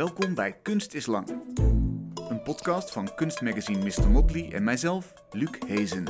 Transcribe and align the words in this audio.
Welkom 0.00 0.34
bij 0.34 0.56
Kunst 0.62 0.94
is 0.94 1.06
Lang. 1.06 1.28
Een 2.28 2.42
podcast 2.42 2.90
van 2.90 3.14
kunstmagazine 3.14 3.84
Mr. 3.84 4.10
Motley 4.10 4.52
en 4.52 4.64
mijzelf, 4.64 5.14
Luc 5.30 5.50
Hezen. 5.66 6.04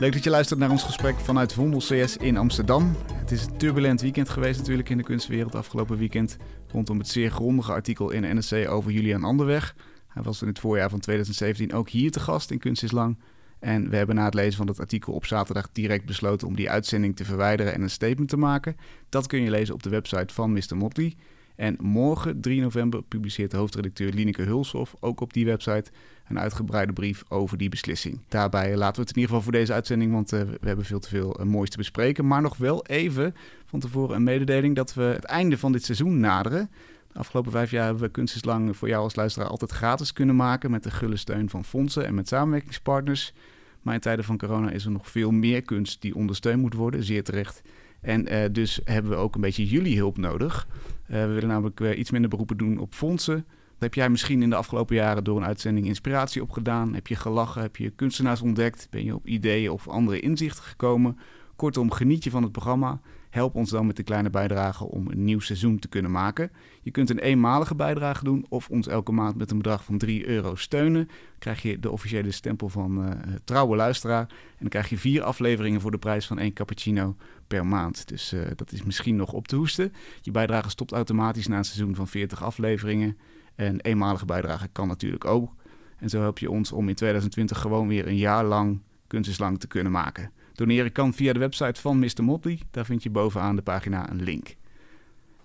Leuk 0.00 0.12
dat 0.12 0.24
je 0.24 0.30
luistert 0.30 0.60
naar 0.60 0.70
ons 0.70 0.82
gesprek 0.82 1.20
vanuit 1.20 1.52
Vondel 1.52 1.78
CS 1.78 2.16
in 2.16 2.36
Amsterdam. 2.36 2.96
Het 3.12 3.30
is 3.30 3.44
een 3.44 3.56
turbulent 3.56 4.00
weekend 4.00 4.28
geweest 4.28 4.58
natuurlijk 4.58 4.88
in 4.88 4.96
de 4.96 5.02
kunstwereld 5.02 5.54
afgelopen 5.54 5.98
weekend. 5.98 6.36
Rondom 6.68 6.98
het 6.98 7.08
zeer 7.08 7.30
grondige 7.30 7.72
artikel 7.72 8.10
in 8.10 8.38
NSC 8.38 8.68
over 8.68 8.90
Julian 8.90 9.24
Anderweg. 9.24 9.74
Hij 10.08 10.22
was 10.22 10.42
in 10.42 10.48
het 10.48 10.58
voorjaar 10.58 10.90
van 10.90 11.00
2017 11.00 11.72
ook 11.72 11.88
hier 11.88 12.10
te 12.10 12.20
gast 12.20 12.50
in 12.50 12.58
Kunst 12.58 12.82
is 12.82 12.92
Lang. 12.92 13.18
En 13.58 13.90
we 13.90 13.96
hebben 13.96 14.14
na 14.14 14.24
het 14.24 14.34
lezen 14.34 14.56
van 14.56 14.66
dat 14.66 14.80
artikel 14.80 15.12
op 15.12 15.26
zaterdag 15.26 15.68
direct 15.72 16.04
besloten 16.04 16.46
om 16.46 16.56
die 16.56 16.70
uitzending 16.70 17.16
te 17.16 17.24
verwijderen 17.24 17.74
en 17.74 17.82
een 17.82 17.90
statement 17.90 18.28
te 18.28 18.36
maken. 18.36 18.76
Dat 19.08 19.26
kun 19.26 19.42
je 19.42 19.50
lezen 19.50 19.74
op 19.74 19.82
de 19.82 19.90
website 19.90 20.34
van 20.34 20.52
Mr. 20.52 20.76
Motley. 20.76 21.16
En 21.56 21.76
morgen, 21.80 22.40
3 22.40 22.60
november, 22.60 23.02
publiceert 23.02 23.52
hoofdredacteur 23.52 24.12
Lineke 24.12 24.42
Hulshoff 24.42 24.96
ook 25.00 25.20
op 25.20 25.32
die 25.32 25.44
website 25.44 25.90
een 26.28 26.38
uitgebreide 26.38 26.92
brief 26.92 27.22
over 27.28 27.58
die 27.58 27.68
beslissing. 27.68 28.20
Daarbij 28.28 28.76
laten 28.76 28.94
we 28.94 29.00
het 29.00 29.16
in 29.16 29.20
ieder 29.20 29.28
geval 29.28 29.42
voor 29.42 29.52
deze 29.52 29.72
uitzending, 29.72 30.12
want 30.12 30.32
uh, 30.32 30.40
we 30.40 30.66
hebben 30.66 30.84
veel 30.84 30.98
te 30.98 31.08
veel 31.08 31.40
uh, 31.40 31.46
moois 31.46 31.70
te 31.70 31.76
bespreken. 31.76 32.26
Maar 32.26 32.42
nog 32.42 32.56
wel 32.56 32.86
even 32.86 33.34
van 33.66 33.80
tevoren 33.80 34.16
een 34.16 34.22
mededeling 34.22 34.76
dat 34.76 34.94
we 34.94 35.02
het 35.02 35.24
einde 35.24 35.58
van 35.58 35.72
dit 35.72 35.84
seizoen 35.84 36.20
naderen. 36.20 36.70
De 37.12 37.18
afgelopen 37.18 37.52
vijf 37.52 37.70
jaar 37.70 37.84
hebben 37.84 38.02
we 38.02 38.10
Kunst 38.10 38.34
is 38.34 38.44
Lang 38.44 38.76
voor 38.76 38.88
jou 38.88 39.02
als 39.02 39.16
luisteraar 39.16 39.48
altijd 39.48 39.70
gratis 39.70 40.12
kunnen 40.12 40.36
maken 40.36 40.70
met 40.70 40.82
de 40.82 40.90
gulle 40.90 41.16
steun 41.16 41.50
van 41.50 41.64
fondsen 41.64 42.06
en 42.06 42.14
met 42.14 42.28
samenwerkingspartners. 42.28 43.32
Maar 43.82 43.94
in 43.94 44.00
tijden 44.00 44.24
van 44.24 44.38
corona 44.38 44.70
is 44.70 44.84
er 44.84 44.90
nog 44.90 45.10
veel 45.10 45.30
meer 45.30 45.62
kunst 45.62 46.02
die 46.02 46.14
ondersteund 46.14 46.60
moet 46.60 46.74
worden, 46.74 47.04
zeer 47.04 47.24
terecht. 47.24 47.62
En 48.02 48.32
uh, 48.32 48.44
dus 48.52 48.80
hebben 48.84 49.10
we 49.10 49.16
ook 49.16 49.34
een 49.34 49.40
beetje 49.40 49.66
jullie 49.66 49.96
hulp 49.96 50.18
nodig. 50.18 50.66
Uh, 51.10 51.16
we 51.16 51.26
willen 51.26 51.48
namelijk 51.48 51.80
uh, 51.80 51.98
iets 51.98 52.10
minder 52.10 52.30
beroepen 52.30 52.56
doen 52.56 52.78
op 52.78 52.94
fondsen. 52.94 53.46
Heb 53.78 53.94
jij 53.94 54.08
misschien 54.08 54.42
in 54.42 54.50
de 54.50 54.56
afgelopen 54.56 54.96
jaren 54.96 55.24
door 55.24 55.36
een 55.36 55.44
uitzending 55.44 55.86
inspiratie 55.86 56.42
op 56.42 56.50
gedaan. 56.50 56.94
Heb 56.94 57.06
je 57.06 57.16
gelachen, 57.16 57.62
heb 57.62 57.76
je 57.76 57.90
kunstenaars 57.90 58.42
ontdekt, 58.42 58.86
ben 58.90 59.04
je 59.04 59.14
op 59.14 59.26
ideeën 59.26 59.70
of 59.70 59.88
andere 59.88 60.20
inzichten 60.20 60.64
gekomen. 60.64 61.18
Kortom, 61.56 61.90
geniet 61.90 62.24
je 62.24 62.30
van 62.30 62.42
het 62.42 62.52
programma. 62.52 63.00
Help 63.32 63.54
ons 63.54 63.70
dan 63.70 63.86
met 63.86 63.96
de 63.96 64.02
kleine 64.02 64.30
bijdrage 64.30 64.84
om 64.84 65.10
een 65.10 65.24
nieuw 65.24 65.40
seizoen 65.40 65.78
te 65.78 65.88
kunnen 65.88 66.10
maken. 66.10 66.50
Je 66.82 66.90
kunt 66.90 67.10
een 67.10 67.18
eenmalige 67.18 67.74
bijdrage 67.74 68.24
doen 68.24 68.46
of 68.48 68.68
ons 68.68 68.86
elke 68.86 69.12
maand 69.12 69.36
met 69.36 69.50
een 69.50 69.56
bedrag 69.56 69.84
van 69.84 69.98
3 69.98 70.26
euro 70.26 70.54
steunen. 70.54 71.06
Dan 71.06 71.38
krijg 71.38 71.62
je 71.62 71.78
de 71.78 71.90
officiële 71.90 72.30
stempel 72.30 72.68
van 72.68 73.04
uh, 73.04 73.10
trouwe 73.44 73.76
luisteraar. 73.76 74.26
En 74.28 74.56
dan 74.58 74.68
krijg 74.68 74.88
je 74.88 74.98
vier 74.98 75.22
afleveringen 75.22 75.80
voor 75.80 75.90
de 75.90 75.98
prijs 75.98 76.26
van 76.26 76.38
één 76.38 76.52
cappuccino 76.52 77.16
per 77.46 77.66
maand. 77.66 78.08
Dus 78.08 78.32
uh, 78.32 78.40
dat 78.56 78.72
is 78.72 78.82
misschien 78.82 79.16
nog 79.16 79.32
op 79.32 79.48
te 79.48 79.56
hoesten. 79.56 79.92
Je 80.20 80.30
bijdrage 80.30 80.70
stopt 80.70 80.92
automatisch 80.92 81.46
na 81.46 81.58
een 81.58 81.64
seizoen 81.64 81.94
van 81.94 82.08
40 82.08 82.42
afleveringen. 82.42 83.16
Een 83.56 83.80
eenmalige 83.80 84.24
bijdrage 84.24 84.68
kan 84.72 84.88
natuurlijk 84.88 85.24
ook. 85.24 85.54
En 85.98 86.08
zo 86.08 86.20
help 86.20 86.38
je 86.38 86.50
ons 86.50 86.72
om 86.72 86.88
in 86.88 86.94
2020 86.94 87.58
gewoon 87.58 87.88
weer 87.88 88.06
een 88.06 88.16
jaar 88.16 88.44
lang 88.44 88.80
kunstenslang 89.06 89.60
te 89.60 89.66
kunnen 89.66 89.92
maken. 89.92 90.32
Doneren 90.54 90.92
kan 90.92 91.14
via 91.14 91.32
de 91.32 91.38
website 91.38 91.80
van 91.80 91.98
Mr. 91.98 92.24
Motley. 92.24 92.58
Daar 92.70 92.84
vind 92.84 93.02
je 93.02 93.10
bovenaan 93.10 93.56
de 93.56 93.62
pagina 93.62 94.10
een 94.10 94.22
link. 94.22 94.56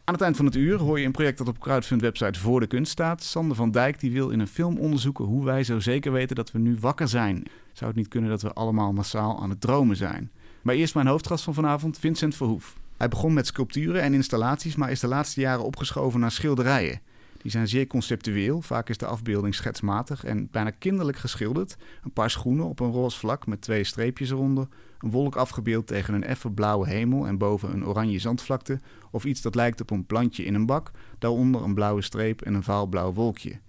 Aan 0.04 0.14
het 0.14 0.24
eind 0.24 0.36
van 0.36 0.46
het 0.46 0.56
uur 0.56 0.78
hoor 0.78 1.00
je 1.00 1.06
een 1.06 1.12
project 1.12 1.38
dat 1.38 1.48
op 1.48 1.60
Crowdfund 1.60 2.02
website 2.02 2.40
voor 2.40 2.60
de 2.60 2.68
kunst 2.68 2.92
staat. 2.92 3.24
Sander 3.24 3.56
van 3.56 3.72
Dijk 3.72 4.00
die 4.00 4.12
wil 4.12 4.30
in 4.30 4.40
een 4.40 4.48
film 4.48 4.78
onderzoeken 4.78 5.26
hoe 5.26 5.46
wij 5.46 5.64
zo 5.64 5.80
zeker 5.80 6.12
weten 6.12 6.36
dat 6.36 6.52
we 6.52 6.60
nu 6.60 6.78
wakker 6.80 7.08
zijn. 7.08 7.44
Zou 7.74 7.90
het 7.90 8.00
niet 8.00 8.08
kunnen 8.08 8.30
dat 8.30 8.42
we 8.42 8.54
allemaal 8.54 8.94
massaal 8.94 9.42
aan 9.42 9.50
het 9.50 9.62
dromen 9.62 9.96
zijn? 9.96 10.32
Maar 10.62 10.76
eerst 10.76 10.96
mijn 10.96 11.08
hoofdgast 11.08 11.44
van 11.44 11.54
vanavond, 11.54 12.00
Vincent 12.00 12.36
Verhoef. 12.36 12.76
Hij 12.98 13.08
begon 13.08 13.34
met 13.34 13.48
sculpturen 13.48 14.02
en 14.02 14.14
installaties, 14.14 14.76
maar 14.76 14.92
is 14.92 15.00
de 15.00 15.08
laatste 15.08 15.42
jaren 15.42 15.66
opgeschoven 15.66 16.20
naar 16.20 16.32
schilderijen. 16.32 17.02
Die 17.38 17.52
zijn 17.52 17.68
zeer 17.68 17.88
conceptueel, 17.88 18.62
vaak 18.62 18.90
is 18.90 18.98
de 18.98 19.06
afbeelding 19.06 19.56
schetsmatig 19.56 20.24
en 20.24 20.48
bijna 20.52 20.70
kinderlijk 20.70 21.18
geschilderd. 21.18 21.78
Een 22.04 22.14
paar 22.14 22.30
schoenen 22.30 22.66
op 22.66 22.80
een 22.80 22.92
roze 22.92 23.18
vlak 23.18 23.48
met 23.48 23.62
twee 23.62 23.84
streepjes 23.84 24.30
eronder, 24.30 24.68
een 25.00 25.12
wolk 25.12 25.36
afgebeeld 25.36 25.88
tegen 25.88 26.14
een 26.14 26.24
effen 26.24 26.54
blauwe 26.54 26.88
hemel 26.88 27.28
en 27.28 27.38
boven 27.38 27.74
een 27.74 27.86
oranje 27.86 28.20
zandvlakte, 28.20 28.80
of 29.12 29.26
iets 29.26 29.42
dat 29.42 29.56
lijkt 29.56 29.82
op 29.82 29.90
een 29.90 30.06
plantje 30.06 30.46
in 30.46 30.54
een 30.54 30.66
bak, 30.66 30.92
daaronder 31.20 31.64
een 31.64 31.74
blauwe 31.74 32.02
streep 32.02 32.42
en 32.42 32.54
een 32.54 32.64
vaalblauw 32.64 33.14
wolkje. 33.14 33.60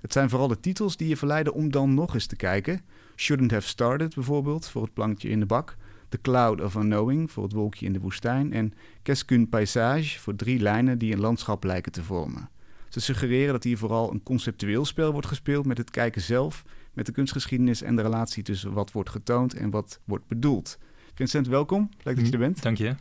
Het 0.00 0.12
zijn 0.12 0.30
vooral 0.30 0.48
de 0.48 0.60
titels 0.60 0.96
die 0.96 1.08
je 1.08 1.16
verleiden 1.16 1.52
om 1.52 1.70
dan 1.70 1.94
nog 1.94 2.14
eens 2.14 2.26
te 2.26 2.36
kijken. 2.36 2.80
Shouldn't 3.16 3.50
Have 3.50 3.68
Started 3.68 4.14
bijvoorbeeld, 4.14 4.68
voor 4.68 4.82
het 4.82 4.94
plankje 4.94 5.28
in 5.28 5.40
de 5.40 5.46
bak. 5.46 5.76
The 6.08 6.20
Cloud 6.20 6.60
of 6.60 6.74
Unknowing, 6.74 7.30
voor 7.30 7.42
het 7.42 7.52
wolkje 7.52 7.86
in 7.86 7.92
de 7.92 8.00
woestijn. 8.00 8.52
En 8.52 8.72
Qu'est-ce 9.02 9.46
paysage, 9.50 10.20
voor 10.20 10.34
drie 10.36 10.60
lijnen 10.60 10.98
die 10.98 11.12
een 11.12 11.20
landschap 11.20 11.64
lijken 11.64 11.92
te 11.92 12.02
vormen. 12.02 12.48
Ze 12.94 13.00
suggereren 13.00 13.52
dat 13.52 13.64
hier 13.64 13.78
vooral 13.78 14.12
een 14.12 14.22
conceptueel 14.22 14.84
spel 14.84 15.12
wordt 15.12 15.26
gespeeld 15.26 15.66
met 15.66 15.78
het 15.78 15.90
kijken 15.90 16.22
zelf, 16.22 16.64
met 16.92 17.06
de 17.06 17.12
kunstgeschiedenis 17.12 17.82
en 17.82 17.96
de 17.96 18.02
relatie 18.02 18.42
tussen 18.42 18.72
wat 18.72 18.92
wordt 18.92 19.10
getoond 19.10 19.54
en 19.54 19.70
wat 19.70 20.00
wordt 20.04 20.26
bedoeld. 20.26 20.78
Vincent, 21.14 21.46
welkom. 21.46 21.88
Leuk 22.02 22.16
dat 22.16 22.26
je 22.26 22.32
er 22.32 22.38
bent. 22.38 22.62
Dank 22.62 22.78
je. 22.78 22.94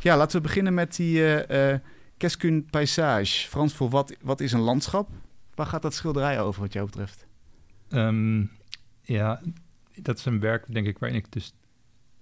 Ja, 0.00 0.16
laten 0.16 0.36
we 0.36 0.42
beginnen 0.42 0.74
met 0.74 0.96
die 0.96 1.18
uh, 1.18 1.70
uh, 1.70 1.78
Qu'est-ce 2.16 2.64
paysage? 2.70 3.48
Frans, 3.48 3.74
voor 3.74 3.90
wat, 3.90 4.16
wat 4.20 4.40
is 4.40 4.52
een 4.52 4.60
landschap? 4.60 5.08
Waar 5.54 5.66
gaat 5.66 5.82
dat 5.82 5.94
schilderij 5.94 6.40
over 6.40 6.60
wat 6.60 6.72
jou 6.72 6.86
betreft? 6.86 7.26
Um, 7.90 8.50
ja, 9.02 9.42
dat 9.94 10.18
is 10.18 10.24
een 10.24 10.40
werk, 10.40 10.72
denk 10.72 10.86
ik, 10.86 10.98
waarin 10.98 11.18
ik 11.18 11.32
dus 11.32 11.54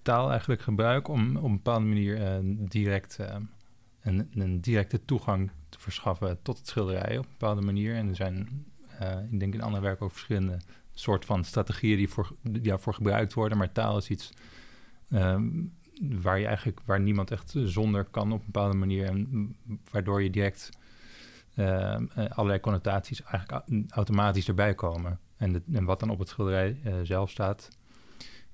taal 0.02 0.30
eigenlijk 0.30 0.60
gebruik 0.60 1.08
om 1.08 1.36
op 1.36 1.44
een 1.44 1.56
bepaalde 1.56 1.86
manier 1.86 2.20
uh, 2.20 2.54
direct 2.68 3.18
een, 4.00 4.30
een 4.34 4.60
directe 4.60 5.04
toegang 5.04 5.50
te 5.65 5.65
verschaffen 5.86 6.42
tot 6.42 6.58
het 6.58 6.68
schilderij 6.68 7.18
op 7.18 7.24
een 7.24 7.30
bepaalde 7.30 7.62
manier. 7.62 7.94
En 7.94 8.08
er 8.08 8.16
zijn, 8.16 8.64
uh, 9.00 9.22
ik 9.30 9.40
denk 9.40 9.54
in 9.54 9.62
andere 9.62 9.82
werken 9.82 10.04
ook 10.04 10.12
verschillende 10.12 10.58
soort 10.94 11.24
van 11.24 11.44
strategieën 11.44 11.96
die 11.96 12.08
voor, 12.08 12.36
die 12.42 12.62
daarvoor 12.62 12.94
gebruikt 12.94 13.34
worden. 13.34 13.58
Maar 13.58 13.72
taal 13.72 13.96
is 13.96 14.10
iets 14.10 14.32
um, 15.12 15.74
waar 16.00 16.38
je 16.38 16.46
eigenlijk 16.46 16.80
waar 16.84 17.00
niemand 17.00 17.30
echt 17.30 17.54
zonder 17.56 18.04
kan 18.04 18.32
op 18.32 18.38
een 18.38 18.46
bepaalde 18.46 18.76
manier. 18.76 19.04
En 19.04 19.56
waardoor 19.90 20.22
je 20.22 20.30
direct 20.30 20.70
uh, 21.54 21.96
allerlei 22.28 22.60
connotaties 22.60 23.22
eigenlijk 23.22 23.64
automatisch 23.88 24.48
erbij 24.48 24.74
komen. 24.74 25.20
En, 25.36 25.52
de, 25.52 25.62
en 25.72 25.84
wat 25.84 26.00
dan 26.00 26.10
op 26.10 26.18
het 26.18 26.28
schilderij 26.28 26.80
uh, 26.84 26.94
zelf 27.02 27.30
staat, 27.30 27.68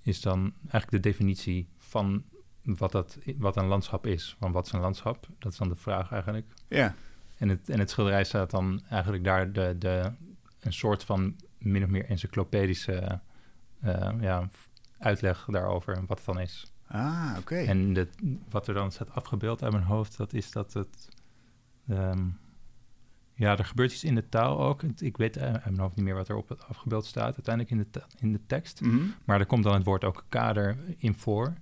is 0.02 0.20
dan 0.20 0.52
eigenlijk 0.60 0.90
de 0.90 1.10
definitie 1.10 1.68
van 1.78 2.24
wat, 2.62 2.92
dat, 2.92 3.18
wat 3.36 3.56
een 3.56 3.66
landschap 3.66 4.06
is. 4.06 4.36
Van 4.38 4.52
wat 4.52 4.66
is 4.66 4.72
een 4.72 4.80
landschap? 4.80 5.28
Dat 5.38 5.52
is 5.52 5.58
dan 5.58 5.68
de 5.68 5.74
vraag 5.76 6.12
eigenlijk. 6.12 6.46
Ja. 6.68 6.94
En 7.42 7.48
het, 7.48 7.68
en 7.68 7.78
het 7.78 7.90
schilderij 7.90 8.24
staat 8.24 8.50
dan 8.50 8.82
eigenlijk 8.90 9.24
daar 9.24 9.52
de, 9.52 9.74
de, 9.78 10.12
een 10.60 10.72
soort 10.72 11.04
van 11.04 11.36
min 11.58 11.84
of 11.84 11.88
meer 11.88 12.04
encyclopedische 12.04 13.20
uh, 13.84 14.10
ja, 14.20 14.48
uitleg 14.98 15.44
daarover 15.50 16.04
wat 16.06 16.16
het 16.16 16.26
dan 16.26 16.40
is. 16.40 16.72
Ah, 16.86 17.34
oké. 17.38 17.54
En 17.54 17.92
de, 17.92 18.08
wat 18.50 18.68
er 18.68 18.74
dan 18.74 18.92
staat 18.92 19.10
afgebeeld 19.10 19.62
uit 19.62 19.72
mijn 19.72 19.84
hoofd, 19.84 20.16
dat 20.16 20.32
is 20.32 20.50
dat 20.50 20.72
het... 20.72 21.08
Um, 21.90 22.38
ja, 23.32 23.58
er 23.58 23.64
gebeurt 23.64 23.92
iets 23.92 24.04
in 24.04 24.14
de 24.14 24.28
taal 24.28 24.60
ook. 24.60 24.82
Ik 24.82 25.16
weet 25.16 25.38
uit 25.38 25.64
mijn 25.64 25.78
hoofd 25.78 25.96
niet 25.96 26.04
meer 26.04 26.14
wat 26.14 26.28
er 26.28 26.36
op 26.36 26.48
het 26.48 26.64
afgebeeld 26.68 27.04
staat 27.04 27.34
uiteindelijk 27.34 27.70
in 27.70 27.86
de, 27.90 28.02
in 28.18 28.32
de 28.32 28.40
tekst. 28.46 28.80
Mm 28.80 28.90
-hmm. 28.90 29.14
Maar 29.24 29.40
er 29.40 29.46
komt 29.46 29.64
dan 29.64 29.74
het 29.74 29.84
woord 29.84 30.04
ook 30.04 30.24
kader 30.28 30.76
in 30.98 31.14
voor. 31.14 31.54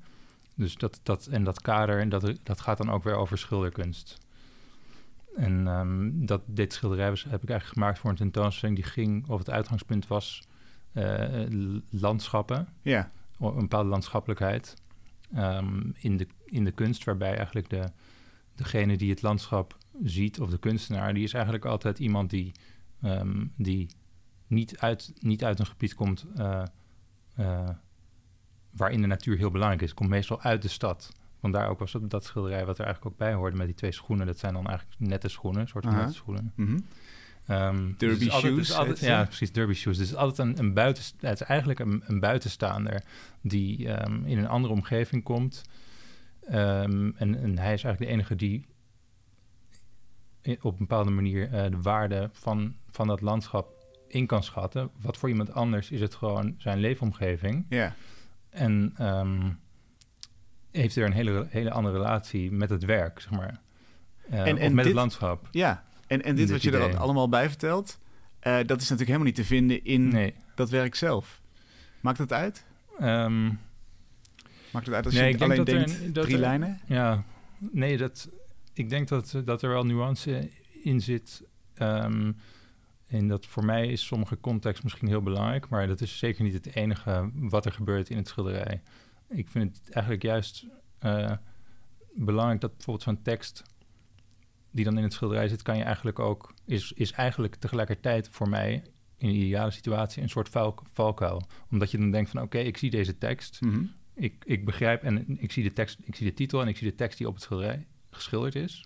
Dus 0.55 0.77
dat, 0.77 1.01
dat, 1.03 1.27
en 1.27 1.45
dat 1.45 1.61
kader, 1.61 2.01
en 2.01 2.09
dat, 2.09 2.35
dat 2.43 2.61
gaat 2.61 2.79
dan 2.79 2.91
ook 2.91 3.05
weer 3.05 3.17
over 3.17 3.39
schilderkunst. 3.39 4.20
En 5.37 5.67
um, 5.67 6.27
dat, 6.27 6.43
dit 6.47 6.73
schilderij 6.73 7.09
was, 7.09 7.23
heb 7.23 7.43
ik 7.43 7.49
eigenlijk 7.49 7.79
gemaakt 7.79 7.99
voor 7.99 8.11
een 8.11 8.17
tentoonstelling 8.17 8.77
die 8.77 8.87
ging, 8.87 9.29
of 9.29 9.39
het 9.39 9.51
uitgangspunt 9.51 10.07
was, 10.07 10.43
uh, 10.93 11.47
landschappen. 11.91 12.69
Ja. 12.83 13.11
Een 13.39 13.55
bepaalde 13.55 13.89
landschappelijkheid 13.89 14.75
um, 15.37 15.95
in, 15.99 16.17
de, 16.17 16.27
in 16.45 16.65
de 16.65 16.71
kunst, 16.71 17.05
waarbij 17.05 17.37
eigenlijk 17.37 17.71
de, 17.71 17.85
degene 18.55 18.97
die 18.97 19.11
het 19.11 19.23
landschap 19.23 19.77
ziet, 20.03 20.41
of 20.41 20.51
de 20.51 20.59
kunstenaar, 20.59 21.15
die 21.15 21.25
is 21.25 21.33
eigenlijk 21.33 21.65
altijd 21.65 21.99
iemand 21.99 22.31
die, 22.31 22.53
um, 23.05 23.53
die 23.57 23.89
niet, 24.47 24.79
uit, 24.79 25.13
niet 25.19 25.45
uit 25.45 25.59
een 25.59 25.67
gebied 25.67 25.95
komt. 25.95 26.27
Uh, 26.37 26.63
uh, 27.39 27.69
waarin 28.71 29.01
de 29.01 29.07
natuur 29.07 29.37
heel 29.37 29.51
belangrijk 29.51 29.83
is. 29.83 29.95
Komt 29.95 30.11
meestal 30.11 30.41
uit 30.41 30.63
de 30.63 30.69
stad. 30.69 31.13
Vandaar 31.41 31.69
ook 31.69 31.79
was 31.79 31.93
dat, 31.93 32.11
dat 32.11 32.25
schilderij 32.25 32.67
wat 32.67 32.79
er 32.79 32.85
eigenlijk 32.85 33.15
ook 33.15 33.19
bij 33.19 33.35
hoorde 33.35 33.57
met 33.57 33.67
die 33.67 33.75
twee 33.75 33.93
schoenen. 33.93 34.27
Dat 34.27 34.39
zijn 34.39 34.55
dan 34.55 34.67
eigenlijk 34.67 35.01
nette 35.01 35.29
schoenen, 35.29 35.61
een 35.61 35.69
soort 35.69 35.85
van 35.85 35.95
nette 35.95 36.13
schoenen. 36.13 36.53
Mm 36.57 36.67
-hmm. 36.67 37.57
um, 37.57 37.95
derby 37.99 38.25
dus 38.25 38.35
shoes. 38.35 38.57
Dus 38.57 38.73
altijd, 38.73 38.99
ja, 38.99 39.25
precies, 39.25 39.53
derby 39.53 39.73
shoes. 39.73 39.97
Dus 39.97 40.09
het 40.09 40.17
is 40.17 40.23
altijd 40.23 40.49
een, 40.49 40.59
een 40.59 40.75
buiten, 40.75 41.05
het 41.21 41.41
is 41.41 41.47
eigenlijk 41.47 41.79
een, 41.79 42.03
een 42.07 42.21
buitenstaander 42.21 43.03
die 43.41 43.89
um, 43.89 44.25
in 44.25 44.39
een 44.39 44.49
andere 44.49 44.73
omgeving 44.73 45.23
komt. 45.23 45.63
Um, 46.51 47.15
en, 47.17 47.43
en, 47.43 47.59
hij 47.59 47.75
is 47.75 47.85
eigenlijk 47.85 47.99
de 47.99 48.07
enige 48.07 48.37
die 48.37 48.67
op 50.61 50.73
een 50.73 50.79
bepaalde 50.79 51.11
manier 51.11 51.45
uh, 51.45 51.71
de 51.71 51.81
waarde 51.83 52.31
van, 52.33 52.75
van 52.91 53.07
dat 53.07 53.21
landschap 53.21 53.87
in 54.09 54.27
kan 54.27 54.43
schatten. 54.43 54.91
Wat 55.01 55.17
voor 55.17 55.29
iemand 55.29 55.53
anders 55.53 55.91
is 55.91 56.01
het 56.01 56.15
gewoon 56.15 56.55
zijn 56.59 56.79
leefomgeving. 56.79 57.67
Ja. 57.69 57.77
Yeah. 57.77 57.93
En 58.51 58.95
heeft 60.73 60.97
er 60.97 61.05
een 61.05 61.13
hele, 61.13 61.47
hele 61.51 61.71
andere 61.71 61.97
relatie 61.97 62.53
met 62.53 62.71
het 62.71 62.85
werk, 62.85 63.21
zeg 63.21 63.31
maar. 63.31 63.61
Uh, 64.31 64.39
en, 64.47 64.59
en 64.59 64.75
met 64.75 64.77
dit, 64.77 64.85
het 64.85 64.95
landschap. 64.95 65.49
Ja, 65.51 65.85
En, 66.07 66.23
en 66.23 66.35
dit, 66.37 66.47
Dit 66.49 66.51
wat 66.51 66.63
je 66.63 66.79
er 66.79 66.97
allemaal 66.97 67.29
bij 67.29 67.49
vertelt, 67.49 67.99
eh, 68.39 68.53
dat 68.53 68.81
is 68.81 68.89
natuurlijk 68.89 68.99
helemaal 68.99 69.27
niet 69.27 69.35
te 69.35 69.45
vinden 69.45 69.85
in 69.85 70.09
Nee. 70.09 70.35
dat 70.55 70.71
werk 70.71 70.95
zelf. 70.95 71.41
Maakt 72.01 72.19
het 72.19 72.33
uit? 72.33 72.65
Ehm, 72.99 73.45
Maakt 74.73 74.87
het 74.87 74.95
uit 74.95 75.05
als 75.05 75.15
Nee, 75.15 75.25
je 75.25 75.31
ik 75.31 75.39
denk 75.39 75.53
alleen 75.53 75.65
dat 75.65 75.75
denkt 75.99 76.15
dat 76.15 76.25
drie 76.25 76.35
er- 76.37 76.41
lijnen? 76.41 76.81
Ja, 76.87 77.25
nee, 77.59 77.97
dat, 77.97 78.29
ik 78.73 78.91
denk 78.91 79.09
dat, 79.09 79.41
dat 79.45 79.63
er 79.63 79.69
wel 79.69 79.85
nuance 79.87 80.51
in 80.83 81.01
zit. 81.01 81.43
Ehm 81.75 82.33
en 83.07 83.29
dat 83.29 83.47
voor 83.47 83.65
mij 83.65 83.87
is 83.87 84.07
sommige 84.07 84.41
context 84.41 84.83
misschien 84.83 85.09
heel 85.09 85.23
belangrijk, 85.23 85.69
maar 85.69 85.87
dat 85.87 86.01
is 86.01 86.19
zeker 86.19 86.45
niet 86.45 86.53
het 86.53 86.75
enige 86.75 87.31
wat 87.35 87.65
er 87.67 87.73
gebeurt 87.73 88.11
in 88.11 88.17
het 88.17 88.29
schilderij. 88.29 88.81
Ik 89.31 89.49
vind 89.49 89.77
het 89.79 89.91
eigenlijk 89.91 90.25
juist 90.25 90.67
eh, 90.99 91.33
belangrijk 92.15 92.61
dat 92.61 92.71
bijvoorbeeld 92.77 93.05
zo'n 93.05 93.23
tekst 93.23 93.63
die 94.71 94.85
dan 94.85 94.97
in 94.97 95.03
het 95.03 95.13
schilderij 95.13 95.49
zit, 95.49 95.63
kan 95.63 95.77
je 95.77 95.83
eigenlijk 95.83 96.19
ook, 96.19 96.55
is, 96.65 96.93
is 96.93 97.13
eigenlijk 97.13 97.55
tegelijkertijd 97.55 98.29
voor 98.29 98.49
mij 98.49 98.73
in 99.17 99.29
een 99.29 99.35
ideale 99.35 99.71
situatie 99.71 100.23
een 100.23 100.29
soort 100.29 100.49
valk, 100.49 100.83
valkuil. 100.93 101.43
Omdat 101.71 101.91
je 101.91 101.99
dan 101.99 102.11
denkt 102.11 102.31
van 102.31 102.43
oké, 102.43 102.59
ik 102.59 102.77
zie 102.77 102.91
deze 102.91 103.19
tekst, 103.19 103.61
Mhm. 103.61 103.85
ik, 104.15 104.45
ik 104.45 104.65
begrijp 104.65 105.03
en 105.03 105.43
ik 105.43 105.53
zie 105.53 105.63
de 105.63 105.73
tekst, 105.73 105.99
ik 106.05 106.15
zie 106.15 106.27
de 106.27 106.35
titel 106.35 106.61
en 106.61 106.69
ik 106.69 106.77
zie 106.77 106.91
de 106.91 106.95
tekst 106.95 107.19
die 107.19 107.27
op 107.29 107.35
het 107.35 107.43
schilderij 107.43 107.87
geschilderd 108.11 108.55
is. 108.55 108.85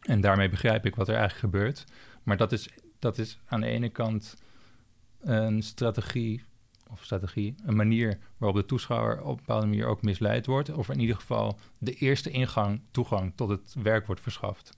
En 0.00 0.20
daarmee 0.20 0.48
begrijp 0.48 0.86
ik 0.86 0.94
wat 0.94 1.08
er 1.08 1.14
eigenlijk 1.14 1.54
gebeurt. 1.54 1.84
Maar 2.22 2.36
dat 2.36 2.52
is, 2.52 2.68
dat 2.98 3.18
is 3.18 3.38
aan 3.44 3.60
de 3.60 3.66
ene 3.66 3.88
kant 3.88 4.36
een 5.20 5.62
strategie, 5.62 6.42
of 6.90 7.04
strategie, 7.04 7.54
een 7.64 7.76
manier 7.76 8.18
waarop 8.36 8.58
de 8.58 8.66
toeschouwer 8.66 9.20
op 9.22 9.28
een 9.30 9.36
bepaalde 9.36 9.66
manier 9.66 9.86
ook 9.86 10.02
misleid 10.02 10.46
wordt. 10.46 10.72
Of 10.72 10.88
in 10.88 11.00
ieder 11.00 11.16
geval 11.16 11.58
de 11.78 11.92
eerste 11.94 12.30
ingang, 12.30 12.80
toegang 12.90 13.32
tot 13.34 13.48
het 13.48 13.74
werk 13.82 14.06
wordt 14.06 14.20
verschaft. 14.20 14.76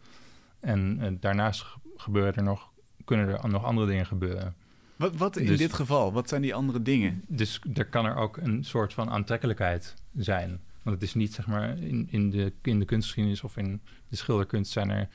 En 0.60 0.96
eh, 1.00 1.12
daarnaast 1.20 1.62
ge- 1.62 1.78
gebeuren 1.96 2.34
er 2.34 2.42
nog, 2.42 2.70
kunnen 3.04 3.28
er 3.42 3.48
nog 3.48 3.64
andere 3.64 3.86
dingen 3.86 4.06
gebeuren. 4.06 4.54
Wat, 4.96 5.16
wat 5.16 5.36
in 5.36 5.46
Dus- 5.46 5.58
dit 5.58 5.72
geval? 5.72 6.12
Wat 6.12 6.28
zijn 6.28 6.42
die 6.42 6.54
andere 6.54 6.82
dingen? 6.82 7.24
Dus 7.28 7.60
er 7.74 7.86
kan 7.86 8.04
er 8.06 8.16
ook 8.16 8.36
een 8.36 8.64
soort 8.64 8.94
van 8.94 9.10
aantrekkelijkheid 9.10 9.94
zijn. 10.16 10.60
Want 10.82 10.96
het 10.96 11.04
is 11.04 11.14
niet, 11.14 11.34
zeg 11.34 11.46
maar, 11.46 11.78
in, 11.78 12.06
in, 12.10 12.30
de, 12.30 12.52
in 12.62 12.78
de 12.78 12.84
kunstgeschiedenis 12.84 13.42
of 13.42 13.56
in 13.56 13.80
de 14.08 14.16
schilderkunst 14.16 14.72
zijn 14.72 14.90
er, 14.90 15.08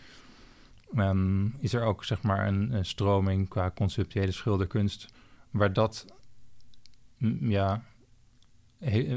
ehm, 0.95 1.45
is 1.59 1.73
er 1.73 1.83
ook, 1.83 2.03
zeg 2.03 2.21
maar, 2.21 2.47
een, 2.47 2.71
een 2.73 2.85
stroming 2.85 3.47
qua 3.49 3.71
conceptuele 3.75 4.31
schilderkunst, 4.31 5.13
waar 5.51 5.73
dat, 5.73 6.05
ja, 7.39 7.83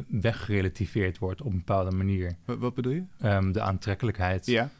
weggerelativeerd 0.08 1.18
wordt 1.18 1.42
op 1.42 1.50
een 1.52 1.56
bepaalde 1.58 1.96
manier. 1.96 2.36
Wat, 2.44 2.58
wat 2.58 2.74
bedoel 2.74 2.92
je? 2.92 3.04
Ehm, 3.18 3.52
de 3.52 3.60
aantrekkelijkheid 3.60 4.46
Ja. 4.46 4.70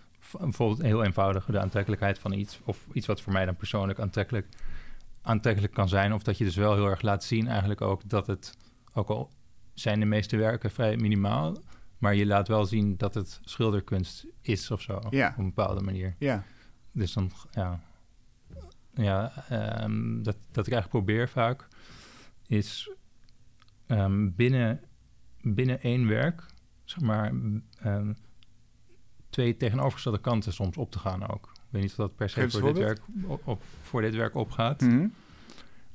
bijvoorbeeld 0.40 0.82
heel 0.82 1.04
eenvoudig 1.04 1.44
de 1.44 1.60
aantrekkelijkheid 1.60 2.18
van 2.18 2.32
iets 2.32 2.60
of 2.64 2.86
iets 2.92 3.06
wat 3.06 3.20
voor 3.20 3.32
mij 3.32 3.44
dan 3.44 3.56
persoonlijk 3.56 3.98
aantrekkelijk, 4.00 4.46
aantrekkelijk 5.22 5.72
kan 5.74 5.88
zijn 5.88 6.12
of 6.12 6.22
dat 6.22 6.38
je 6.38 6.44
dus 6.44 6.56
wel 6.56 6.74
heel 6.74 6.86
erg 6.86 7.02
laat 7.02 7.24
zien 7.24 7.48
eigenlijk 7.48 7.80
ook 7.80 8.08
dat 8.08 8.26
het 8.26 8.56
ook 8.92 9.08
al 9.08 9.30
zijn 9.74 10.00
de 10.00 10.06
meeste 10.06 10.36
werken 10.36 10.70
vrij 10.70 10.96
minimaal, 10.96 11.56
maar 11.98 12.14
je 12.14 12.26
laat 12.26 12.48
wel 12.48 12.64
zien 12.66 12.96
dat 12.96 13.14
het 13.14 13.40
schilderkunst 13.44 14.26
is 14.40 14.70
of 14.70 14.80
zo 14.80 15.00
Ja. 15.10 15.28
op 15.28 15.38
een 15.38 15.44
bepaalde 15.54 15.80
manier. 15.82 16.14
Ja. 16.18 16.44
Dus 16.92 17.12
dan 17.12 17.30
ja, 17.50 17.80
ja 18.94 19.32
ehm, 19.48 20.22
dat, 20.22 20.36
dat 20.50 20.66
ik 20.66 20.72
eigenlijk 20.72 20.88
probeer 21.04 21.28
vaak 21.28 21.68
is 22.46 22.90
ehm, 23.88 24.30
binnen, 24.30 24.80
binnen 25.42 25.80
één 25.82 26.08
werk, 26.08 26.44
zeg 26.84 27.00
maar, 27.00 27.32
ehm, 27.80 28.12
twee 29.30 29.56
tegenovergestelde 29.56 30.20
kanten 30.20 30.52
soms 30.52 30.76
op 30.76 30.90
te 30.90 30.98
gaan 30.98 31.28
ook. 31.28 31.50
Ik 31.54 31.60
weet 31.74 31.82
niet 31.82 31.90
of 31.90 31.96
dat 31.96 32.14
per 32.16 32.28
se 32.30 32.50
voor 32.50 32.62
dit, 32.62 32.78
werk, 32.78 33.00
op, 33.24 33.46
op- 33.46 33.62
voor 33.82 34.00
dit 34.00 34.14
werk 34.14 34.34
opgaat. 34.34 34.80
Mhm. 34.80 35.06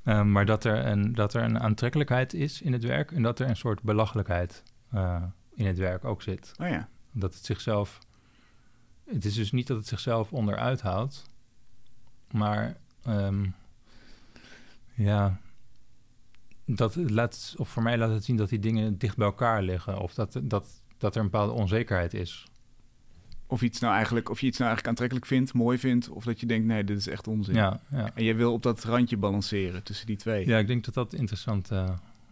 Ehm, 0.03 0.31
maar 0.31 0.45
dat 0.45 0.63
er, 0.63 0.85
een, 0.85 1.13
dat 1.15 1.33
er 1.33 1.43
een 1.43 1.59
aantrekkelijkheid 1.59 2.33
is 2.33 2.61
in 2.61 2.73
het 2.73 2.83
werk 2.83 3.11
en 3.11 3.21
dat 3.21 3.39
er 3.39 3.49
een 3.49 3.55
soort 3.55 3.81
belachelijkheid 3.81 4.63
eh, 4.91 5.23
in 5.53 5.65
het 5.65 5.77
werk 5.77 6.05
ook 6.05 6.21
zit. 6.21 6.53
Oh 6.59 6.67
ja. 6.67 6.89
Dat 7.11 7.33
het 7.33 7.45
zichzelf. 7.45 7.99
Het 9.05 9.25
is 9.25 9.33
dus 9.33 9.51
niet 9.51 9.67
dat 9.67 9.77
het 9.77 9.87
zichzelf 9.87 10.31
onderuit 10.33 10.81
haalt, 10.81 11.29
maar 12.31 12.77
ja, 14.93 15.37
dat 16.65 16.95
laat, 16.95 17.55
of 17.57 17.69
voor 17.69 17.83
mij 17.83 17.97
laat 17.97 18.09
het 18.09 18.23
zien 18.23 18.35
dat 18.35 18.49
die 18.49 18.59
dingen 18.59 18.97
dicht 18.97 19.17
bij 19.17 19.25
elkaar 19.25 19.63
liggen, 19.63 19.99
of 19.99 20.13
dat, 20.13 20.39
dat, 20.43 20.81
dat 20.97 21.15
er 21.15 21.21
een 21.21 21.29
bepaalde 21.29 21.53
onzekerheid 21.53 22.13
is. 22.13 22.47
Of, 23.47 23.61
iets 23.61 23.79
nou 23.79 23.93
eigenlijk, 23.93 24.29
of 24.29 24.39
je 24.39 24.47
iets 24.47 24.57
nou 24.57 24.69
eigenlijk 24.69 24.87
aantrekkelijk 24.87 25.25
vindt, 25.25 25.53
mooi 25.53 25.77
vindt, 25.77 26.09
of 26.09 26.23
dat 26.23 26.39
je 26.39 26.45
denkt, 26.45 26.67
nee, 26.67 26.83
dit 26.83 26.97
is 26.97 27.07
echt 27.07 27.27
onzin. 27.27 27.55
Ja, 27.55 27.79
ja. 27.91 28.11
En 28.15 28.23
je 28.23 28.35
wil 28.35 28.53
op 28.53 28.63
dat 28.63 28.83
randje 28.83 29.17
balanceren 29.17 29.83
tussen 29.83 30.05
die 30.05 30.15
twee. 30.15 30.47
ja, 30.47 30.57
ik 30.57 30.67
denk 30.67 30.85
dat 30.85 30.93
dat 30.93 31.13
een 31.13 31.19
interessant, 31.19 31.71
eh, 31.71 31.89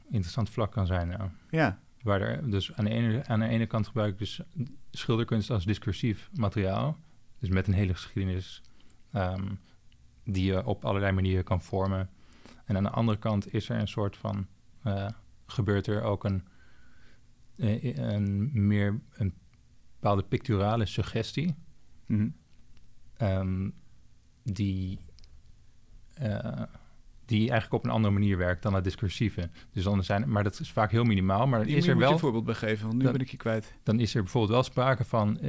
interessant 0.09 0.49
vlak 0.49 0.71
kan 0.71 0.85
zijn. 0.85 1.33
Ja. 1.49 1.79
Waar 2.01 2.21
er, 2.21 2.49
dus 2.49 2.73
aan 2.73 2.85
de, 2.85 2.91
ene, 2.91 3.25
aan 3.25 3.39
de 3.39 3.47
ene 3.47 3.65
kant 3.65 3.87
gebruik 3.87 4.13
ik 4.13 4.19
dus 4.19 4.41
schilderkunst 4.91 5.49
als 5.49 5.65
discursief 5.65 6.29
materiaal. 6.33 6.97
Dus 7.39 7.49
met 7.49 7.67
een 7.67 7.73
hele 7.73 7.93
geschiedenis 7.93 8.61
ehm, 9.11 9.45
die 10.23 10.45
je 10.45 10.65
op 10.65 10.85
allerlei 10.85 11.11
manieren 11.11 11.43
kan 11.43 11.61
vormen. 11.61 12.09
En 12.65 12.77
aan 12.77 12.83
de 12.83 12.89
andere 12.89 13.17
kant 13.17 13.53
is 13.53 13.69
er 13.69 13.79
een 13.79 13.87
soort 13.87 14.17
van, 14.17 14.47
eh, 14.83 15.07
gebeurt 15.45 15.87
er 15.87 16.01
ook 16.01 16.23
een, 16.23 16.43
eh, 17.55 17.97
een 17.97 18.49
meer 18.67 19.01
een 19.11 19.33
bepaalde 19.93 20.23
picturale 20.23 20.85
suggestie. 20.85 21.55
Mhm. 22.05 22.29
ehm, 23.17 23.69
die, 24.43 24.99
eh, 26.13 26.61
die 27.25 27.49
eigenlijk 27.49 27.73
op 27.73 27.85
een 27.85 27.95
andere 27.95 28.13
manier 28.13 28.37
werkt 28.37 28.63
dan 28.63 28.73
het 28.73 28.83
discursieve. 28.83 29.49
Dus 29.71 29.83
dan 29.83 30.03
zijn, 30.03 30.31
maar 30.31 30.43
dat 30.43 30.59
is 30.59 30.71
vaak 30.71 30.91
heel 30.91 31.03
minimaal. 31.03 31.47
Maar 31.47 31.59
dan 31.59 31.67
is 31.67 31.73
er 31.73 31.93
moet 31.93 31.93
je 31.93 31.99
wel 31.99 32.11
een 32.11 32.19
voorbeeld 32.19 32.45
bij 32.45 32.53
geven, 32.53 32.87
want 32.87 32.97
nu 32.97 33.11
ben 33.11 33.21
ik 33.21 33.29
je 33.29 33.37
kwijt. 33.37 33.73
dan 33.83 33.99
is 33.99 34.15
er 34.15 34.21
bijvoorbeeld 34.21 34.53
wel 34.53 34.63
sprake 34.63 35.03
van, 35.03 35.39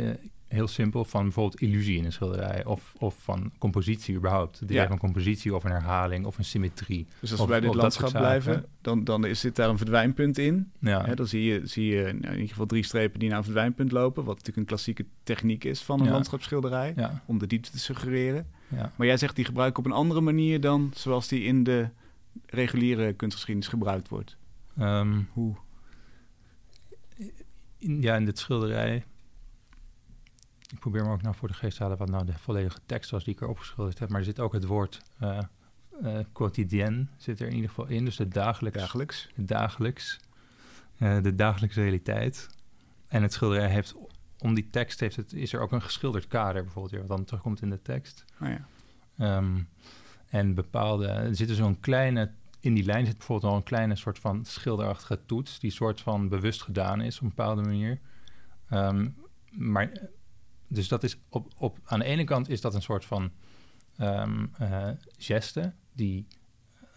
heel 0.52 0.68
simpel, 0.68 1.04
van 1.04 1.22
bijvoorbeeld 1.22 1.60
illusie 1.60 1.96
in 1.96 2.04
een 2.04 2.12
schilderij. 2.12 2.64
Of, 2.64 2.94
of 2.98 3.14
van 3.22 3.52
compositie 3.58 4.14
überhaupt. 4.16 4.54
Het 4.60 4.62
idee 4.70 4.82
Ja. 4.82 4.88
van 4.88 4.98
compositie 4.98 5.54
of 5.54 5.64
een 5.64 5.70
herhaling 5.70 6.26
of 6.26 6.38
een 6.38 6.44
symmetrie. 6.44 7.06
Dus 7.20 7.30
als 7.30 7.40
we 7.40 7.46
bij 7.46 7.60
dit 7.60 7.74
landschap 7.74 8.10
blijven, 8.10 8.52
zaken. 8.54 8.68
dan, 8.80 9.04
dan 9.04 9.24
is, 9.26 9.40
zit 9.40 9.56
daar 9.56 9.68
een 9.68 9.76
verdwijnpunt 9.78 10.38
in. 10.38 10.70
Ja, 10.78 11.04
Hè, 11.04 11.14
dan 11.14 11.26
zie 11.26 11.42
je, 11.44 11.66
zie 11.66 11.86
je 11.86 12.02
nou, 12.02 12.26
in 12.26 12.32
ieder 12.32 12.48
geval 12.48 12.66
drie 12.66 12.82
strepen 12.84 13.18
die 13.20 13.28
naar 13.28 13.38
een 13.38 13.44
verdwijnpunt 13.44 13.92
lopen. 13.92 14.24
Wat 14.24 14.32
natuurlijk 14.34 14.56
een 14.58 14.64
klassieke 14.64 15.04
techniek 15.22 15.64
is 15.64 15.82
van 15.82 16.00
een 16.00 16.06
Ja. 16.06 16.12
landschapsschilderij. 16.12 16.92
ja, 16.96 17.22
Om 17.26 17.38
de 17.38 17.46
diepte 17.46 17.70
te 17.70 17.78
suggereren. 17.78 18.46
Maar 18.96 19.06
jij 19.06 19.16
zegt 19.16 19.36
die 19.36 19.44
gebruiken 19.44 19.78
op 19.84 19.90
een 19.90 19.96
andere 19.96 20.20
manier 20.20 20.60
dan 20.60 20.90
zoals 20.94 21.28
die 21.28 21.42
in 21.42 21.64
de 21.64 21.88
reguliere 22.46 23.12
kunstgeschiedenis 23.12 23.68
gebruikt 23.68 24.08
wordt. 24.08 24.36
Ehm, 24.78 25.20
Hoe? 25.32 25.54
in, 27.78 28.02
ja, 28.02 28.16
in 28.16 28.24
dit 28.24 28.38
schilderij... 28.38 29.04
Ik 30.72 30.78
probeer 30.78 31.04
me 31.04 31.10
ook 31.10 31.22
nou 31.22 31.34
voor 31.34 31.48
de 31.48 31.54
geest 31.54 31.76
te 31.76 31.82
halen 31.82 31.98
wat 31.98 32.08
nou 32.08 32.24
de 32.24 32.38
volledige 32.38 32.78
tekst 32.86 33.10
was 33.10 33.24
die 33.24 33.34
ik 33.34 33.40
erop 33.40 33.58
geschilderd 33.58 33.98
heb. 33.98 34.08
Maar 34.08 34.18
er 34.18 34.24
zit 34.24 34.40
ook 34.40 34.52
het 34.52 34.64
woord 34.64 35.02
eh 35.18 35.38
eh, 36.00 36.18
quotidien 36.32 37.08
zit 37.16 37.40
er 37.40 37.46
in 37.46 37.54
ieder 37.54 37.68
geval 37.68 37.86
in. 37.86 38.04
Dus 38.04 38.16
de 38.16 38.28
dagelijks 38.28 38.78
Dagelijks. 38.78 39.28
dagelijks, 39.34 40.20
eh, 40.98 41.22
de 41.22 41.34
dagelijkse 41.34 41.80
realiteit. 41.82 42.48
En 43.08 43.22
het 43.22 43.32
schilderij 43.32 43.68
heeft, 43.68 43.94
om 44.38 44.54
die 44.54 44.70
tekst 44.70 45.00
heeft 45.00 45.16
het, 45.16 45.32
is 45.32 45.52
er 45.52 45.60
ook 45.60 45.72
een 45.72 45.82
geschilderd 45.82 46.26
kader 46.26 46.62
bijvoorbeeld, 46.62 47.00
wat 47.00 47.16
dan 47.16 47.24
terugkomt 47.24 47.62
in 47.62 47.70
de 47.70 47.82
tekst. 47.82 48.24
Oh 48.40 48.48
ja. 48.48 48.66
Ehm, 49.18 49.60
en 50.28 50.54
bepaalde, 50.54 51.06
er 51.06 51.36
zit 51.36 51.48
dus 51.48 51.56
zo'n 51.56 51.80
kleine, 51.80 52.30
in 52.60 52.74
die 52.74 52.84
lijn 52.84 53.06
zit 53.06 53.18
bijvoorbeeld 53.18 53.52
al 53.52 53.58
een 53.58 53.64
kleine 53.64 53.96
soort 53.96 54.18
van 54.18 54.44
schilderachtige 54.44 55.20
toets, 55.26 55.58
die 55.58 55.70
soort 55.70 56.00
van 56.00 56.28
bewust 56.28 56.62
gedaan 56.62 57.00
is 57.00 57.16
op 57.16 57.22
een 57.22 57.28
bepaalde 57.28 57.62
manier. 57.62 58.00
Ehm, 58.68 59.08
maar, 59.50 59.92
dus 60.72 60.88
dat 60.88 61.02
is 61.02 61.16
op, 61.28 61.52
op, 61.58 61.78
aan 61.84 61.98
de 61.98 62.04
ene 62.04 62.24
kant 62.24 62.48
is 62.48 62.60
dat 62.60 62.74
een 62.74 62.82
soort 62.82 63.04
van 63.04 63.30
eh, 63.96 64.88
geste 65.16 65.72
die 65.92 66.26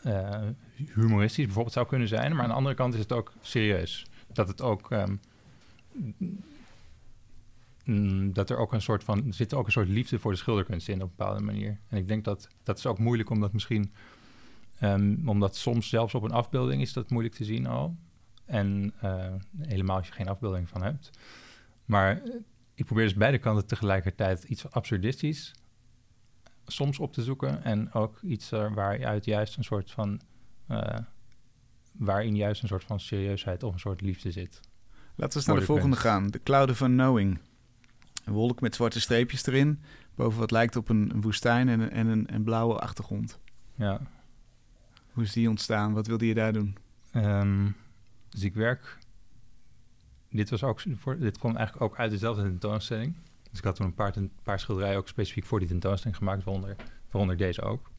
eh, 0.04 0.48
humoristisch 0.76 1.46
bijvoorbeeld 1.46 1.74
zou 1.74 1.88
kunnen 1.88 2.08
zijn, 2.08 2.32
maar 2.32 2.44
aan 2.44 2.50
de 2.50 2.56
andere 2.56 2.76
kant 2.76 2.94
is 2.94 3.00
het 3.00 3.12
ook 3.12 3.34
serieus. 3.42 4.06
Dat 4.34 4.48
het 4.48 4.62
ook 4.62 4.92
ehm, 4.92 5.16
mm, 7.84 8.34
dat 8.34 8.50
er 8.50 8.58
ook 8.58 8.74
een 8.74 8.82
soort 8.82 9.04
van 9.04 9.34
zit 9.34 9.54
ook 9.54 9.66
een 9.66 9.72
soort 9.72 9.88
liefde 9.88 10.20
voor 10.20 10.32
de 10.32 10.38
schilderkunst 10.38 10.88
in 10.88 10.96
op 10.96 11.02
een 11.02 11.16
bepaalde 11.16 11.44
manier. 11.44 11.80
En 11.90 11.98
ik 11.98 12.08
denk 12.08 12.24
dat 12.24 12.48
dat 12.64 12.78
is 12.78 12.86
ook 12.86 13.00
moeilijk 13.00 13.30
omdat 13.30 13.54
misschien 13.54 13.94
ehm, 14.80 15.28
omdat 15.28 15.56
soms 15.56 15.90
zelfs 15.90 16.14
op 16.14 16.24
een 16.24 16.32
afbeelding 16.32 16.82
is 16.82 16.94
dat 16.94 17.10
moeilijk 17.10 17.36
te 17.36 17.46
zien 17.46 17.68
al. 17.68 17.96
En 18.46 18.94
eh, 19.00 19.34
helemaal 19.58 19.98
als 19.98 20.08
je 20.08 20.14
geen 20.14 20.30
afbeelding 20.30 20.70
van 20.70 20.84
hebt. 20.84 21.10
Maar 21.86 22.22
ik 22.76 22.86
probeer 22.86 23.04
dus 23.04 23.14
beide 23.16 23.38
kanten 23.38 23.66
tegelijkertijd 23.68 24.44
iets 24.44 24.72
absurdistisch 24.72 25.54
soms 26.66 27.00
op 27.00 27.14
te 27.14 27.24
zoeken. 27.24 27.64
En 27.64 27.94
ook 27.94 28.22
iets 28.22 28.50
waaruit 28.50 29.26
juist 29.26 29.58
een 29.58 29.64
soort 29.64 29.92
van. 29.92 30.22
eh, 30.68 30.98
waarin 31.92 32.36
juist 32.36 32.62
een 32.62 32.68
soort 32.68 32.84
van 32.84 33.00
serieusheid 33.00 33.64
of 33.64 33.74
een 33.74 33.80
soort 33.80 34.02
liefde 34.02 34.32
zit. 34.32 34.60
Laten 35.16 35.30
we 35.34 35.36
eens 35.36 35.46
naar 35.46 35.56
de 35.60 35.66
volgende 35.66 35.96
kunst. 35.96 36.08
gaan. 36.08 36.28
De 36.28 36.44
Cloud 36.44 36.70
of 36.70 36.82
Unknowing. 36.82 37.40
Een 38.26 38.34
wolk 38.34 38.62
met 38.62 38.76
zwarte 38.76 39.00
streepjes 39.00 39.46
erin. 39.46 39.82
Boven 40.16 40.40
wat 40.40 40.52
lijkt 40.52 40.76
op 40.76 40.90
een, 40.90 41.10
een 41.14 41.22
woestijn 41.22 41.70
en, 41.70 41.80
een, 41.80 41.90
en 41.92 42.08
een, 42.08 42.34
een 42.34 42.44
blauwe 42.44 42.80
achtergrond. 42.80 43.40
Ja. 43.76 44.02
Hoe 45.12 45.24
is 45.24 45.34
die 45.34 45.50
ontstaan? 45.50 45.94
Wat 45.94 46.08
wilde 46.08 46.28
je 46.28 46.34
daar 46.34 46.54
doen? 46.54 46.78
Ehm, 47.12 47.70
dus 48.30 48.44
ik 48.44 48.54
werk. 48.54 48.98
Dit, 50.36 50.50
was 50.50 50.64
ook 50.64 50.82
voor, 50.96 51.18
dit 51.20 51.38
kwam 51.38 51.56
eigenlijk 51.56 51.86
ook 51.86 51.98
uit 52.00 52.12
dezelfde 52.12 52.42
tentoonstelling. 52.44 53.16
Dus 53.50 53.58
ik 53.60 53.64
had 53.64 53.76
toen 53.76 53.86
een 53.86 53.94
paar, 53.94 54.18
een 54.18 54.32
paar 54.44 54.60
schilderijen 54.60 54.98
ook 54.98 55.08
specifiek 55.08 55.46
voor 55.46 55.60
die 55.60 55.68
tentoonstelling 55.68 56.18
gemaakt, 56.18 56.44
waaronder, 56.44 56.76
waaronder 57.12 57.38
deze 57.38 57.62
ook. 57.62 57.90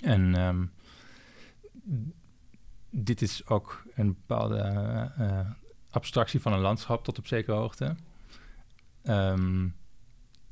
En 0.00 0.34
ehm, 0.34 0.64
dit 2.90 3.22
is 3.22 3.46
ook 3.46 3.82
een 3.94 4.06
bepaalde 4.06 4.56
eh, 4.58 5.38
eh, 5.38 5.46
abstractie 5.90 6.40
van 6.40 6.52
een 6.52 6.60
landschap 6.60 7.04
tot 7.04 7.18
op 7.18 7.26
zekere 7.26 7.56
hoogte. 7.56 7.96
Ehm, 9.02 9.68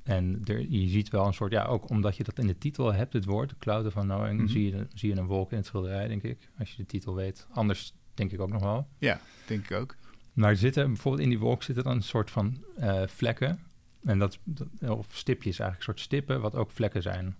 en 0.02 0.40
er, 0.44 0.60
je 0.70 0.88
ziet 0.88 1.08
wel 1.10 1.26
een 1.26 1.34
soort, 1.34 1.52
ja, 1.52 1.64
ook 1.64 1.90
omdat 1.90 2.16
je 2.16 2.24
dat 2.24 2.38
in 2.38 2.46
de 2.46 2.58
titel 2.58 2.92
hebt, 2.92 3.12
het 3.12 3.24
woord, 3.24 3.48
de 3.48 3.56
clouden 3.58 3.92
van 3.92 4.02
Knowing, 4.06 4.40
Mhm. 4.40 4.48
zie, 4.48 4.76
je, 4.76 4.86
zie 4.94 5.14
je 5.14 5.20
een 5.20 5.26
wolk 5.26 5.50
in 5.50 5.56
het 5.56 5.66
schilderij, 5.66 6.08
denk 6.08 6.22
ik. 6.22 6.50
Als 6.58 6.70
je 6.70 6.76
de 6.76 6.86
titel 6.86 7.14
weet. 7.14 7.46
Anders 7.50 7.94
denk 8.14 8.32
ik 8.32 8.40
ook 8.40 8.50
nog 8.52 8.62
wel. 8.62 8.88
Ja, 8.98 9.20
denk 9.46 9.64
ik 9.70 9.76
ook. 9.76 9.96
Maar 10.38 10.56
zitten 10.56 10.86
bijvoorbeeld 10.86 11.22
in 11.24 11.28
die 11.28 11.38
wolk 11.38 11.62
zitten 11.62 11.84
dan 11.84 11.92
een 11.96 12.02
soort 12.02 12.30
van 12.30 12.64
eh, 12.76 13.02
vlekken. 13.06 13.60
En 14.02 14.18
dat, 14.18 14.38
dat- 14.44 14.68
of 14.90 15.06
stipjes 15.16 15.58
eigenlijk, 15.58 15.76
een 15.78 15.82
soort 15.94 16.00
stippen, 16.00 16.40
wat 16.40 16.54
ook 16.54 16.70
vlekken 16.70 17.02
zijn. 17.02 17.36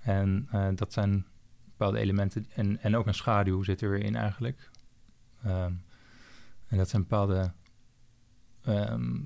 En 0.00 0.48
eh, 0.50 0.68
dat 0.74 0.92
zijn 0.92 1.26
bepaalde 1.64 1.98
elementen. 1.98 2.46
En, 2.54 2.82
en 2.82 2.96
ook 2.96 3.06
een 3.06 3.14
schaduw 3.14 3.62
zit 3.62 3.80
er 3.80 3.90
weer 3.90 4.02
in 4.04 4.16
eigenlijk. 4.16 4.70
Ehm, 5.44 5.72
en 6.66 6.76
dat 6.78 6.88
zijn 6.88 7.02
bepaalde 7.02 7.52
ehm, 8.64 9.16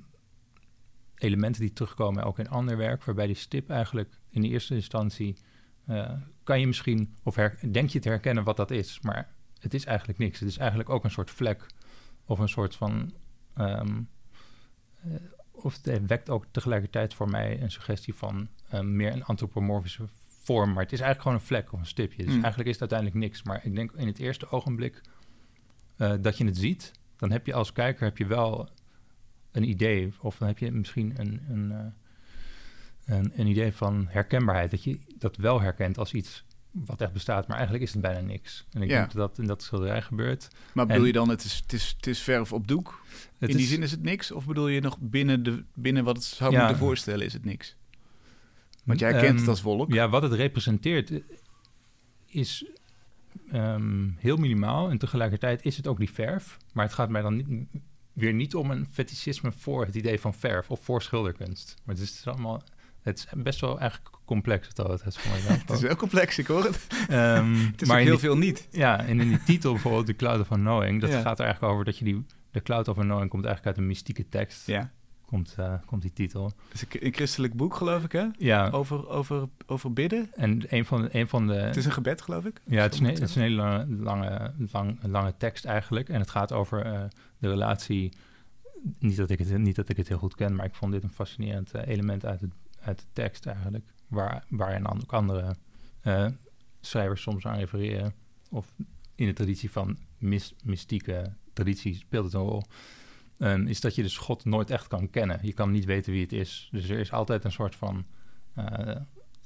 elementen 1.15 1.61
die 1.61 1.73
terugkomen 1.73 2.23
ook 2.23 2.39
in 2.39 2.49
ander 2.49 2.77
werk, 2.77 3.03
waarbij 3.03 3.27
die 3.27 3.35
stip 3.35 3.69
eigenlijk 3.69 4.19
in 4.29 4.41
de 4.41 4.47
eerste 4.47 4.75
instantie 4.75 5.35
eh, 5.85 6.11
kan 6.43 6.59
je 6.59 6.67
misschien, 6.67 7.13
of 7.23 7.35
her- 7.35 7.59
denk 7.71 7.89
je 7.89 7.99
te 7.99 8.09
herkennen 8.09 8.43
wat 8.43 8.57
dat 8.57 8.71
is, 8.71 8.99
maar 9.01 9.33
het 9.59 9.73
is 9.73 9.85
eigenlijk 9.85 10.19
niks. 10.19 10.39
Het 10.39 10.49
is 10.49 10.57
eigenlijk 10.57 10.89
ook 10.89 11.03
een 11.03 11.11
soort 11.11 11.31
vlek 11.31 11.65
of 12.27 12.39
een 12.39 12.49
soort 12.49 12.75
van. 12.75 13.13
ehm, 13.53 14.01
eh, 15.03 15.11
of 15.51 15.83
het 15.83 16.07
wekt 16.07 16.29
ook 16.29 16.45
tegelijkertijd 16.51 17.13
voor 17.13 17.29
mij 17.29 17.61
een 17.61 17.71
suggestie 17.71 18.13
van 18.13 18.47
eh, 18.69 18.81
meer 18.81 19.13
een 19.13 19.23
antropomorfische 19.23 20.03
vorm. 20.43 20.73
Maar 20.73 20.83
het 20.83 20.93
is 20.93 20.99
eigenlijk 20.99 21.21
gewoon 21.21 21.37
een 21.37 21.45
vlek 21.45 21.73
of 21.73 21.79
een 21.79 21.85
stipje. 21.85 22.23
Dus 22.25 22.33
Mm. 22.35 22.41
eigenlijk 22.43 22.69
is 22.69 22.79
het 22.79 22.91
uiteindelijk 22.91 23.19
niks. 23.19 23.43
Maar 23.43 23.65
ik 23.65 23.75
denk 23.75 23.91
in 23.91 24.07
het 24.07 24.19
eerste 24.19 24.51
ogenblik 24.51 25.01
eh, 25.97 26.13
dat 26.21 26.37
je 26.37 26.45
het 26.45 26.57
ziet, 26.57 26.91
dan 27.15 27.31
heb 27.31 27.45
je 27.45 27.53
als 27.53 27.73
kijker 27.73 28.03
heb 28.03 28.17
je 28.17 28.25
wel 28.25 28.69
een 29.51 29.69
idee. 29.69 30.13
Of 30.19 30.37
dan 30.37 30.47
heb 30.47 30.57
je 30.57 30.71
misschien 30.71 31.13
een, 31.19 31.41
een, 31.49 31.93
een, 33.05 33.31
een 33.39 33.47
idee 33.47 33.71
van 33.73 34.07
herkenbaarheid. 34.09 34.71
Dat 34.71 34.83
je 34.83 34.99
dat 35.17 35.35
wel 35.35 35.61
herkent 35.61 35.97
als 35.97 36.13
iets 36.13 36.45
wat 36.85 37.01
echt 37.01 37.13
bestaat. 37.13 37.47
Maar 37.47 37.55
eigenlijk 37.57 37.85
is 37.87 37.93
het 37.93 38.01
bijna 38.01 38.19
niks. 38.19 38.65
En 38.71 38.81
ik 38.81 38.89
Ja. 38.89 38.97
denk 38.99 39.11
dat 39.13 39.29
dat 39.29 39.37
in 39.39 39.45
dat 39.47 39.63
schilderij 39.63 40.01
gebeurt. 40.01 40.47
Maar 40.73 40.85
bedoel 40.85 41.01
En- 41.01 41.07
je 41.07 41.13
dan, 41.13 41.29
het 41.29 41.43
is, 41.43 41.55
het, 41.55 41.73
is, 41.73 41.93
het 41.97 42.07
is 42.07 42.21
verf 42.21 42.53
op 42.53 42.67
doek? 42.67 43.01
In 43.39 43.47
die 43.47 43.57
is- 43.57 43.69
zin 43.69 43.81
is 43.83 43.91
het 43.91 44.03
niks? 44.03 44.31
Of 44.31 44.45
bedoel 44.45 44.67
je 44.67 44.81
nog 44.81 44.97
binnen, 44.99 45.43
de, 45.43 45.63
binnen 45.73 46.03
wat 46.03 46.15
het 46.15 46.25
zou 46.25 46.51
Ja. 46.51 46.59
moeten 46.59 46.77
voorstellen 46.77 47.25
is 47.25 47.33
het 47.33 47.45
niks? 47.45 47.75
Want 48.83 48.99
jij 48.99 49.11
kent 49.11 49.23
Ehm, 49.25 49.35
het 49.37 49.47
als 49.47 49.61
wolk. 49.61 49.93
Ja, 49.93 50.09
wat 50.09 50.21
het 50.21 50.33
representeert 50.33 51.11
is 52.25 52.65
ehm, 53.51 54.09
heel 54.17 54.37
minimaal. 54.37 54.89
En 54.89 54.97
tegelijkertijd 54.97 55.65
is 55.65 55.77
het 55.77 55.87
ook 55.87 55.97
die 55.99 56.11
verf. 56.11 56.57
Maar 56.73 56.85
het 56.85 56.93
gaat 56.93 57.09
mij 57.09 57.21
dan 57.21 57.35
niet, 57.35 57.47
weer 58.13 58.33
niet 58.33 58.55
om 58.55 58.71
een 58.71 58.87
fetischisme 58.91 59.51
voor 59.51 59.85
het 59.85 59.95
idee 59.95 60.19
van 60.19 60.33
verf 60.33 60.71
of 60.71 60.83
voor 60.83 61.01
schilderkunst. 61.01 61.75
Maar 61.83 61.95
het 61.95 62.03
is 62.03 62.27
allemaal... 62.27 62.63
Het 63.07 63.17
is 63.17 63.27
best 63.43 63.59
wel 63.61 63.79
eigenlijk 63.79 64.15
complex, 64.25 64.67
het 64.67 64.77
het 64.77 65.17
voor 65.17 65.31
mij. 65.47 65.57
Het 65.57 65.69
is 65.69 65.81
wel 65.81 65.95
complex, 65.95 66.37
ik 66.37 66.47
hoor 66.47 66.63
het. 66.63 66.87
Ehm, 67.09 67.53
Het 67.71 67.81
is 67.81 67.87
maar 67.87 67.99
heel 67.99 68.09
die- 68.09 68.19
veel 68.19 68.37
niet. 68.37 68.67
Ja, 68.71 69.05
en 69.05 69.19
in 69.19 69.27
die 69.27 69.43
titel 69.43 69.71
bijvoorbeeld, 69.71 70.05
The 70.05 70.15
Cloud 70.15 70.39
of 70.39 70.49
Unknowing, 70.51 71.01
dat 71.01 71.09
Ja. 71.11 71.21
gaat 71.21 71.39
er 71.39 71.45
eigenlijk 71.45 71.73
over 71.73 71.85
dat 71.85 71.97
je 71.97 72.05
die... 72.05 72.25
De 72.51 72.61
Cloud 72.61 72.87
of 72.87 72.97
Unknowing 72.97 73.29
komt 73.29 73.45
eigenlijk 73.45 73.75
uit 73.75 73.85
een 73.85 73.89
mystieke 73.91 74.29
tekst. 74.29 74.67
Ja. 74.67 74.91
Komt, 75.25 75.55
eh, 75.57 75.73
komt 75.85 76.01
die 76.01 76.13
titel. 76.13 76.45
Het 76.45 76.73
is 76.73 76.81
een, 76.81 77.05
een 77.05 77.13
christelijk 77.13 77.53
boek, 77.53 77.75
geloof 77.75 78.03
ik, 78.03 78.11
hè? 78.11 78.25
Ja, 78.37 78.69
Over, 78.69 79.09
over, 79.09 79.47
over 79.65 79.93
bidden. 79.93 80.29
en 80.35 80.61
een 80.67 80.85
van 80.85 81.01
de... 81.01 81.09
Een 81.11 81.27
van 81.27 81.47
de 81.47 81.53
Het 81.53 81.75
is 81.77 81.85
een 81.85 81.91
gebed, 81.91 82.21
geloof 82.21 82.45
ik. 82.45 82.61
Ja, 82.65 82.81
het 82.81 82.93
is, 82.93 82.99
een, 82.99 83.05
Zo 83.05 83.11
het 83.11 83.29
is 83.29 83.35
een 83.35 83.41
hele 83.41 83.55
lange, 83.55 83.85
lange, 83.99 84.53
lang, 84.71 84.99
lange 85.01 85.33
tekst 85.37 85.65
eigenlijk. 85.65 86.09
En 86.09 86.19
het 86.19 86.29
gaat 86.29 86.51
over 86.53 86.85
eh, 86.85 87.01
de 87.37 87.47
relatie. 87.49 88.11
Niet 88.99 89.17
dat, 89.17 89.29
ik 89.29 89.39
het, 89.39 89.57
niet 89.57 89.75
dat 89.75 89.89
ik 89.89 89.97
het 89.97 90.07
heel 90.07 90.17
goed 90.17 90.35
ken, 90.35 90.55
maar 90.55 90.65
ik 90.65 90.75
vond 90.75 90.91
dit 90.91 91.03
een 91.03 91.09
fascinerend 91.11 91.71
eh, 91.71 91.87
element 91.87 92.25
uit, 92.25 92.41
het, 92.41 92.51
uit 92.87 92.99
de 92.99 93.05
tekst 93.13 93.45
eigenlijk. 93.45 93.93
Waar, 94.07 94.45
waarin 94.49 94.87
ook 94.87 95.13
andere 95.13 95.55
eh, 96.01 96.27
schrijvers 96.81 97.21
soms 97.21 97.45
aan 97.45 97.57
refereren. 97.57 98.13
Of 98.49 98.73
in 99.15 99.25
de 99.25 99.33
traditie 99.33 99.71
van 99.71 99.97
mys- 100.17 100.55
mystieke 100.63 101.33
traditie 101.53 101.95
speelt 101.95 102.25
het 102.25 102.33
een 102.33 102.39
rol. 102.41 102.63
Ehm, 103.37 103.67
is 103.67 103.81
dat 103.81 103.95
je 103.95 104.01
dus 104.01 104.17
God 104.17 104.45
nooit 104.45 104.69
echt 104.69 104.87
kan 104.87 105.09
kennen. 105.09 105.39
Je 105.41 105.53
kan 105.53 105.71
niet 105.71 105.85
weten 105.85 106.11
wie 106.11 106.21
het 106.21 106.31
is. 106.33 106.69
Dus 106.71 106.89
er 106.89 106.99
is 106.99 107.11
altijd 107.11 107.43
een 107.43 107.51
soort 107.51 107.75
van 107.75 108.05
eh, 108.53 108.95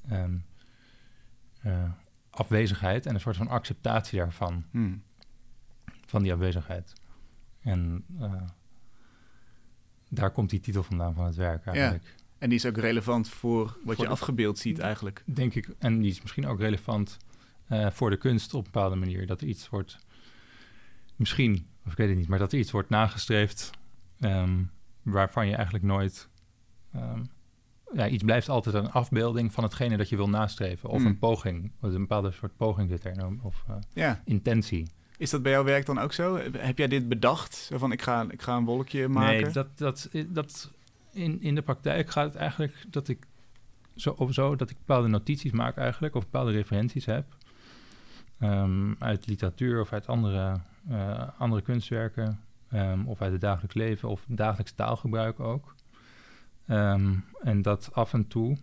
ehm, 0.09 0.37
eh, 1.61 1.91
afwezigheid 2.29 3.05
en 3.05 3.13
een 3.13 3.19
soort 3.19 3.37
van 3.37 3.47
acceptatie 3.47 4.17
daarvan, 4.19 4.65
Hmm. 4.71 5.03
van 6.05 6.21
die 6.23 6.33
afwezigheid. 6.33 6.93
En 7.61 8.05
daar 10.09 10.31
komt 10.31 10.49
die 10.49 10.59
titel 10.59 10.83
vandaan 10.83 11.13
van 11.13 11.25
het 11.25 11.35
werk 11.35 11.65
eigenlijk. 11.65 12.15
En 12.41 12.49
die 12.49 12.57
is 12.57 12.65
ook 12.65 12.77
relevant 12.77 13.29
voor 13.29 13.77
wat 13.83 13.95
Voor 13.95 14.05
je 14.05 14.11
afgebeeld 14.11 14.57
ziet 14.57 14.79
eigenlijk. 14.79 15.23
Denk 15.25 15.55
ik, 15.55 15.69
en 15.79 15.99
die 15.99 16.11
is 16.11 16.21
misschien 16.21 16.47
ook 16.47 16.59
relevant 16.59 17.17
eh, 17.67 17.91
voor 17.91 18.09
de 18.09 18.17
kunst 18.17 18.53
op 18.53 18.65
een 18.65 18.71
bepaalde 18.71 18.95
manier. 18.95 19.27
Dat 19.27 19.41
er 19.41 19.47
iets 19.47 19.69
wordt, 19.69 19.97
misschien, 21.15 21.67
of 21.85 21.91
ik 21.91 21.97
weet 21.97 22.09
het 22.09 22.17
niet, 22.17 22.27
maar 22.27 22.39
dat 22.39 22.51
er 22.51 22.59
iets 22.59 22.71
wordt 22.71 22.89
nagestreefd 22.89 23.69
ehm, 24.19 24.63
waarvan 25.01 25.47
je 25.47 25.55
eigenlijk 25.55 25.83
nooit... 25.83 26.29
ehm, 26.93 27.19
ja, 27.93 28.07
iets 28.07 28.23
blijft 28.23 28.49
altijd 28.49 28.75
een 28.75 28.91
afbeelding 28.91 29.53
van 29.53 29.63
hetgene 29.63 29.97
dat 29.97 30.09
je 30.09 30.15
wil 30.15 30.29
nastreven. 30.29 30.89
Of 30.89 31.03
een 31.03 31.19
poging. 31.19 31.71
Of 31.81 31.93
een 31.93 31.99
bepaalde 31.99 32.31
soort 32.31 32.57
poging 32.57 32.89
zit 32.89 33.05
er. 33.05 33.27
Of 33.41 33.63
eh, 33.67 33.75
Ja. 33.93 34.21
intentie. 34.25 34.87
Is 35.17 35.29
dat 35.29 35.41
bij 35.41 35.51
jouw 35.51 35.63
werk 35.63 35.85
dan 35.85 35.99
ook 35.99 36.13
zo? 36.13 36.37
Heb 36.57 36.77
jij 36.77 36.87
dit 36.87 37.09
bedacht? 37.09 37.69
Van, 37.73 37.91
ik 37.91 38.01
ga, 38.01 38.25
ik 38.29 38.41
ga 38.41 38.55
een 38.55 38.65
wolkje 38.65 39.07
maken? 39.07 39.41
Nee, 39.41 39.51
dat, 39.51 39.77
dat, 39.77 40.09
dat 40.27 40.71
in, 41.11 41.41
in 41.41 41.55
de 41.55 41.61
praktijk 41.61 42.09
gaat 42.09 42.25
het 42.25 42.35
eigenlijk 42.35 42.85
dat 42.89 43.07
ik 43.07 43.27
zo 43.95 44.09
of 44.09 44.33
zo 44.33 44.55
dat 44.55 44.69
ik 44.69 44.77
bepaalde 44.77 45.07
notities 45.07 45.51
maak 45.51 45.77
eigenlijk, 45.77 46.15
of 46.15 46.23
bepaalde 46.23 46.51
referenties 46.51 47.05
heb. 47.05 47.25
ehm, 48.39 48.93
uit 48.99 49.27
literatuur 49.27 49.81
of 49.81 49.93
uit 49.93 50.07
andere, 50.07 50.61
eh, 50.89 51.27
andere 51.37 51.61
kunstwerken, 51.61 52.39
ehm, 52.69 53.05
of 53.05 53.21
uit 53.21 53.31
het 53.31 53.41
dagelijks 53.41 53.75
leven 53.75 54.09
of 54.09 54.25
dagelijks 54.27 54.71
taalgebruik 54.71 55.39
ook. 55.39 55.75
Ehm, 56.67 57.15
en 57.41 57.61
dat 57.61 57.89
af 57.93 58.13
en 58.13 58.27
toe 58.27 58.57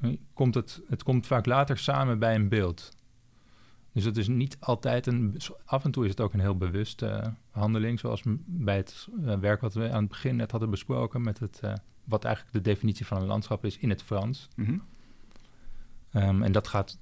eh, 0.00 0.16
komt 0.34 0.54
het, 0.54 0.82
het 0.88 1.02
komt 1.02 1.26
vaak 1.26 1.46
later 1.46 1.78
samen 1.78 2.18
bij 2.18 2.34
een 2.34 2.48
beeld. 2.48 2.95
Dus 3.96 4.04
het 4.04 4.16
is 4.16 4.28
niet 4.28 4.56
altijd 4.60 5.06
een. 5.06 5.36
Af 5.64 5.84
en 5.84 5.90
toe 5.90 6.04
is 6.04 6.10
het 6.10 6.20
ook 6.20 6.32
een 6.32 6.40
heel 6.40 6.56
bewuste 6.56 7.06
eh, 7.06 7.32
handeling, 7.50 7.98
zoals 8.00 8.22
bij 8.46 8.76
het 8.76 9.08
eh, 9.24 9.38
werk 9.38 9.60
wat 9.60 9.74
we 9.74 9.90
aan 9.90 10.00
het 10.00 10.08
begin 10.08 10.36
net 10.36 10.50
hadden 10.50 10.70
besproken, 10.70 11.22
met 11.22 11.38
het, 11.38 11.60
eh, 11.60 11.72
wat 12.04 12.24
eigenlijk 12.24 12.54
de 12.54 12.60
definitie 12.60 13.06
van 13.06 13.16
een 13.16 13.26
landschap 13.26 13.64
is 13.64 13.78
in 13.78 13.88
het 13.88 14.02
Frans. 14.02 14.48
Mhm. 14.56 14.78
Ehm, 16.10 16.42
en 16.42 16.52
dat 16.52 16.68
gaat, 16.68 16.98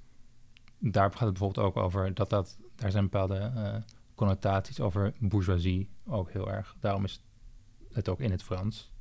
daar 0.78 1.10
gaat 1.10 1.20
het 1.20 1.38
bijvoorbeeld 1.38 1.66
ook 1.66 1.76
over 1.76 2.14
dat 2.14 2.30
dat, 2.30 2.58
daar 2.74 2.90
zijn 2.90 3.04
bepaalde 3.04 3.52
connotaties 4.14 4.80
over 4.80 5.14
bourgeoisie 5.18 5.88
ook 6.06 6.30
heel 6.30 6.50
erg. 6.50 6.76
Daarom 6.80 7.04
is 7.04 7.24
het 7.92 8.08
ook 8.08 8.20
in 8.20 8.30
het 8.30 8.42
Frans, 8.42 8.92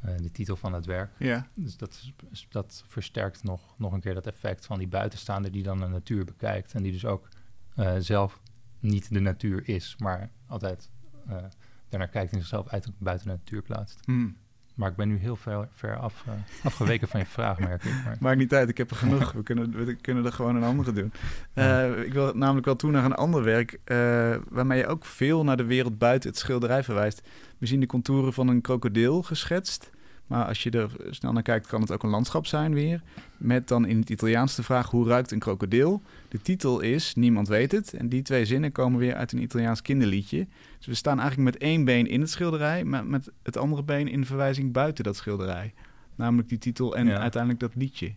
de 0.00 0.30
titel 0.30 0.56
van 0.56 0.72
het 0.72 0.86
werk. 0.86 1.10
Ja. 1.18 1.48
Dus 1.54 1.76
dat, 1.76 2.12
dat 2.48 2.84
versterkt 2.86 3.42
nog, 3.42 3.74
nog 3.78 3.92
een 3.92 4.00
keer 4.00 4.14
dat 4.14 4.26
effect 4.26 4.66
van 4.66 4.78
die 4.78 4.88
buitenstaander 4.88 5.50
die 5.50 5.62
dan 5.62 5.80
de 5.80 5.86
natuur 5.86 6.24
bekijkt. 6.24 6.74
En 6.74 6.82
die 6.82 6.92
dus 6.92 7.04
ook 7.04 7.28
eh, 7.74 7.94
zelf 7.98 8.40
niet 8.80 9.12
de 9.12 9.20
natuur 9.20 9.68
is, 9.68 9.96
maar 9.98 10.30
altijd 10.46 10.90
eh 11.28 11.44
daarnaar 11.88 12.08
kijkt 12.08 12.32
en 12.32 12.38
zichzelf 12.38 12.68
uit 12.68 12.92
buiten 12.98 13.26
de 13.26 13.32
natuur 13.32 13.62
plaatst. 13.62 14.00
Hmm. 14.04 14.36
Maar 14.78 14.90
ik 14.90 14.96
ben 14.96 15.08
nu 15.08 15.16
heel 15.16 15.36
ver, 15.36 15.68
ver 15.72 15.96
af, 15.96 16.24
eh, 16.26 16.32
afgeweken 16.64 17.08
van 17.08 17.20
je 17.20 17.26
vraag, 17.26 17.58
merk 17.58 17.84
ik. 17.84 17.92
Maar, 18.04 18.16
Maakt 18.20 18.38
niet 18.38 18.54
uit, 18.54 18.68
ik 18.68 18.78
heb 18.78 18.90
er 18.90 18.96
genoeg. 18.96 19.32
We 19.32 19.42
kunnen, 19.42 19.84
we 19.84 19.94
kunnen 19.94 20.24
er 20.24 20.32
gewoon 20.32 20.56
een 20.56 20.62
andere 20.62 20.92
doen. 20.92 21.12
Eh, 21.54 22.02
ik 22.02 22.12
wil 22.12 22.34
namelijk 22.34 22.66
wel 22.66 22.76
toe 22.76 22.90
naar 22.90 23.04
een 23.04 23.14
ander 23.14 23.42
werk... 23.42 23.78
eh, 23.84 24.36
waarmee 24.48 24.78
je 24.78 24.86
ook 24.86 25.04
veel 25.04 25.44
naar 25.44 25.56
de 25.56 25.64
wereld 25.64 25.98
buiten 25.98 26.30
het 26.30 26.38
schilderij 26.38 26.82
verwijst. 26.82 27.22
We 27.58 27.66
zien 27.66 27.80
de 27.80 27.86
contouren 27.86 28.32
van 28.32 28.48
een 28.48 28.60
krokodil 28.60 29.22
geschetst... 29.22 29.90
Maar 30.28 30.44
als 30.44 30.62
je 30.62 30.70
er 30.70 30.90
snel 31.10 31.32
naar 31.32 31.42
kijkt, 31.42 31.66
kan 31.66 31.80
het 31.80 31.92
ook 31.92 32.02
een 32.02 32.10
landschap 32.10 32.46
zijn 32.46 32.74
weer. 32.74 33.02
Met 33.36 33.68
dan 33.68 33.86
in 33.86 34.00
het 34.00 34.10
Italiaans 34.10 34.54
de 34.54 34.62
vraag, 34.62 34.90
hoe 34.90 35.08
ruikt 35.08 35.30
een 35.30 35.38
krokodil? 35.38 36.02
De 36.28 36.42
titel 36.42 36.80
is 36.80 37.14
Niemand 37.14 37.48
weet 37.48 37.72
het. 37.72 37.94
En 37.94 38.08
die 38.08 38.22
twee 38.22 38.44
zinnen 38.44 38.72
komen 38.72 38.98
weer 38.98 39.14
uit 39.14 39.32
een 39.32 39.42
Italiaans 39.42 39.82
kinderliedje. 39.82 40.46
Dus 40.76 40.86
we 40.86 40.94
staan 40.94 41.20
eigenlijk 41.20 41.50
met 41.50 41.62
één 41.62 41.84
been 41.84 42.06
in 42.06 42.20
het 42.20 42.30
schilderij... 42.30 42.84
maar 42.84 43.06
met 43.06 43.30
het 43.42 43.56
andere 43.56 43.82
been 43.82 44.08
in 44.08 44.26
verwijzing 44.26 44.72
buiten 44.72 45.04
dat 45.04 45.16
schilderij. 45.16 45.74
Namelijk 46.14 46.48
die 46.48 46.58
titel 46.58 46.96
en 46.96 47.18
uiteindelijk 47.18 47.60
dat 47.60 47.74
liedje. 47.74 48.14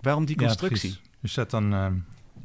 Waarom 0.00 0.24
die 0.24 0.36
constructie? 0.36 0.90
Ja, 0.90 0.96
je 1.20 1.28
zet 1.28 1.50
dan... 1.50 1.72
Uh, 1.72 1.86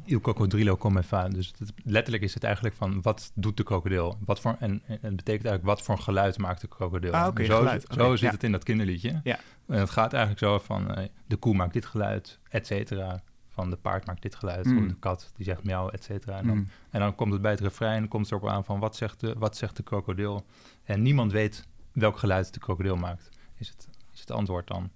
Il 0.04 0.20
Cocodrilo 0.20 0.76
come 0.76 1.02
fa. 1.02 1.28
Dus 1.28 1.54
letterlijk 1.84 2.22
is 2.22 2.34
het 2.34 2.44
eigenlijk 2.44 2.74
van 2.74 3.02
wat 3.02 3.32
doet 3.34 3.56
de 3.56 3.62
krokodil? 3.62 4.18
Wat 4.24 4.40
voor, 4.40 4.56
en, 4.60 4.82
en 4.86 4.98
het 5.00 5.16
betekent 5.16 5.46
eigenlijk 5.46 5.64
wat 5.64 5.82
voor 5.82 5.98
geluid 5.98 6.38
maakt 6.38 6.60
de 6.60 6.68
krokodil? 6.68 7.12
Ah, 7.12 7.26
okay, 7.26 7.44
zo 7.44 7.58
geluid. 7.58 7.86
zo 7.90 8.16
zit 8.16 8.32
het 8.32 8.42
in 8.42 8.52
dat 8.52 8.64
kinderliedje. 8.64 9.20
Ja. 9.24 9.38
En 9.66 9.78
het 9.78 9.90
gaat 9.90 10.12
eigenlijk 10.12 10.44
zo 10.44 10.58
van 10.58 10.98
uh, 10.98 11.04
de 11.26 11.36
koe 11.36 11.54
maakt 11.54 11.72
dit 11.72 11.86
geluid, 11.86 12.38
et 12.48 12.66
cetera. 12.66 13.22
Van 13.48 13.70
de 13.70 13.76
paard 13.76 14.06
maakt 14.06 14.22
dit 14.22 14.34
geluid, 14.34 14.64
mm. 14.64 14.88
de 14.88 14.94
kat 14.94 15.32
die 15.36 15.44
zegt 15.44 15.64
miauw, 15.64 15.90
et 15.90 16.04
cetera. 16.04 16.38
En, 16.38 16.46
dan, 16.46 16.56
mm. 16.56 16.68
en 16.90 17.00
dan 17.00 17.14
komt 17.14 17.32
het 17.32 17.42
bij 17.42 17.50
het 17.50 17.60
refrein, 17.60 18.08
komt 18.08 18.30
het 18.30 18.32
erop 18.32 18.48
aan 18.50 18.64
van 18.64 18.80
wat 18.80 18.96
zegt 18.96 19.20
de, 19.20 19.34
wat 19.38 19.56
zegt 19.56 19.76
de 19.76 19.82
krokodil? 19.82 20.46
En 20.84 21.02
niemand 21.02 21.32
weet 21.32 21.66
welk 21.92 22.18
geluid 22.18 22.54
de 22.54 22.60
krokodil 22.60 22.96
maakt, 22.96 23.28
is 23.54 23.68
het, 23.68 23.88
is 24.12 24.20
het 24.20 24.30
antwoord 24.30 24.66
dan. 24.66 24.90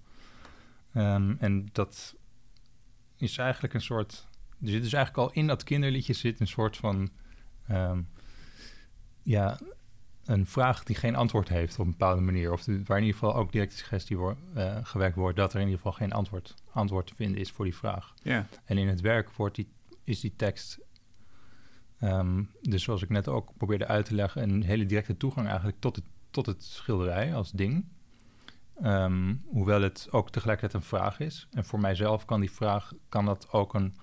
Um, 0.93 1.37
en 1.39 1.69
dat 1.71 2.15
is 3.17 3.37
eigenlijk 3.37 3.73
een 3.73 3.81
soort 3.81 4.27
er 4.61 4.67
zit 4.67 4.83
dus 4.83 4.93
eigenlijk 4.93 5.27
al 5.29 5.33
in 5.33 5.47
dat 5.47 5.63
kinderliedje 5.63 6.13
zit 6.13 6.39
een 6.39 6.47
soort 6.47 6.77
van... 6.77 7.09
Um, 7.71 8.09
ja, 9.23 9.59
een 10.25 10.45
vraag 10.45 10.83
die 10.83 10.95
geen 10.95 11.15
antwoord 11.15 11.49
heeft 11.49 11.79
op 11.79 11.85
een 11.85 11.91
bepaalde 11.91 12.21
manier. 12.21 12.51
Of 12.51 12.65
waar 12.65 12.97
in 12.97 13.03
ieder 13.03 13.19
geval 13.19 13.35
ook 13.35 13.51
direct 13.51 13.71
de 13.71 13.77
suggestie 13.77 14.17
wordt, 14.17 14.39
uh, 14.55 14.77
gewerkt 14.83 15.15
wordt... 15.15 15.37
dat 15.37 15.53
er 15.53 15.59
in 15.59 15.65
ieder 15.65 15.77
geval 15.77 15.97
geen 15.97 16.11
antwoord, 16.11 16.53
antwoord 16.71 17.07
te 17.07 17.15
vinden 17.15 17.41
is 17.41 17.51
voor 17.51 17.65
die 17.65 17.75
vraag. 17.75 18.13
Ja. 18.23 18.47
En 18.65 18.77
in 18.77 18.87
het 18.87 19.01
werk 19.01 19.31
wordt 19.31 19.55
die, 19.55 19.67
is 20.03 20.19
die 20.19 20.33
tekst... 20.35 20.79
Um, 22.01 22.49
dus 22.61 22.83
zoals 22.83 23.01
ik 23.01 23.09
net 23.09 23.27
ook 23.27 23.57
probeerde 23.57 23.87
uit 23.87 24.05
te 24.05 24.15
leggen... 24.15 24.49
een 24.49 24.63
hele 24.63 24.85
directe 24.85 25.17
toegang 25.17 25.47
eigenlijk 25.47 25.79
tot 25.79 25.95
het, 25.95 26.05
tot 26.29 26.45
het 26.45 26.63
schilderij 26.63 27.35
als 27.35 27.51
ding... 27.51 27.85
Um, 28.83 29.43
hoewel 29.45 29.81
het 29.81 30.07
ook 30.11 30.29
tegelijkertijd 30.29 30.83
een 30.83 30.89
vraag 30.89 31.19
is. 31.19 31.47
En 31.51 31.65
voor 31.65 31.79
mijzelf 31.79 32.25
kan 32.25 32.39
die 32.39 32.51
vraag, 32.51 32.93
kan 33.09 33.25
dat 33.25 33.51
ook 33.51 33.73
een 33.73 33.95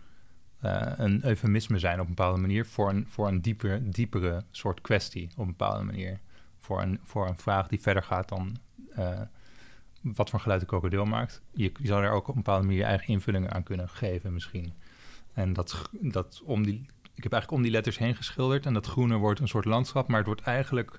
een 0.61 1.25
eufemisme 1.25 1.79
zijn 1.79 2.01
op 2.01 2.09
een 2.09 2.15
bepaalde 2.15 2.41
manier 2.41 2.67
voor 2.67 2.91
een, 2.91 3.07
voor 3.09 3.29
een 3.29 3.41
dieper, 3.41 3.91
diepere 3.91 4.45
soort 4.51 4.81
kwestie 4.81 5.29
op 5.33 5.39
een 5.39 5.47
bepaalde 5.47 5.85
manier. 5.85 6.21
Voor 6.59 6.83
een, 6.83 7.01
voor 7.03 7.29
een 7.29 7.37
vraag 7.37 7.69
die 7.69 7.81
verder 7.81 8.03
gaat 8.03 8.29
dan 8.29 8.57
uh, 8.99 9.21
wat 10.01 10.31
voor 10.31 10.41
geluid 10.41 10.61
de 10.61 10.67
krokodil 10.67 11.05
maakt. 11.05 11.43
Je, 11.51 11.73
zou 11.83 12.05
er 12.05 12.11
ook 12.11 12.29
op 12.29 12.35
een 12.37 12.43
bepaalde 12.43 12.65
manier 12.65 12.81
je 12.81 12.87
eigen 12.87 13.07
invullingen 13.07 13.53
aan 13.53 13.63
kunnen 13.63 13.89
geven 13.89 14.33
misschien. 14.33 14.73
En 15.33 15.53
dat, 15.53 15.91
dat 16.01 16.43
om 16.45 16.65
die, 16.65 16.87
ik 17.15 17.23
heb 17.23 17.33
eigenlijk 17.33 17.51
om 17.51 17.63
die 17.63 17.71
letters 17.71 17.99
heen 17.99 18.15
geschilderd 18.15 18.67
en 18.67 18.75
dat 18.75 18.87
groene 18.87 19.17
wordt 19.17 19.41
een 19.41 19.49
soort 19.49 19.65
landschap, 19.65 20.09
maar 20.09 20.19
het 20.19 20.27
wordt 20.27 20.41
eigenlijk 20.43 20.99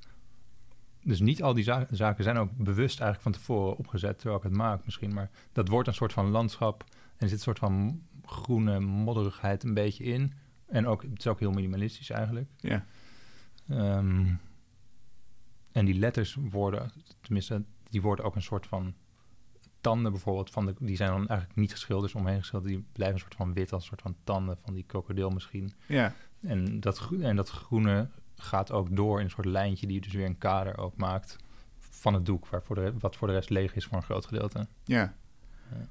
dus 1.03 1.19
niet 1.19 1.43
al 1.43 1.53
die 1.53 1.63
zaken 1.91 2.23
zijn 2.23 2.37
ook 2.37 2.51
bewust 2.57 2.99
eigenlijk 2.99 3.21
van 3.21 3.31
tevoren 3.31 3.77
opgezet 3.77 4.17
terwijl 4.17 4.37
ik 4.37 4.43
het 4.43 4.57
maak 4.57 4.85
misschien, 4.85 5.13
maar 5.13 5.29
dat 5.51 5.67
wordt 5.67 5.87
een 5.87 5.93
soort 5.93 6.13
van 6.13 6.29
landschap 6.29 6.83
en 6.89 7.23
er 7.23 7.27
zit 7.27 7.37
een 7.37 7.43
soort 7.43 7.59
van 7.59 8.01
groene 8.27 8.79
modderigheid 8.79 9.63
een 9.63 9.73
beetje 9.73 10.03
in. 10.03 10.33
En 10.65 10.87
ook, 10.87 11.01
het 11.01 11.19
is 11.19 11.27
ook 11.27 11.39
heel 11.39 11.51
minimalistisch 11.51 12.09
eigenlijk. 12.09 12.49
Ja. 12.57 12.85
Ehm, 13.69 14.25
en 15.71 15.85
die 15.85 15.99
letters 15.99 16.37
worden, 16.49 16.91
tenminste, 17.21 17.63
die 17.89 18.01
worden 18.01 18.25
ook 18.25 18.35
een 18.35 18.41
soort 18.41 18.67
van 18.67 18.93
tanden 19.81 20.11
bijvoorbeeld. 20.11 20.49
Van 20.49 20.65
de, 20.65 20.75
die 20.79 20.95
zijn 20.95 21.09
dan 21.09 21.27
eigenlijk 21.27 21.59
niet 21.59 21.71
geschilderd, 21.71 22.15
omheen 22.15 22.39
geschilderd. 22.39 22.73
Die 22.73 22.85
blijven 22.91 23.15
een 23.15 23.21
soort 23.21 23.35
van 23.35 23.53
wit, 23.53 23.73
als 23.73 23.81
een 23.81 23.87
soort 23.87 24.01
van 24.01 24.15
tanden 24.23 24.57
van 24.57 24.73
die 24.73 24.83
krokodil 24.83 25.29
misschien. 25.29 25.73
Ja. 25.85 26.13
En 26.41 26.79
dat, 26.79 27.09
en 27.21 27.35
dat 27.35 27.49
groene 27.49 28.09
gaat 28.35 28.71
ook 28.71 28.95
door 28.95 29.19
in 29.19 29.25
een 29.25 29.31
soort 29.31 29.45
lijntje 29.45 29.87
die 29.87 30.01
dus 30.01 30.13
weer 30.13 30.25
een 30.25 30.37
kader 30.37 30.77
ook 30.77 30.97
maakt 30.97 31.37
van 31.77 32.13
het 32.13 32.25
doek, 32.25 32.47
waar 32.47 32.63
voor 32.63 32.75
de, 32.75 32.93
wat 32.99 33.15
voor 33.15 33.27
de 33.27 33.33
rest 33.33 33.49
leeg 33.49 33.75
is 33.75 33.85
voor 33.85 33.97
een 33.97 34.03
groot 34.03 34.25
gedeelte. 34.25 34.67
Ja. 34.83 35.13
ja. 35.71 35.87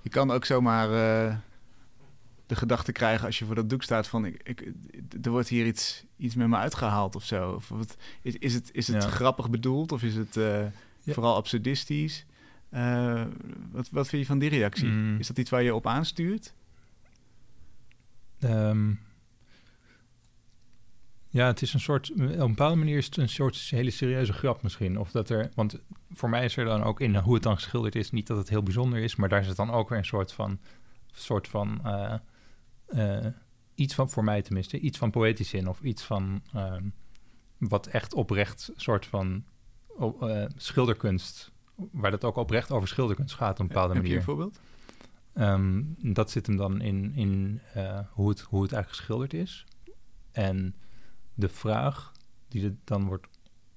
Je 0.00 0.08
kan 0.08 0.30
ook 0.30 0.44
zomaar 0.44 0.90
uh, 0.90 1.36
de 2.48 2.56
gedachte 2.56 2.92
krijgen 2.92 3.26
als 3.26 3.38
je 3.38 3.44
voor 3.44 3.54
dat 3.54 3.70
doek 3.70 3.82
staat 3.82 4.08
van 4.08 4.24
ik, 4.24 4.40
ik, 4.42 4.72
er 5.22 5.30
wordt 5.30 5.48
hier 5.48 5.66
iets, 5.66 6.04
iets 6.16 6.34
met 6.34 6.48
me 6.48 6.56
uitgehaald 6.56 7.16
of 7.16 7.24
zo. 7.24 7.52
Of 7.52 7.68
wat, 7.68 7.96
is, 8.22 8.36
is 8.36 8.54
het, 8.54 8.70
is 8.72 8.88
het 8.88 9.04
grappig 9.04 9.50
bedoeld 9.50 9.92
of 9.92 10.02
is 10.02 10.14
het 10.14 10.36
uh, 10.36 10.66
vooral 11.06 11.36
absurdistisch? 11.36 12.26
Uh, 12.70 13.24
wat, 13.70 13.88
wat 13.90 14.08
vind 14.08 14.22
je 14.22 14.28
van 14.28 14.38
die 14.38 14.48
reactie? 14.48 14.88
Mm. 14.88 15.18
Is 15.18 15.26
dat 15.26 15.38
iets 15.38 15.50
waar 15.50 15.62
je 15.62 15.74
op 15.74 15.86
aanstuurt? 15.86 16.54
Um, 18.40 19.00
ja, 21.28 21.46
het 21.46 21.62
is 21.62 21.74
een 21.74 21.80
soort, 21.80 22.10
op 22.10 22.18
een 22.18 22.48
bepaalde 22.48 22.76
manier 22.76 22.96
is 22.96 23.04
het 23.06 23.16
een 23.16 23.28
soort 23.28 23.56
hele 23.56 23.90
serieuze 23.90 24.32
grap 24.32 24.62
misschien. 24.62 24.98
Of 24.98 25.10
dat 25.10 25.30
er, 25.30 25.50
want 25.54 25.78
voor 26.10 26.28
mij 26.28 26.44
is 26.44 26.56
er 26.56 26.64
dan 26.64 26.82
ook 26.82 27.00
in 27.00 27.16
hoe 27.16 27.34
het 27.34 27.42
dan 27.42 27.54
geschilderd 27.54 27.94
is, 27.94 28.10
niet 28.10 28.26
dat 28.26 28.36
het 28.36 28.48
heel 28.48 28.62
bijzonder 28.62 28.98
is, 28.98 29.16
maar 29.16 29.28
daar 29.28 29.44
zit 29.44 29.56
dan 29.56 29.70
ook 29.70 29.88
weer 29.88 29.98
een 29.98 30.04
soort 30.04 30.32
van, 30.32 30.58
soort 31.12 31.48
van 31.48 31.80
uh, 31.84 32.14
iets 33.74 33.94
van, 33.94 34.10
voor 34.10 34.24
mij 34.24 34.42
tenminste, 34.42 34.78
iets 34.78 34.98
van 34.98 35.10
poëtisch 35.10 35.52
in 35.52 35.68
of 35.68 35.80
iets 35.80 36.02
van 36.02 36.42
uh, 36.54 36.76
wat 37.58 37.86
echt 37.86 38.14
oprecht 38.14 38.72
soort 38.76 39.06
van 39.06 39.44
uh, 40.00 40.44
schilderkunst, 40.56 41.52
waar 41.74 42.10
dat 42.10 42.24
ook 42.24 42.36
oprecht 42.36 42.70
over 42.70 42.88
schilderkunst 42.88 43.34
gaat 43.34 43.52
op 43.52 43.58
een 43.58 43.66
bepaalde 43.66 43.94
manier. 43.94 44.10
Heb 44.10 44.12
je 44.12 44.18
een 44.18 44.36
voorbeeld? 44.36 44.60
Um, 45.34 45.96
dat 46.14 46.30
zit 46.30 46.46
hem 46.46 46.56
dan 46.56 46.80
in, 46.80 47.14
in 47.14 47.60
hoe, 48.10 48.28
het, 48.28 48.40
hoe 48.40 48.62
het 48.62 48.72
eigenlijk 48.72 48.88
geschilderd 48.88 49.34
is. 49.34 49.66
En 50.32 50.74
de 51.34 51.48
vraag 51.48 52.12
die 52.48 52.64
er 52.64 52.76
dan 52.84 53.06
wordt 53.06 53.26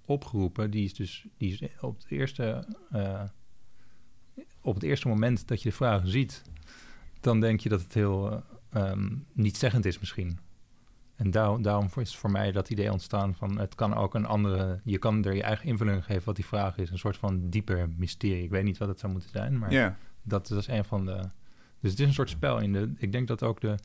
opgeroepen, 0.05 0.71
die 0.71 0.83
is 0.83 0.93
dus 0.93 1.27
die 1.37 1.57
is 1.59 1.79
op 1.79 1.97
het 1.97 2.11
eerste, 2.11 2.75
uh, 2.93 3.23
op 4.61 4.73
het 4.73 4.83
eerste 4.83 5.07
moment 5.07 5.47
dat 5.47 5.61
je 5.61 5.69
de 5.69 5.75
vraag 5.75 6.01
ziet, 6.05 6.41
dan 7.19 7.39
denk 7.39 7.59
je 7.59 7.69
dat 7.69 7.81
het 7.81 7.93
heel 7.93 8.43
um, 8.73 9.25
niet-zeggend 9.33 9.85
is 9.85 9.99
misschien. 9.99 10.39
En 11.15 11.31
daar, 11.31 11.61
daarom 11.61 11.87
is 11.95 12.15
voor 12.15 12.31
mij 12.31 12.51
dat 12.51 12.69
idee 12.69 12.91
ontstaan 12.91 13.35
van 13.35 13.59
het 13.59 13.75
kan 13.75 13.93
ook 13.93 14.13
een 14.13 14.25
andere, 14.25 14.79
je 14.83 14.97
kan 14.97 15.25
er 15.25 15.35
je 15.35 15.43
eigen 15.43 15.67
invulling 15.67 16.05
geven 16.05 16.25
wat 16.25 16.35
die 16.35 16.45
vraag 16.45 16.77
is, 16.77 16.89
een 16.89 16.97
soort 16.97 17.17
van 17.17 17.49
dieper 17.49 17.89
mysterie. 17.97 18.43
Ik 18.43 18.49
weet 18.49 18.63
niet 18.63 18.77
wat 18.77 18.87
het 18.87 18.99
zou 18.99 19.11
moeten 19.11 19.29
zijn, 19.29 19.59
maar 19.59 19.71
yeah. 19.71 19.93
dat, 20.21 20.47
dat 20.47 20.57
is 20.57 20.67
een 20.67 20.85
van 20.85 21.05
de. 21.05 21.17
Dus 21.79 21.91
het 21.91 21.99
is 21.99 22.07
een 22.07 22.13
soort 22.13 22.29
spel 22.29 22.59
in 22.59 22.73
de. 22.73 22.93
Ik 22.97 23.11
denk 23.11 23.27
dat 23.27 23.43
ook 23.43 23.61
de 23.61 23.75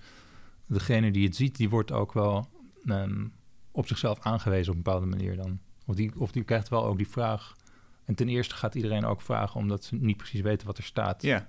degene 0.66 1.10
die 1.10 1.24
het 1.24 1.36
ziet, 1.36 1.56
die 1.56 1.68
wordt 1.68 1.92
ook 1.92 2.12
wel 2.12 2.48
um, 2.84 3.32
op 3.70 3.86
zichzelf 3.86 4.20
aangewezen 4.20 4.70
op 4.70 4.76
een 4.76 4.82
bepaalde 4.82 5.06
manier 5.06 5.36
dan. 5.36 5.58
Of 5.86 5.94
die, 5.94 6.20
of 6.20 6.32
die 6.32 6.44
krijgt 6.44 6.68
wel 6.68 6.84
ook 6.84 6.96
die 6.96 7.08
vraag. 7.08 7.56
En 8.04 8.14
ten 8.14 8.28
eerste 8.28 8.54
gaat 8.54 8.74
iedereen 8.74 9.04
ook 9.04 9.20
vragen 9.20 9.60
omdat 9.60 9.84
ze 9.84 9.94
niet 9.94 10.16
precies 10.16 10.40
weten 10.40 10.66
wat 10.66 10.78
er 10.78 10.84
staat. 10.84 11.22
Ja. 11.22 11.48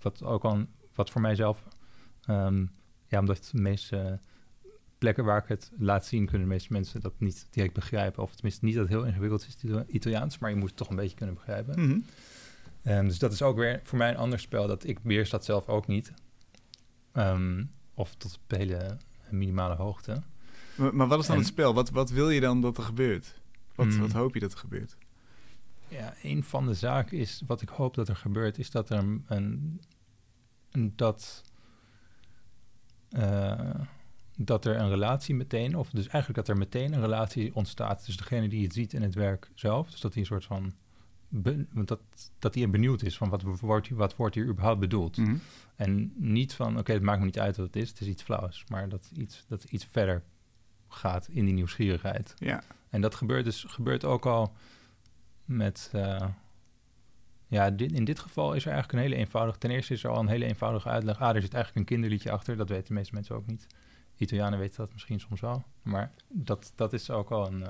Wat 0.00 0.22
ook 0.22 0.44
al, 0.44 0.64
wat 0.94 1.10
voor 1.10 1.20
mijzelf, 1.20 1.68
um, 2.30 2.70
ja, 3.08 3.18
omdat 3.18 3.48
de 3.52 3.60
meeste 3.60 4.18
plekken 4.98 5.24
waar 5.24 5.42
ik 5.42 5.48
het 5.48 5.70
laat 5.78 6.06
zien, 6.06 6.26
kunnen 6.26 6.48
de 6.48 6.52
meeste 6.52 6.72
mensen 6.72 7.00
dat 7.00 7.12
niet 7.18 7.46
direct 7.50 7.74
begrijpen. 7.74 8.22
Of 8.22 8.34
tenminste 8.34 8.64
niet 8.64 8.74
dat 8.74 8.82
het 8.82 8.92
heel 8.92 9.04
ingewikkeld 9.04 9.46
is, 9.46 9.56
Italiaans, 9.86 10.38
maar 10.38 10.50
je 10.50 10.56
moet 10.56 10.68
het 10.68 10.76
toch 10.76 10.90
een 10.90 10.96
beetje 10.96 11.16
kunnen 11.16 11.34
begrijpen. 11.34 11.80
Mm 11.80 12.04
-hmm. 12.82 13.06
dus 13.06 13.18
dat 13.18 13.32
is 13.32 13.42
ook 13.42 13.56
weer 13.56 13.80
voor 13.84 13.98
mij 13.98 14.10
een 14.10 14.16
ander 14.16 14.38
spel. 14.38 14.66
Dat 14.66 14.86
ik 14.86 15.02
beheers 15.02 15.30
dat 15.30 15.44
zelf 15.44 15.68
ook 15.68 15.86
niet. 15.86 16.12
Um, 17.12 17.70
of 17.94 18.14
tot 18.14 18.38
op 18.44 18.56
hele 18.56 18.96
minimale 19.30 19.74
hoogte. 19.74 20.22
Maar, 20.76 21.08
wat 21.08 21.20
is 21.20 21.26
dan 21.26 21.36
het 21.36 21.46
spel? 21.46 21.74
Wat, 21.74 21.90
wat 21.90 22.10
wil 22.10 22.30
je 22.30 22.40
dan 22.40 22.60
dat 22.60 22.76
er 22.76 22.82
gebeurt? 22.82 23.40
Wat, 23.74 23.86
hmm. 23.86 24.00
wat 24.00 24.12
hoop 24.12 24.34
je 24.34 24.40
dat 24.40 24.52
er 24.52 24.58
gebeurt? 24.58 24.96
Ja, 25.88 26.14
een 26.22 26.44
van 26.44 26.66
de 26.66 26.74
zaken 26.74 27.18
is, 27.18 27.42
wat 27.46 27.62
ik 27.62 27.68
hoop 27.68 27.94
dat 27.94 28.08
er 28.08 28.16
gebeurt, 28.16 28.58
is 28.58 28.70
dat 28.70 28.90
er 28.90 28.98
een, 28.98 29.80
een, 30.70 30.92
dat, 30.96 31.42
uh, 33.16 33.74
dat 34.36 34.64
er 34.64 34.80
een 34.80 34.88
relatie 34.88 35.34
meteen, 35.34 35.76
of 35.76 35.90
dus 35.90 36.08
eigenlijk 36.08 36.34
dat 36.34 36.48
er 36.48 36.56
meteen 36.56 36.92
een 36.92 37.00
relatie 37.00 37.54
ontstaat 37.54 38.04
tussen 38.04 38.22
degene 38.22 38.48
die 38.48 38.62
het 38.62 38.72
ziet 38.72 38.92
in 38.92 39.02
het 39.02 39.14
werk 39.14 39.50
zelf. 39.54 39.90
Dus 39.90 40.00
dat 40.00 40.12
hij 40.12 40.20
een 40.20 40.28
soort 40.28 40.44
van, 40.44 40.72
want 41.72 41.88
dat, 41.88 42.00
dat 42.38 42.54
hij 42.54 42.70
benieuwd 42.70 43.02
is 43.02 43.16
van 43.16 43.28
wat 43.28 43.42
wordt, 43.42 43.88
wat 43.88 44.16
wordt 44.16 44.34
hier 44.34 44.46
überhaupt 44.46 44.80
bedoeld. 44.80 45.16
Mhm. 45.16 45.36
En 45.76 46.12
niet 46.16 46.54
van, 46.54 46.78
oké, 46.78 46.92
het 46.92 47.02
maakt 47.02 47.18
me 47.18 47.24
niet 47.24 47.38
uit 47.38 47.56
wat 47.56 47.66
het 47.66 47.76
is, 47.76 47.88
het 47.88 48.00
is 48.00 48.06
iets 48.06 48.22
flauws, 48.22 48.64
maar 48.68 48.88
dat 48.88 49.10
iets, 49.16 49.44
dat 49.48 49.64
iets 49.64 49.84
verder 49.84 50.22
gaat 50.88 51.28
in 51.28 51.44
die 51.44 51.54
nieuwsgierigheid. 51.54 52.34
Ja. 52.38 52.62
En 52.90 53.00
dat 53.00 53.14
gebeurt 53.14 53.44
dus 53.44 53.64
gebeurt 53.68 54.04
ook 54.04 54.26
al 54.26 54.52
met. 55.44 55.90
Uh, 55.94 56.26
ja, 57.54 57.70
dit, 57.70 57.92
in 57.92 58.04
dit 58.04 58.18
geval 58.18 58.54
is 58.54 58.64
er 58.64 58.72
eigenlijk 58.72 58.92
een 58.92 59.10
hele 59.10 59.20
eenvoudige. 59.20 59.58
Ten 59.58 59.70
eerste 59.70 59.92
is 59.92 60.04
er 60.04 60.10
al 60.10 60.18
een 60.18 60.28
hele 60.28 60.44
eenvoudige 60.44 60.88
uitleg. 60.88 61.20
Ah, 61.20 61.34
er 61.34 61.42
zit 61.42 61.54
eigenlijk 61.54 61.76
een 61.76 61.94
kinderliedje 61.94 62.30
achter. 62.30 62.56
Dat 62.56 62.68
weten 62.68 62.86
de 62.86 62.94
meeste 62.94 63.14
mensen 63.14 63.34
ook 63.34 63.46
niet. 63.46 63.66
Italianen 64.16 64.58
weten 64.58 64.76
dat 64.76 64.92
misschien 64.92 65.20
soms 65.20 65.40
wel. 65.40 65.64
Maar 65.82 66.12
dat, 66.28 66.72
dat 66.74 66.92
is 66.92 67.10
ook 67.10 67.30
al 67.30 67.46
een. 67.46 67.64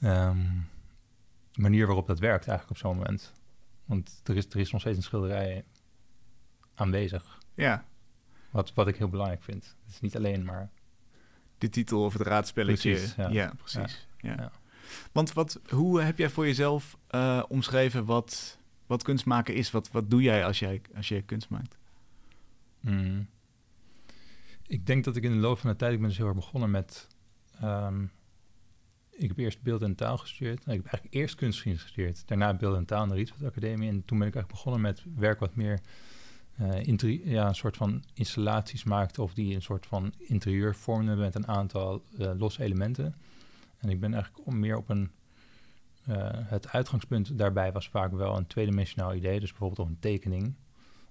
Uh, 0.00 0.28
um, 0.28 0.68
manier 1.54 1.86
waarop 1.86 2.06
dat 2.06 2.18
werkt 2.18 2.48
eigenlijk 2.48 2.70
op 2.70 2.86
zo'n 2.86 2.96
moment. 2.96 3.32
Want 3.84 4.20
er 4.24 4.36
is, 4.36 4.46
er 4.46 4.58
is 4.58 4.70
nog 4.70 4.80
steeds 4.80 4.96
een 4.96 5.02
schilderij 5.02 5.64
aanwezig. 6.74 7.38
Ja. 7.54 7.84
Wat, 8.50 8.74
wat 8.74 8.88
ik 8.88 8.96
heel 8.96 9.08
belangrijk 9.08 9.42
vind. 9.42 9.76
Het 9.84 9.94
is 9.94 10.00
niet 10.00 10.16
alleen 10.16 10.44
maar... 10.44 10.70
De 11.58 11.68
titel 11.68 12.04
of 12.04 12.12
het 12.12 12.22
raadspelletje. 12.22 12.90
Precies, 12.90 13.14
ja. 13.14 13.28
ja. 13.28 13.52
precies. 13.56 14.08
Ja. 14.18 14.34
Ja. 14.36 14.50
Want 15.12 15.32
wat, 15.32 15.60
hoe 15.68 16.00
heb 16.00 16.18
jij 16.18 16.30
voor 16.30 16.46
jezelf 16.46 16.96
eh, 17.06 17.42
omschreven 17.48 18.04
wat, 18.04 18.58
wat 18.86 19.02
kunst 19.02 19.24
maken 19.24 19.54
is? 19.54 19.70
Wat, 19.70 19.90
wat 19.90 20.10
doe 20.10 20.22
jij 20.22 20.44
als, 20.44 20.58
jij 20.58 20.80
als 20.96 21.08
jij 21.08 21.22
kunst 21.22 21.48
maakt? 21.48 21.78
Mm. 22.80 23.26
Ik 24.66 24.86
denk 24.86 25.04
dat 25.04 25.16
ik 25.16 25.22
in 25.22 25.30
de 25.30 25.36
loop 25.36 25.58
van 25.58 25.70
de 25.70 25.76
tijd... 25.76 25.92
Ik 25.92 25.98
ben 25.98 26.08
dus 26.08 26.16
heel 26.16 26.26
erg 26.26 26.36
begonnen 26.36 26.70
met... 26.70 27.06
ehm, 27.60 28.02
ik 29.10 29.28
heb 29.28 29.38
eerst 29.38 29.62
beeld 29.62 29.82
en 29.82 29.94
taal 29.94 30.18
gestudeerd. 30.18 30.58
Ik 30.58 30.66
heb 30.66 30.86
eigenlijk 30.86 31.14
eerst 31.14 31.34
kunstgeschiedenis 31.34 31.86
gestudeerd. 31.86 32.28
Daarna 32.28 32.54
beeld 32.54 32.76
en 32.76 32.84
taal 32.84 33.00
aan 33.00 33.08
de 33.08 33.14
Rietveld 33.14 33.44
Academie. 33.44 33.88
En 33.88 34.04
toen 34.04 34.18
ben 34.18 34.28
ik 34.28 34.34
eigenlijk 34.34 34.48
begonnen 34.48 34.80
met 34.80 35.02
werk 35.16 35.40
wat 35.40 35.54
meer... 35.54 35.80
interi- 36.82 37.30
ja, 37.30 37.48
een 37.48 37.54
soort 37.54 37.76
van 37.76 38.04
installaties 38.14 38.84
maakte... 38.84 39.22
of 39.22 39.34
die 39.34 39.54
een 39.54 39.62
soort 39.62 39.86
van 39.86 40.12
interieur 40.18 40.74
vormden... 40.74 41.18
met 41.18 41.34
een 41.34 41.48
aantal 41.48 42.04
eh, 42.18 42.30
losse 42.36 42.62
elementen. 42.62 43.14
En 43.84 43.90
ik 43.90 44.00
ben 44.00 44.14
eigenlijk 44.14 44.46
meer 44.52 44.76
op 44.76 44.88
een... 44.88 45.10
eh, 46.04 46.28
het 46.30 46.68
uitgangspunt 46.68 47.38
daarbij 47.38 47.72
was 47.72 47.88
vaak 47.88 48.12
wel 48.12 48.36
een 48.36 48.46
tweedimensionaal 48.46 49.14
idee. 49.14 49.40
Dus 49.40 49.50
bijvoorbeeld 49.50 49.88
een 49.88 49.98
tekening 49.98 50.54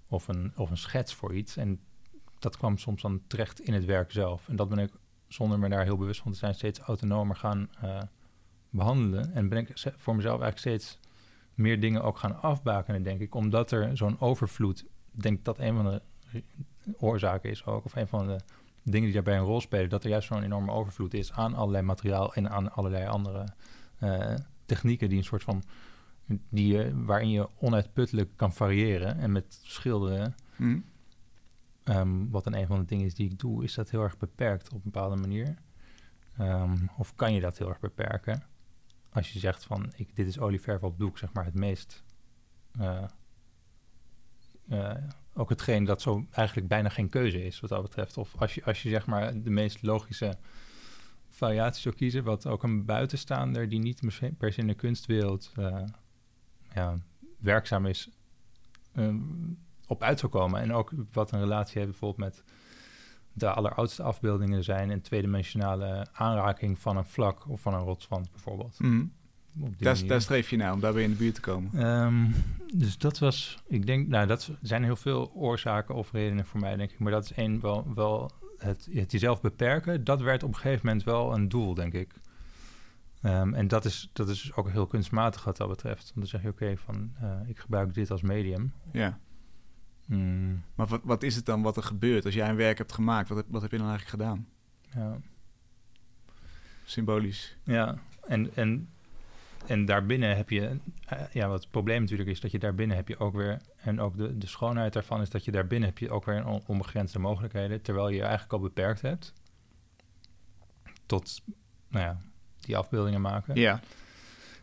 of 0.09 0.27
een, 0.27 0.51
of 0.55 0.69
een 0.69 0.77
schets 0.77 1.13
voor 1.13 1.35
iets. 1.35 1.57
En 1.57 1.79
dat 2.39 2.57
kwam 2.57 2.77
soms 2.77 3.01
dan 3.01 3.21
terecht 3.27 3.59
in 3.59 3.73
het 3.73 3.85
werk 3.85 4.11
zelf. 4.11 4.49
En 4.49 4.55
dat 4.55 4.69
ben 4.69 4.77
ik, 4.77 4.91
zonder 5.27 5.59
me 5.59 5.69
daar 5.69 5.83
heel 5.83 5.97
bewust 5.97 6.21
van 6.21 6.31
te 6.31 6.37
zijn, 6.37 6.55
steeds 6.55 6.79
autonomer 6.79 7.35
gaan 7.35 7.69
eh, 7.81 8.01
behandelen. 8.69 9.33
En 9.33 9.49
ben 9.49 9.57
ik 9.57 9.71
voor 9.97 10.15
mezelf 10.15 10.41
eigenlijk 10.41 10.57
steeds 10.57 10.99
meer 11.53 11.79
dingen 11.79 12.03
ook 12.03 12.17
gaan 12.17 12.41
afbakenen, 12.41 13.03
denk 13.03 13.21
ik. 13.21 13.35
Omdat 13.35 13.71
er 13.71 13.97
zo'n 13.97 14.19
overvloed, 14.19 14.85
denk 15.11 15.45
dat 15.45 15.59
een 15.59 15.75
van 15.75 15.85
de 15.85 16.01
oorzaken 16.97 17.49
is 17.49 17.65
ook, 17.65 17.85
of 17.85 17.95
een 17.95 18.07
van 18.07 18.27
de 18.27 18.39
dingen 18.83 19.03
die 19.03 19.13
daarbij 19.13 19.37
een 19.37 19.43
rol 19.45 19.61
spelen, 19.61 19.89
dat 19.89 20.03
er 20.03 20.09
juist 20.09 20.27
zo'n 20.27 20.43
enorme 20.43 20.71
overvloed 20.71 21.13
is 21.13 21.31
aan 21.31 21.53
allerlei 21.53 21.83
materiaal 21.83 22.33
en 22.33 22.49
aan 22.49 22.71
allerlei 22.71 23.05
andere 23.07 23.47
eh, 23.99 24.35
technieken 24.65 25.09
die 25.09 25.17
een 25.17 25.23
soort 25.23 25.43
van 25.43 25.63
die 26.49 26.73
je, 26.77 27.03
waarin 27.03 27.29
je 27.29 27.49
onuitputtelijk 27.59 28.29
kan 28.35 28.53
variëren. 28.53 29.17
En 29.17 29.31
met 29.31 29.59
schilderen, 29.61 30.35
Hm? 30.55 30.79
ehm, 31.83 32.29
wat 32.29 32.43
dan 32.43 32.53
een 32.53 32.67
van 32.67 32.79
de 32.79 32.85
dingen 32.85 33.05
is 33.05 33.13
die 33.15 33.29
ik 33.29 33.39
doe, 33.39 33.63
is 33.63 33.73
dat 33.73 33.89
heel 33.89 34.01
erg 34.03 34.17
beperkt 34.17 34.67
op 34.67 34.73
een 34.85 34.91
bepaalde 34.91 35.15
manier. 35.15 35.55
Ehm, 36.37 36.77
of 36.97 37.15
kan 37.15 37.33
je 37.33 37.41
dat 37.41 37.57
heel 37.57 37.69
erg 37.69 37.79
beperken? 37.79 38.43
Als 39.11 39.33
je 39.33 39.39
zegt 39.39 39.63
van, 39.63 39.91
ik, 39.95 40.15
dit 40.15 40.27
is 40.27 40.39
olieverf 40.39 40.81
op 40.83 40.99
doek, 40.99 41.17
zeg 41.17 41.33
maar 41.33 41.45
het 41.45 41.53
meest... 41.53 42.03
eh, 42.79 43.03
eh, 44.69 44.95
ook 45.33 45.49
hetgeen 45.49 45.83
dat 45.83 46.01
zo 46.01 46.25
eigenlijk 46.31 46.67
bijna 46.67 46.89
geen 46.89 47.09
keuze 47.09 47.45
is 47.45 47.59
wat 47.59 47.69
dat 47.69 47.81
betreft. 47.81 48.17
Of 48.17 48.35
als 48.37 48.53
je, 48.55 48.63
als 48.63 48.83
je 48.83 48.89
zeg 48.89 49.05
maar 49.05 49.41
de 49.41 49.49
meest 49.49 49.81
logische 49.81 50.37
variatie 51.29 51.81
zou 51.81 51.95
kiezen, 51.95 52.23
wat 52.23 52.47
ook 52.47 52.63
een 52.63 52.85
buitenstaander 52.85 53.69
die 53.69 53.79
niet 53.79 54.01
per 54.37 54.53
se- 54.53 54.61
in 54.61 54.67
de 54.67 54.73
kunstwereld 54.73 55.51
eh, 55.55 55.83
ja, 56.73 56.99
werkzaam 57.39 57.85
is, 57.85 58.09
ehm, 58.93 59.21
op 59.87 60.03
uit 60.03 60.19
zou 60.19 60.31
komen. 60.31 60.61
En 60.61 60.73
ook 60.73 60.91
wat 61.13 61.31
een 61.31 61.39
relatie 61.39 61.79
heeft 61.79 61.91
bijvoorbeeld 61.91 62.35
met 62.35 62.43
de 63.33 63.53
alleroudste 63.53 64.03
afbeeldingen 64.03 64.63
zijn 64.63 64.89
een 64.89 65.01
tweedimensionale 65.01 66.07
aanraking 66.13 66.79
van 66.79 66.97
een 66.97 67.05
vlak 67.05 67.49
of 67.49 67.61
van 67.61 67.73
een 67.73 67.83
rotswand 67.83 68.31
bijvoorbeeld. 68.31 68.77
Hm. 68.77 69.05
Daar, 69.77 70.21
streef 70.21 70.49
je 70.49 70.57
naar, 70.57 70.73
om 70.73 70.79
daar 70.79 70.93
weer 70.93 71.03
in 71.03 71.09
de 71.09 71.15
buurt 71.15 71.35
te 71.35 71.41
komen. 71.41 71.71
Ehm, 71.73 72.25
dus 72.73 72.97
dat 72.97 73.19
was, 73.19 73.63
ik 73.67 73.85
denk, 73.85 74.07
nou, 74.07 74.27
dat 74.27 74.51
zijn 74.61 74.83
heel 74.83 74.95
veel 74.95 75.31
oorzaken 75.33 75.95
of 75.95 76.11
redenen 76.11 76.45
voor 76.45 76.59
mij, 76.59 76.75
denk 76.75 76.91
ik. 76.91 76.99
Maar 76.99 77.11
dat 77.11 77.23
is 77.23 77.33
één 77.33 77.61
wel, 77.61 77.93
wel 77.95 78.31
het, 78.57 78.87
het 78.91 79.11
jezelf 79.11 79.41
beperken. 79.41 80.03
Dat 80.03 80.21
werd 80.21 80.43
op 80.43 80.49
een 80.49 80.55
gegeven 80.55 80.85
moment 80.85 81.03
wel 81.03 81.33
een 81.33 81.49
doel, 81.49 81.73
denk 81.73 81.93
ik. 81.93 82.13
Ehm, 83.21 83.53
en 83.53 83.67
dat 83.67 83.85
is, 83.85 84.09
dat 84.13 84.29
is 84.29 84.41
dus 84.41 84.53
ook 84.53 84.69
heel 84.69 84.87
kunstmatig 84.87 85.43
wat 85.43 85.57
dat 85.57 85.69
betreft. 85.69 86.03
Want 86.03 86.15
dan 86.15 86.27
zeg 86.27 86.41
je, 86.41 86.47
oké, 86.47 86.77
van 86.77 87.11
eh, 87.19 87.39
ik 87.45 87.59
gebruik 87.59 87.93
dit 87.93 88.11
als 88.11 88.21
medium. 88.21 88.73
Ja. 88.91 89.19
Mm, 90.05 90.63
Maar 90.75 90.87
wat, 90.87 91.01
wat 91.03 91.23
is 91.23 91.35
het 91.35 91.45
dan 91.45 91.61
wat 91.61 91.77
er 91.77 91.83
gebeurt 91.83 92.25
als 92.25 92.33
jij 92.33 92.49
een 92.49 92.55
werk 92.55 92.77
hebt 92.77 92.91
gemaakt? 92.91 93.29
Wat 93.29 93.37
heb, 93.37 93.47
wat 93.49 93.61
heb 93.61 93.71
je 93.71 93.77
dan 93.77 93.87
eigenlijk 93.89 94.23
gedaan? 94.23 94.47
ja. 94.93 95.17
Symbolisch. 96.85 97.57
Ja, 97.63 97.97
en, 98.27 98.55
en, 98.55 98.89
en 99.67 99.85
daarbinnen 99.85 100.35
heb 100.35 100.49
je, 100.49 100.79
eh, 101.05 101.21
ja, 101.31 101.47
wat 101.47 101.61
het 101.61 101.71
probleem 101.71 102.01
natuurlijk 102.01 102.29
is, 102.29 102.39
dat 102.39 102.51
je 102.51 102.59
daarbinnen 102.59 102.97
heb 102.97 103.07
je 103.07 103.19
ook 103.19 103.35
weer, 103.35 103.61
en 103.77 103.99
ook 103.99 104.17
de, 104.17 104.37
de 104.37 104.47
schoonheid 104.47 104.93
daarvan 104.93 105.21
is 105.21 105.29
dat 105.29 105.45
je 105.45 105.51
daarbinnen 105.51 105.89
heb 105.89 105.97
je 105.97 106.09
ook 106.09 106.25
weer 106.25 106.45
on- 106.45 106.63
onbegrensde 106.67 107.19
mogelijkheden, 107.19 107.81
terwijl 107.81 108.09
je 108.09 108.15
je 108.15 108.21
eigenlijk 108.21 108.53
al 108.53 108.59
beperkt 108.59 109.01
hebt 109.01 109.33
tot, 111.05 111.41
nou 111.87 112.05
ja, 112.05 112.21
die 112.59 112.77
afbeeldingen 112.77 113.21
maken. 113.21 113.55
Ja. 113.55 113.79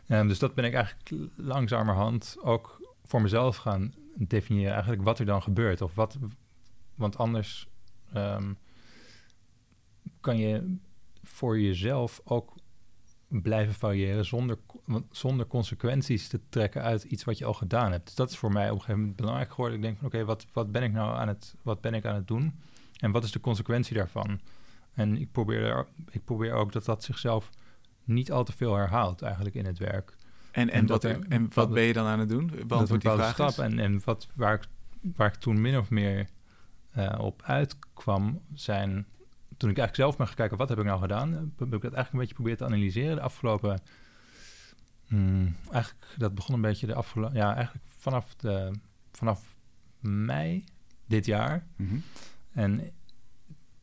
Ehm, 0.07 0.27
dus 0.27 0.39
dat 0.39 0.55
ben 0.55 0.65
ik 0.65 0.73
eigenlijk 0.73 1.31
langzamerhand 1.35 2.37
ook 2.41 2.95
voor 3.03 3.21
mezelf 3.21 3.55
gaan 3.57 3.93
definiëren, 4.15 4.71
eigenlijk 4.73 5.03
wat 5.03 5.19
er 5.19 5.25
dan 5.25 5.41
gebeurt. 5.41 5.81
Of 5.81 5.95
wat, 5.95 6.17
want 6.95 7.17
anders 7.17 7.67
ehm, 8.13 8.53
kan 10.19 10.37
je 10.37 10.77
voor 11.23 11.59
jezelf 11.59 12.21
ook 12.23 12.53
blijven 13.31 13.73
variëren 13.73 14.25
zonder, 14.25 14.57
zonder 15.11 15.47
consequenties 15.47 16.27
te 16.27 16.39
trekken 16.49 16.81
uit 16.81 17.03
iets 17.03 17.23
wat 17.23 17.37
je 17.37 17.45
al 17.45 17.53
gedaan 17.53 17.91
hebt. 17.91 18.05
Dus 18.05 18.15
dat 18.15 18.29
is 18.29 18.37
voor 18.37 18.51
mij 18.51 18.65
op 18.65 18.71
een 18.71 18.79
gegeven 18.79 18.99
moment 18.99 19.17
belangrijk 19.17 19.49
geworden. 19.49 19.77
Ik 19.77 19.83
denk 19.83 19.97
van 19.97 20.07
oké, 20.07 20.25
wat, 20.25 20.45
wat 20.53 20.71
ben 20.71 20.83
ik 20.83 20.91
nou 20.91 21.15
aan 21.15 21.27
het, 21.27 21.55
wat 21.61 21.81
ben 21.81 21.93
ik 21.93 22.05
aan 22.05 22.15
het 22.15 22.27
doen? 22.27 22.59
En 22.97 23.11
wat 23.11 23.23
is 23.23 23.31
de 23.31 23.39
consequentie 23.39 23.95
daarvan? 23.95 24.39
En 24.93 25.17
ik 25.17 25.31
probeer, 25.31 25.63
er, 25.63 25.87
ik 26.09 26.23
probeer 26.23 26.53
ook 26.53 26.71
dat 26.71 26.85
dat 26.85 27.03
zichzelf 27.03 27.49
niet 28.03 28.31
al 28.31 28.43
te 28.43 28.51
veel 28.51 28.75
herhaalt 28.75 29.21
eigenlijk 29.21 29.55
in 29.55 29.65
het 29.65 29.77
werk. 29.77 30.15
En, 30.51 30.69
en, 30.69 30.79
En 30.79 30.85
wat, 30.85 31.03
er 31.03 31.19
en 31.29 31.49
wat 31.53 31.73
ben 31.73 31.83
je 31.83 31.93
dan 31.93 32.05
aan 32.05 32.19
het 32.19 32.29
doen? 32.29 32.51
Beantwoord 32.67 33.01
die 33.01 33.11
vraag 33.11 33.33
stap. 33.33 33.57
En, 33.57 33.79
en 33.79 34.01
wat, 34.05 34.27
waar, 34.35 34.53
ik, 34.53 34.63
waar 35.15 35.27
ik 35.27 35.35
toen 35.35 35.61
min 35.61 35.77
of 35.77 35.89
meer 35.89 36.29
eh, 36.91 37.19
op 37.19 37.41
uitkwam, 37.45 38.41
zijn... 38.53 39.05
Toen 39.61 39.69
ik 39.69 39.77
eigenlijk 39.77 39.95
zelf 39.95 40.17
ben 40.17 40.27
gaan 40.27 40.35
kijken, 40.35 40.57
wat 40.57 40.69
heb 40.69 40.79
ik 40.79 40.85
nou 40.85 40.99
gedaan? 40.99 41.33
Heb 41.33 41.43
ik 41.43 41.57
dat 41.57 41.69
eigenlijk 41.71 42.11
een 42.11 42.19
beetje 42.19 42.35
geprobeerd 42.35 42.57
te 42.57 42.65
analyseren. 42.65 43.15
De 43.15 43.21
afgelopen... 43.21 43.81
hmm, 45.07 45.55
eigenlijk, 45.71 46.05
dat 46.17 46.35
begon 46.35 46.55
een 46.55 46.61
beetje 46.61 46.87
de 46.87 46.93
afgelopen... 46.93 47.35
Ja, 47.35 47.55
eigenlijk 47.55 47.85
vanaf, 47.97 48.35
de, 48.35 48.71
vanaf 49.11 49.57
mei 49.99 50.63
dit 51.05 51.25
jaar. 51.25 51.67
Mhm. 51.75 51.95
En 52.51 52.91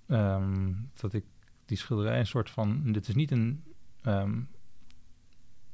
ehm, 0.07 0.73
dat 0.95 1.13
ik 1.13 1.25
die 1.65 1.77
schilderij 1.77 2.19
een 2.19 2.27
soort 2.27 2.51
van... 2.51 2.93
Dit 2.93 3.09
is 3.09 3.15
niet 3.15 3.31
een... 3.31 3.65
ehm, 4.03 4.41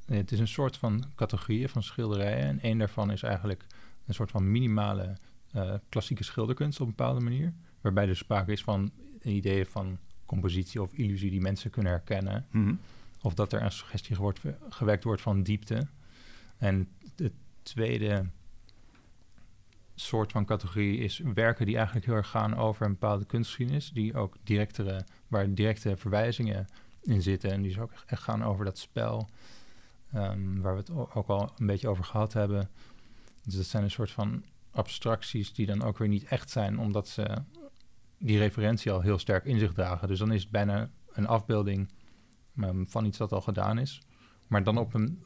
het 0.07 0.33
is 0.33 0.39
een 0.39 0.49
soort 0.49 0.77
van 0.77 1.05
categorieën 1.15 1.69
van 1.69 1.83
schilderijen. 1.83 2.47
En 2.47 2.61
één 2.61 2.79
daarvan 2.79 3.11
is 3.11 3.23
eigenlijk 3.23 3.67
een 4.07 4.15
soort 4.15 4.31
van 4.31 4.51
minimale 4.51 5.17
eh, 5.53 5.75
klassieke 5.89 6.25
schilderkunst 6.25 6.81
op 6.81 6.87
een 6.87 6.95
bepaalde 6.97 7.21
manier. 7.21 7.55
Waarbij 7.81 8.09
er 8.09 8.17
sprake 8.17 8.53
is 8.53 8.63
van 8.63 8.93
ideeën 9.31 9.67
van 9.67 9.99
compositie 10.27 10.83
of 10.83 10.93
illusie 10.93 11.31
die 11.31 11.41
mensen 11.41 11.71
kunnen 11.71 11.93
herkennen. 11.93 12.47
Mhm. 12.51 12.75
Of 13.23 13.35
dat 13.35 13.53
er 13.53 13.63
een 13.63 13.73
suggestie 13.73 14.17
wordt, 14.17 14.41
gewekt 14.69 15.05
wordt 15.05 15.23
van 15.23 15.43
diepte. 15.43 15.87
En 16.57 16.89
de 17.15 17.33
tweede 17.63 18.27
soort 19.95 20.33
van 20.33 20.45
categorie 20.45 20.99
is 20.99 21.19
werken 21.35 21.67
die 21.67 21.77
eigenlijk 21.77 22.07
heel 22.07 22.15
erg 22.15 22.29
gaan 22.29 22.57
over 22.57 22.87
een 22.87 22.93
bepaalde 22.93 23.25
kunstgeschiedenis. 23.25 23.91
Die 23.93 24.17
ook 24.17 24.37
directere, 24.43 25.05
waar 25.29 25.55
directe 25.55 25.97
verwijzingen 25.97 26.67
in 27.03 27.23
zitten. 27.23 27.51
En 27.51 27.63
die 27.63 27.81
ook 27.81 27.93
echt 28.07 28.23
gaan 28.23 28.45
over 28.45 28.65
dat 28.65 28.79
spel. 28.79 29.29
ehm, 30.13 30.61
waar 30.61 30.73
we 30.73 30.81
het 30.81 30.91
ook 30.91 31.29
al 31.29 31.53
een 31.59 31.67
beetje 31.67 31.89
over 31.89 32.05
gehad 32.05 32.33
hebben. 32.33 32.69
Dus 33.45 33.55
dat 33.55 33.65
zijn 33.65 33.83
een 33.83 33.91
soort 33.91 34.11
van 34.11 34.45
abstracties 34.71 35.53
die 35.53 35.67
dan 35.67 35.83
ook 35.83 35.99
weer 35.99 36.09
niet 36.09 36.25
echt 36.25 36.51
zijn, 36.51 36.79
omdat 36.79 37.09
ze 37.09 37.43
die 38.25 38.39
referentie 38.39 38.93
al 38.93 39.01
heel 39.01 39.19
sterk 39.19 39.45
in 39.45 39.59
zich 39.59 39.73
dragen. 39.73 40.09
Dus 40.09 40.19
dan 40.19 40.33
is 40.33 40.43
het 40.43 40.51
bijna 40.51 40.91
een 41.13 41.27
afbeelding 41.27 41.93
ehm, 42.61 42.85
van 42.85 43.05
iets 43.05 43.19
dat 43.19 43.33
al 43.33 43.41
gedaan 43.41 43.79
is. 43.79 44.03
Maar 44.47 44.65
dan 44.65 44.79
op 44.79 44.95
een 44.95 45.23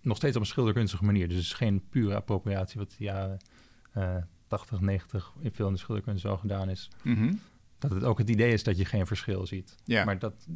nog 0.00 0.16
steeds 0.16 0.36
op 0.36 0.42
een 0.42 0.48
schilderkunstige 0.48 1.04
manier. 1.04 1.28
Dus 1.28 1.36
het 1.36 1.44
is 1.44 1.52
geen 1.52 1.88
pure 1.88 2.14
appropriatie 2.14 2.80
wat 2.80 2.90
de 2.90 3.04
jaren 3.04 3.38
eh 3.92 4.16
80, 4.46 4.80
90 4.80 5.32
in 5.38 5.50
veel 5.50 5.66
in 5.66 5.72
de 5.72 5.78
schilderkunst 5.78 6.24
al 6.24 6.36
gedaan 6.36 6.68
is. 6.68 6.90
Mhm. 7.02 7.34
Dat 7.78 7.90
het 7.90 8.04
ook 8.04 8.18
het 8.18 8.30
idee 8.30 8.52
is 8.52 8.62
dat 8.62 8.76
je 8.76 8.84
geen 8.84 9.06
verschil 9.06 9.46
ziet. 9.46 9.76
Ja. 9.84 10.04
Maar 10.04 10.18
dat, 10.18 10.46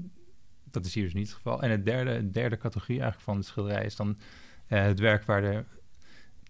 dat 0.64 0.84
is 0.84 0.94
hier 0.94 1.04
dus 1.04 1.14
niet 1.14 1.26
het 1.26 1.36
geval. 1.36 1.62
En 1.62 1.70
het 1.70 1.84
derde, 1.84 2.30
derde 2.30 2.56
categorie 2.56 3.00
eigenlijk 3.00 3.30
van 3.30 3.38
de 3.38 3.44
schilderij 3.44 3.84
is 3.84 3.96
dan 3.96 4.18
eh, 4.66 4.82
het 4.82 4.98
werk 4.98 5.24
waar 5.24 5.40
de 5.40 5.64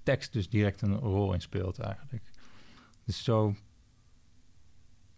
tekst 0.03 0.33
dus 0.33 0.49
direct 0.49 0.83
een 0.83 0.97
rol 0.97 1.33
in 1.33 1.41
speelt 1.41 1.79
eigenlijk. 1.79 2.31
Dus 3.05 3.25
zo 3.25 3.55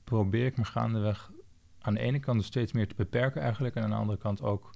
probeer 0.08 0.46
ik 0.46 0.56
me 0.56 0.64
gaandeweg 0.64 1.30
aan 1.80 1.94
de 1.94 2.00
ene 2.00 2.20
kant 2.20 2.38
dus 2.38 2.46
steeds 2.46 2.72
meer 2.72 2.88
te 2.88 2.94
beperken 2.94 3.42
eigenlijk... 3.42 3.74
en 3.74 3.82
aan 3.82 3.90
de 3.90 3.96
andere 3.96 4.18
kant 4.18 4.42
ook 4.42 4.70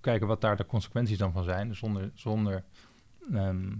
kijken 0.00 0.26
wat 0.26 0.40
daar 0.40 0.56
de 0.56 0.66
consequenties 0.66 1.18
dan 1.18 1.32
van 1.32 1.44
zijn, 1.44 1.76
zonder, 1.76 2.10
zonder 2.14 2.64
ehm, 3.32 3.74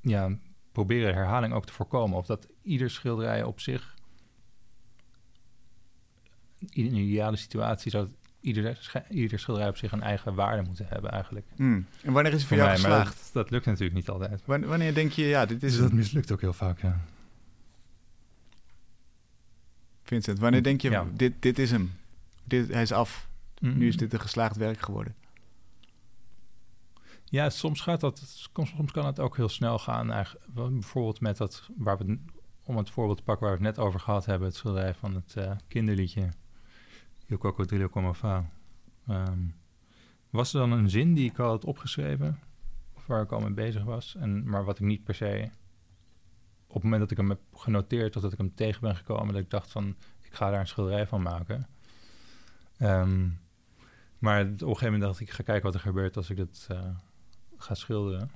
ja, 0.00 0.38
proberen 0.72 1.14
herhaling 1.14 1.54
ook 1.54 1.66
te 1.66 1.72
voorkomen. 1.72 2.18
Of 2.18 2.26
dat 2.26 2.48
ieder 2.62 2.90
schilderij 2.90 3.42
op 3.42 3.60
zich, 3.60 3.96
in 6.58 6.86
een 6.86 6.94
ideale 6.94 7.36
situatie, 7.36 7.90
zou 7.90 8.08
ieder, 8.40 8.90
ieder 9.08 9.38
schilderij 9.38 9.68
op 9.68 9.76
zich 9.76 9.92
een 9.92 10.02
eigen 10.02 10.34
waarde 10.34 10.62
moeten 10.62 10.86
hebben 10.88 11.10
eigenlijk. 11.10 11.46
Hmm. 11.56 11.86
En 12.02 12.12
wanneer 12.12 12.32
is 12.32 12.38
het 12.38 12.48
voor, 12.48 12.56
jou 12.56 12.68
mij, 12.68 12.78
geslaagd? 12.78 13.16
Dat, 13.16 13.32
dat, 13.32 13.50
lukt 13.50 13.66
natuurlijk 13.66 13.94
niet 13.94 14.08
altijd. 14.08 14.42
Wanneer, 14.44 14.94
denk 14.94 15.12
je, 15.12 15.24
ja, 15.24 15.46
dit 15.46 15.62
is... 15.62 15.72
Dus 15.72 15.80
dat 15.80 15.92
mislukt 15.92 16.32
ook 16.32 16.40
heel 16.40 16.52
vaak, 16.52 16.80
ja. 16.80 17.00
Vincent, 20.08 20.38
wanneer 20.38 20.62
denk 20.62 20.80
je, 20.80 21.10
dit, 21.14 21.42
dit 21.42 21.58
is 21.58 21.70
hem? 21.70 21.92
Dit, 22.44 22.72
hij 22.72 22.82
is 22.82 22.92
af. 22.92 23.28
Nu 23.60 23.88
is 23.88 23.96
dit 23.96 24.12
een 24.12 24.20
geslaagd 24.20 24.56
werk 24.56 24.80
geworden. 24.80 25.14
Ja, 27.24 27.50
soms 27.50 27.80
gaat 27.80 28.00
dat, 28.00 28.18
soms 28.54 28.92
kan 28.92 29.06
het 29.06 29.20
ook 29.20 29.36
heel 29.36 29.48
snel 29.48 29.78
gaan. 29.78 30.12
Eigenlijk, 30.12 30.46
bijvoorbeeld 30.54 31.20
met 31.20 31.36
dat, 31.36 31.68
waar 31.76 31.98
we, 31.98 32.18
om 32.62 32.76
het 32.76 32.90
voorbeeld 32.90 33.16
te 33.16 33.22
pakken 33.22 33.46
waar 33.46 33.58
we 33.58 33.64
het 33.64 33.76
net 33.76 33.84
over 33.84 34.00
gehad 34.00 34.26
hebben, 34.26 34.48
het 34.48 34.56
schilderij 34.56 34.94
van 34.94 35.14
het 35.14 35.34
uh, 35.38 35.52
kinderliedje. 35.68 36.28
Il 37.26 37.38
Cocodrillo 37.38 37.88
Come 37.88 38.14
Fa. 38.14 38.50
Um, 39.08 39.54
was 40.30 40.54
er 40.54 40.60
dan 40.60 40.72
een 40.72 40.90
zin 40.90 41.14
die 41.14 41.30
ik 41.30 41.38
al 41.38 41.48
had 41.48 41.64
opgeschreven, 41.64 42.38
of 42.92 43.06
waar 43.06 43.22
ik 43.22 43.32
al 43.32 43.40
mee 43.40 43.50
bezig 43.50 43.84
was, 43.84 44.16
en, 44.16 44.48
maar 44.48 44.64
wat 44.64 44.78
ik 44.78 44.86
niet 44.86 45.04
per 45.04 45.14
se, 45.14 45.50
op 46.68 46.74
het 46.74 46.82
moment 46.82 47.00
dat 47.00 47.10
ik 47.10 47.16
hem 47.16 47.28
heb 47.28 47.40
genoteerd, 47.52 48.16
of 48.16 48.22
dat 48.22 48.32
ik 48.32 48.38
hem 48.38 48.54
tegen 48.54 48.80
ben 48.80 48.96
gekomen, 48.96 49.34
dat 49.34 49.42
ik 49.42 49.50
dacht 49.50 49.70
van, 49.70 49.96
ik 50.22 50.34
ga 50.34 50.50
daar 50.50 50.60
een 50.60 50.66
schilderij 50.66 51.06
van 51.06 51.22
maken. 51.22 51.66
Um, 52.82 53.40
maar 54.18 54.40
op 54.40 54.50
een 54.50 54.58
gegeven 54.58 54.84
moment 54.84 55.02
dacht 55.02 55.20
ik, 55.20 55.28
ik 55.28 55.32
ga 55.32 55.42
kijken 55.42 55.64
wat 55.64 55.74
er 55.74 55.80
gebeurt 55.80 56.16
als 56.16 56.30
ik 56.30 56.36
dat 56.36 56.68
uh, 56.72 56.80
ga 57.56 57.74
schilderen. 57.74 58.30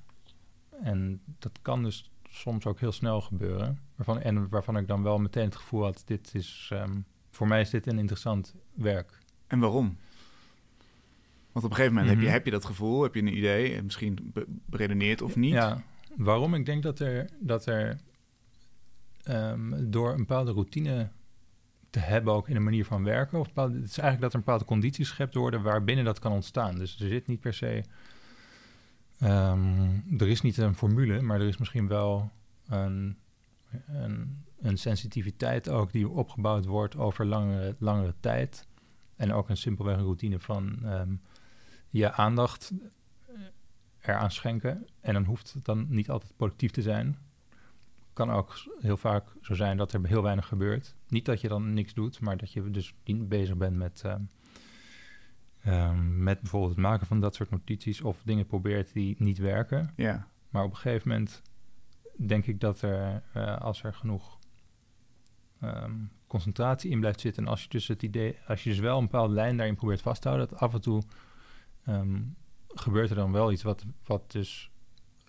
En 0.83 1.21
dat 1.39 1.59
kan 1.63 1.83
dus 1.83 2.11
soms 2.23 2.67
ook 2.67 2.81
heel 2.81 2.93
snel 2.93 3.21
gebeuren. 3.21 3.81
Waarvan, 3.97 4.21
en 4.21 4.49
waarvan 4.49 4.77
ik 4.77 4.89
dan 4.89 5.03
wel 5.03 5.19
meteen 5.19 5.45
het 5.45 5.57
gevoel 5.57 5.83
had, 5.83 6.03
dit 6.07 6.35
is, 6.35 6.71
um, 6.73 7.05
voor 7.31 7.49
mij 7.49 7.61
is 7.61 7.71
dit 7.71 7.87
een 7.87 7.99
interessant 7.99 8.55
werk. 8.75 9.19
En 9.47 9.59
waarom? 9.59 9.99
Want 11.53 11.65
op 11.65 11.71
een 11.71 11.77
gegeven 11.77 11.95
moment 11.95 12.09
heb, 12.09 12.19
je, 12.19 12.25
mhm. 12.25 12.35
heb 12.35 12.45
je 12.45 12.51
dat 12.51 12.65
gevoel, 12.65 13.03
heb 13.03 13.15
je 13.15 13.21
een 13.21 13.37
idee, 13.37 13.83
misschien 13.83 14.33
beredeneerd 14.67 15.23
of 15.23 15.37
niet. 15.37 15.53
Ja, 15.53 15.83
waarom? 16.17 16.55
Ik 16.55 16.67
denk 16.67 16.83
dat 16.83 16.99
er, 16.99 17.29
dat 17.41 17.67
er 17.67 18.01
um, 19.29 19.91
door 19.91 20.11
een 20.11 20.17
bepaalde 20.17 20.53
routine 20.53 21.11
te 21.91 21.99
hebben 21.99 22.33
ook 22.33 22.49
in 22.49 22.57
een 22.57 22.65
manier 22.65 22.85
van 22.85 23.05
werken. 23.05 23.39
Of 23.39 23.47
het 23.55 23.73
is 23.73 23.99
eigenlijk 23.99 24.21
dat 24.21 24.31
er 24.31 24.35
een 24.35 24.45
bepaalde 24.45 24.65
condities 24.65 25.09
geschept 25.09 25.35
worden 25.35 25.63
waarbinnen 25.63 26.05
dat 26.05 26.19
kan 26.19 26.33
ontstaan. 26.33 26.75
Dus 26.75 27.01
er 27.01 27.09
zit 27.09 27.27
niet 27.27 27.41
per 27.41 27.55
se... 27.55 27.85
Um, 29.23 30.05
er 30.19 30.29
is 30.29 30.41
niet 30.41 30.57
een 30.57 30.75
formule, 30.75 31.21
maar 31.21 31.41
er 31.41 31.49
is 31.49 31.57
misschien 31.57 31.89
wel 31.89 32.31
een, 32.67 33.19
een, 33.87 34.45
een 34.61 34.79
sensitiviteit 34.79 35.69
ook 35.69 35.93
die 35.93 36.09
opgebouwd 36.09 36.65
wordt 36.65 36.97
over 36.97 37.27
langere, 37.27 37.77
langere 37.79 38.15
tijd. 38.21 38.67
En 39.17 39.33
ook 39.33 39.49
een 39.49 39.57
simpelweg 39.57 39.97
een 39.97 40.03
routine 40.03 40.41
van 40.41 40.79
um, 40.85 41.21
je 41.91 42.13
aandacht 42.13 42.73
eraan 44.01 44.31
schenken. 44.31 44.87
En 45.01 45.15
dan 45.15 45.25
hoeft 45.25 45.53
het 45.53 45.65
dan 45.65 45.87
niet 45.89 46.11
altijd 46.11 46.37
productief 46.37 46.71
te 46.71 46.83
zijn 46.83 47.19
kan 48.13 48.31
ook 48.31 48.55
heel 48.81 48.97
vaak 48.97 49.25
zo 49.41 49.55
zijn 49.55 49.77
dat 49.77 49.93
er 49.93 50.07
heel 50.07 50.23
weinig 50.23 50.47
gebeurt. 50.47 50.95
Niet 51.09 51.25
dat 51.25 51.41
je 51.41 51.49
dan 51.49 51.73
niks 51.73 51.95
doet, 51.95 52.21
maar 52.21 52.37
dat 52.37 52.53
je 52.53 52.71
dus 52.71 52.95
bezig 53.05 53.57
bent 53.57 53.77
met, 53.77 54.03
uh, 54.07 55.93
met 56.01 56.41
bijvoorbeeld 56.41 56.73
het 56.73 56.81
maken 56.81 57.07
van 57.07 57.21
dat 57.21 57.35
soort 57.35 57.51
notities 57.51 58.01
of 58.01 58.23
dingen 58.25 58.47
probeert 58.47 58.93
die 58.93 59.15
niet 59.19 59.39
werken. 59.39 59.93
Ja. 59.97 60.29
Maar 60.49 60.65
op 60.65 60.71
een 60.71 60.77
gegeven 60.77 61.09
moment 61.09 61.43
denk 62.27 62.47
ik 62.47 62.61
dat 62.61 62.83
er, 62.83 63.23
uh, 63.37 63.59
als 63.59 63.83
er 63.83 63.95
genoeg 63.95 64.39
um, 65.63 66.11
concentratie 66.27 66.91
in 66.91 67.01
blijft 67.01 67.21
zitten 67.21 67.45
en 67.45 67.51
als 67.51 67.63
je 67.63 67.69
dus 67.69 67.89
het 67.89 68.03
idee, 68.03 68.37
als 68.47 68.65
je 68.65 68.71
dus 68.71 68.79
wel 68.79 68.99
een 68.99 69.05
bepaalde 69.05 69.35
lijn 69.35 69.57
daarin 69.57 69.77
probeert 69.77 70.03
vast 70.03 70.23
te 70.23 70.29
houden, 70.29 70.49
dat 70.49 70.59
af 70.59 70.75
en 70.75 70.81
toe 70.81 71.03
um, 71.89 72.37
gebeurt 72.67 73.11
er 73.11 73.17
dan 73.17 73.33
wel 73.33 73.53
iets 73.53 73.63
wat, 73.63 73.85
wat 74.05 74.33
dus 74.33 74.72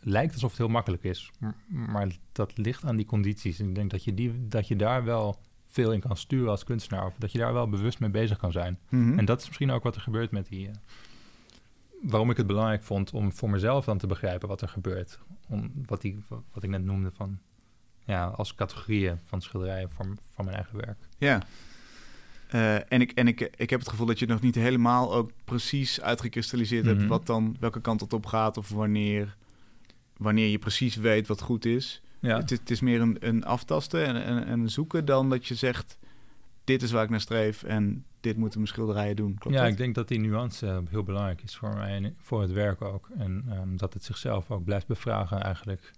lijkt 0.04 0.34
alsof 0.34 0.50
het 0.50 0.60
heel 0.60 0.68
makkelijk 0.68 1.04
is. 1.04 1.32
Maar 1.68 2.08
dat 2.32 2.58
ligt 2.58 2.86
aan 2.86 2.96
die 2.96 3.06
condities. 3.06 3.60
En 3.60 3.68
ik 3.68 3.76
denk 3.76 3.92
dat 3.92 4.04
je, 4.04 4.14
die, 4.14 4.48
dat 4.48 4.68
je 4.68 4.76
daar 4.76 5.04
wel 5.04 5.40
veel 5.66 5.92
in 5.92 6.00
kan 6.00 6.18
sturen 6.18 6.50
als 6.50 6.64
kunstenaar. 6.64 7.06
Of 7.06 7.16
dat 7.18 7.32
je 7.32 7.38
daar 7.38 7.54
wel 7.54 7.70
bewust 7.70 8.00
mee 8.00 8.10
bezig 8.10 8.38
kan 8.38 8.52
zijn. 8.52 8.80
Mhm. 8.90 9.20
En 9.20 9.26
dat 9.26 9.42
is 9.42 9.48
misschien 9.48 9.72
ook 9.72 9.84
wat 9.84 9.96
er 9.96 10.02
gebeurt 10.02 10.32
met 10.32 10.48
die... 10.48 10.68
Uh, 10.68 10.74
waarom 12.02 12.30
ik 12.30 12.38
het 12.38 12.48
belangrijk 12.48 12.84
vond 12.84 13.14
om 13.14 13.34
voor 13.34 13.50
mezelf 13.50 13.86
dan 13.86 13.98
te 13.98 14.08
begrijpen 14.08 14.48
wat 14.48 14.62
er 14.62 14.70
gebeurt. 14.70 15.20
Om, 15.50 15.72
wat, 15.86 16.02
die, 16.02 16.24
wat 16.28 16.64
ik 16.64 16.70
net 16.70 16.84
noemde 16.84 17.12
van... 17.12 17.40
Ja, 18.06 18.26
als 18.26 18.56
categorieën 18.56 19.20
van 19.24 19.42
schilderijen 19.42 19.90
voor, 19.90 20.06
van 20.34 20.46
mijn 20.46 20.58
eigen 20.58 20.78
werk. 20.78 20.98
Ja. 21.18 21.42
Uh, 22.56 22.76
en 22.76 23.02
ik, 23.02 23.12
en 23.12 23.28
ik, 23.28 23.40
ik 23.56 23.70
heb 23.70 23.80
het 23.80 23.90
gevoel 23.90 24.06
dat 24.06 24.20
je 24.20 24.26
nog 24.26 24.42
niet 24.42 24.56
helemaal 24.56 25.14
ook 25.14 25.32
precies 25.44 26.02
uitgekristalliseerd 26.02 26.86
hebt... 26.86 27.00
Mhm. 27.00 27.08
wat 27.08 27.26
dan, 27.26 27.56
welke 27.60 27.82
kant 27.82 28.02
het 28.02 28.14
op 28.14 28.26
gaat 28.26 28.58
of 28.58 28.70
wanneer 28.70 29.36
wanneer 30.24 30.48
je 30.48 30.60
precies 30.60 30.96
weet 30.96 31.28
wat 31.28 31.42
goed 31.42 31.66
is. 31.66 32.02
Ja. 32.20 32.38
Het, 32.38 32.50
het 32.50 32.70
is 32.70 32.82
meer 32.82 33.02
een, 33.02 33.18
een 33.20 33.46
aftasten 33.46 34.06
en, 34.06 34.24
en, 34.24 34.46
en, 34.46 34.70
zoeken 34.70 35.06
dan 35.06 35.30
dat 35.30 35.48
je 35.48 35.56
zegt... 35.56 35.98
dit 36.64 36.82
is 36.82 36.92
waar 36.92 37.04
ik 37.04 37.10
naar 37.10 37.22
streef 37.22 37.64
en 37.64 38.06
dit 38.20 38.38
moeten 38.38 38.60
mijn 38.60 38.72
schilderijen 38.72 39.16
doen. 39.16 39.38
Klopt 39.38 39.56
ja, 39.56 39.66
ik 39.66 39.78
denk 39.78 39.96
dat 39.96 40.08
die 40.08 40.20
nuance 40.20 40.66
uh, 40.66 40.78
heel 40.90 41.04
belangrijk 41.04 41.42
is 41.42 41.56
voor 41.56 41.74
mij 41.74 42.14
voor 42.18 42.42
het 42.42 42.52
werk 42.52 42.82
ook. 42.82 43.10
En 43.18 43.46
um, 43.62 43.78
dat 43.78 43.94
het 43.94 44.04
zichzelf 44.04 44.52
ook 44.52 44.64
blijft 44.64 44.88
bevragen 44.88 45.42
eigenlijk. 45.42 45.92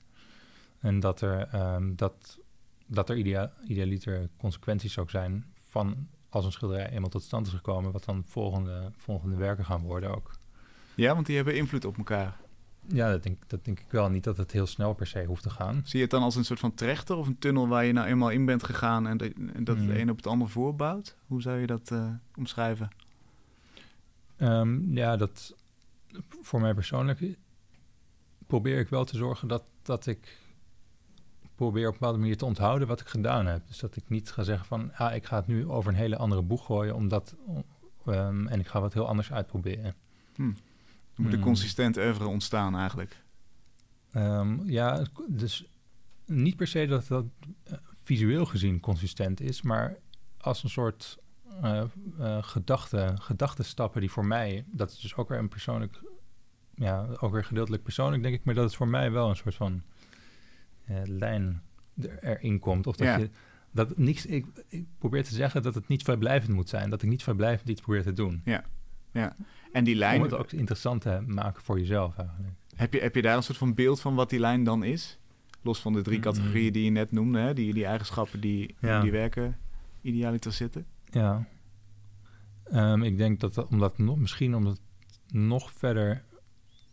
En 0.79 0.99
dat 0.99 1.21
er, 1.21 1.55
um, 1.75 1.95
dat, 1.95 2.39
dat 2.85 3.09
er 3.09 3.17
idea 3.17 3.51
idealiter 3.67 4.29
consequenties 4.37 4.97
ook 4.97 5.09
zijn 5.09 5.45
van 5.67 6.07
als 6.29 6.45
een 6.45 6.51
schilderij 6.51 6.89
eenmaal 6.89 7.09
tot 7.09 7.23
stand 7.23 7.47
is 7.47 7.53
gekomen... 7.53 7.91
wat 7.91 8.05
dan 8.05 8.23
volgende, 8.25 8.91
volgende 8.97 9.35
werken 9.35 9.65
gaan 9.65 9.81
worden 9.81 10.15
ook. 10.15 10.31
Ja, 10.95 11.13
want 11.13 11.25
die 11.25 11.35
hebben 11.35 11.55
invloed 11.55 11.85
op 11.85 11.97
elkaar. 11.97 12.37
Ja, 12.87 13.11
dat 13.11 13.23
denk, 13.23 13.37
dat 13.47 13.65
denk 13.65 13.79
ik 13.79 13.91
wel. 13.91 14.09
Niet 14.09 14.23
dat 14.23 14.37
het 14.37 14.51
heel 14.51 14.65
snel 14.65 14.93
per 14.93 15.07
se 15.07 15.25
hoeft 15.25 15.43
te 15.43 15.49
gaan. 15.49 15.81
Zie 15.83 15.97
je 15.97 16.01
het 16.01 16.11
dan 16.11 16.23
als 16.23 16.35
een 16.35 16.45
soort 16.45 16.59
van 16.59 16.73
trechter 16.73 17.15
of 17.15 17.27
een 17.27 17.39
tunnel 17.39 17.67
waar 17.67 17.85
je 17.85 17.93
nou 17.93 18.07
eenmaal 18.07 18.29
in 18.29 18.45
bent 18.45 18.63
gegaan 18.63 19.07
en, 19.07 19.17
dat 19.17 19.77
het 19.77 19.85
mm. 19.85 19.89
een 19.89 20.09
op 20.09 20.17
het 20.17 20.27
ander 20.27 20.49
voorbouwt? 20.49 21.15
Hoe 21.27 21.41
zou 21.41 21.59
je 21.59 21.67
dat 21.67 21.89
uh, 21.93 22.07
omschrijven? 22.35 22.89
Um, 24.37 24.97
ja, 24.97 25.17
dat 25.17 25.55
voor 26.41 26.61
mij 26.61 26.73
persoonlijk 26.73 27.37
probeer 28.47 28.79
ik 28.79 28.89
wel 28.89 29.05
te 29.05 29.17
zorgen 29.17 29.47
dat, 29.47 29.63
dat 29.81 30.05
ik 30.05 30.37
probeer 31.55 31.87
op 31.87 31.93
een 31.93 31.99
bepaalde 31.99 32.19
manier 32.19 32.37
te 32.37 32.45
onthouden 32.45 32.87
wat 32.87 32.99
ik 32.99 33.07
gedaan 33.07 33.45
heb. 33.45 33.67
Dus 33.67 33.79
dat 33.79 33.95
ik 33.95 34.03
niet 34.07 34.31
ga 34.31 34.43
zeggen 34.43 34.65
van, 34.65 34.91
ah, 34.93 35.15
ik 35.15 35.25
ga 35.25 35.35
het 35.35 35.47
nu 35.47 35.67
over 35.67 35.89
een 35.89 35.97
hele 35.97 36.17
andere 36.17 36.41
boeg 36.41 36.65
gooien, 36.65 36.95
omdat, 36.95 37.35
um, 38.05 38.47
en 38.47 38.59
ik 38.59 38.67
ga 38.67 38.81
wat 38.81 38.93
heel 38.93 39.07
anders 39.07 39.31
uitproberen. 39.31 39.95
Hmm. 40.35 40.55
Er 41.15 41.21
moet 41.21 41.31
een 41.31 41.37
hmm. 41.37 41.47
consistent 41.47 41.97
oeuvre 41.97 42.27
ontstaan 42.27 42.75
eigenlijk. 42.77 43.23
Um, 44.13 44.69
ja, 44.69 45.05
dus 45.27 45.69
niet 46.25 46.55
per 46.55 46.67
se 46.67 46.85
dat 46.85 47.07
dat 47.07 47.25
uh, 47.71 47.77
visueel 48.03 48.45
gezien 48.45 48.79
consistent 48.79 49.41
is, 49.41 49.61
maar 49.61 49.97
als 50.37 50.63
een 50.63 50.69
soort 50.69 51.17
uh, 51.63 51.83
uh, 52.19 52.43
gedachte, 52.43 53.13
gedachtenstappen 53.21 54.01
die 54.01 54.11
voor 54.11 54.25
mij, 54.25 54.65
dat 54.67 54.91
is 54.91 54.99
dus 54.99 55.15
ook 55.15 55.29
weer 55.29 55.39
een 55.39 55.49
persoonlijk, 55.49 56.01
ja, 56.75 57.07
ook 57.19 57.31
weer 57.31 57.43
gedeeltelijk 57.43 57.83
persoonlijk 57.83 58.23
denk 58.23 58.35
ik, 58.35 58.43
maar 58.43 58.53
dat 58.53 58.63
het 58.63 58.75
voor 58.75 58.87
mij 58.87 59.11
wel 59.11 59.29
een 59.29 59.35
soort 59.35 59.55
van 59.55 59.83
lijn 61.03 61.61
erin 62.21 62.59
komt. 62.59 62.87
Of 62.87 62.95
dat 62.95 63.07
ja. 63.07 63.17
je 63.17 63.29
dat 63.75 63.97
niks, 63.97 64.25
ik, 64.25 64.45
ik, 64.67 64.85
probeer 64.97 65.23
te 65.23 65.33
zeggen 65.33 65.63
dat 65.63 65.75
het 65.75 65.87
niet 65.87 66.03
vrijblijvend 66.03 66.53
moet 66.53 66.69
zijn, 66.69 66.89
dat 66.89 67.01
ik 67.01 67.09
niet 67.09 67.23
vrijblijvend 67.23 67.69
iets 67.69 67.81
probeer 67.81 68.03
te 68.03 68.13
doen. 68.13 68.41
Ja, 68.45 68.63
ja. 69.11 69.35
En 69.75 69.83
die 69.83 69.95
lijn... 69.95 70.17
Om 70.17 70.23
het 70.23 70.33
ook 70.33 70.51
interessant 70.51 71.01
te 71.01 71.23
maken 71.27 71.63
voor 71.63 71.79
jezelf 71.79 72.17
eigenlijk. 72.17 72.53
Heb 72.75 72.93
je, 72.93 72.99
heb 72.99 73.15
je 73.15 73.21
daar 73.21 73.37
een 73.37 73.43
soort 73.43 73.57
van 73.57 73.73
beeld 73.73 74.01
van 74.01 74.15
wat 74.15 74.29
die 74.29 74.39
lijn 74.39 74.63
dan 74.63 74.83
is? 74.83 75.19
Los 75.61 75.79
van 75.79 75.93
de 75.93 76.01
drie 76.01 76.17
mm. 76.17 76.23
categorieën 76.23 76.73
die 76.73 76.83
je 76.83 76.89
net 76.89 77.11
noemde, 77.11 77.39
hè? 77.39 77.53
Die, 77.53 77.73
die 77.73 77.85
eigenschappen 77.85 78.39
die 78.39 78.75
die 79.01 79.11
werken 79.11 79.57
idealiter 80.01 80.51
zitten. 80.51 80.85
Ja. 81.09 81.47
Um, 82.73 83.03
ik 83.03 83.17
denk 83.17 83.39
dat, 83.39 83.53
dat 83.53 83.67
omdat 83.67 83.97
nog, 83.97 84.17
misschien 84.17 84.55
om 84.55 84.65
het 84.65 84.79
nog 85.27 85.71
verder, 85.71 86.23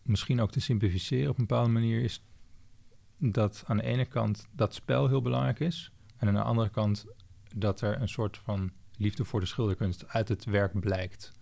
misschien 0.02 0.40
ook 0.40 0.50
te 0.50 0.60
simplificeren 0.60 1.30
op 1.30 1.38
een 1.38 1.46
bepaalde 1.46 1.70
manier, 1.70 2.02
is 2.02 2.24
dat 3.18 3.64
aan 3.66 3.76
de 3.76 3.82
ene 3.82 4.04
kant 4.04 4.48
dat 4.52 4.74
spel 4.74 5.08
heel 5.08 5.22
belangrijk 5.22 5.60
is. 5.60 5.92
En 6.16 6.28
aan 6.28 6.34
de 6.34 6.42
andere 6.42 6.68
kant 6.70 7.06
dat 7.56 7.80
er 7.80 8.00
een 8.00 8.08
soort 8.08 8.38
van 8.38 8.72
liefde 8.96 9.24
voor 9.24 9.40
de 9.40 9.46
schilderkunst 9.46 10.08
uit 10.08 10.28
het 10.28 10.44
werk 10.44 10.80
blijkt. 10.80 11.32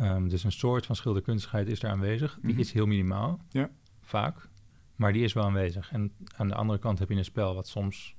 Um, 0.00 0.28
dus 0.28 0.44
een 0.44 0.52
soort 0.52 0.86
van 0.86 0.96
schilderkunstigheid 0.96 1.68
is 1.68 1.80
daar 1.80 1.90
aanwezig. 1.90 2.38
Die 2.42 2.52
mhm. 2.52 2.60
is 2.60 2.72
heel 2.72 2.86
minimaal, 2.86 3.40
ja. 3.48 3.70
vaak. 4.00 4.48
Maar 4.96 5.12
die 5.12 5.24
is 5.24 5.32
wel 5.32 5.44
aanwezig. 5.44 5.92
En 5.92 6.12
aan 6.36 6.48
de 6.48 6.54
andere 6.54 6.78
kant 6.78 6.98
heb 6.98 7.08
je 7.08 7.14
een 7.14 7.24
spel 7.24 7.54
wat 7.54 7.68
soms 7.68 8.16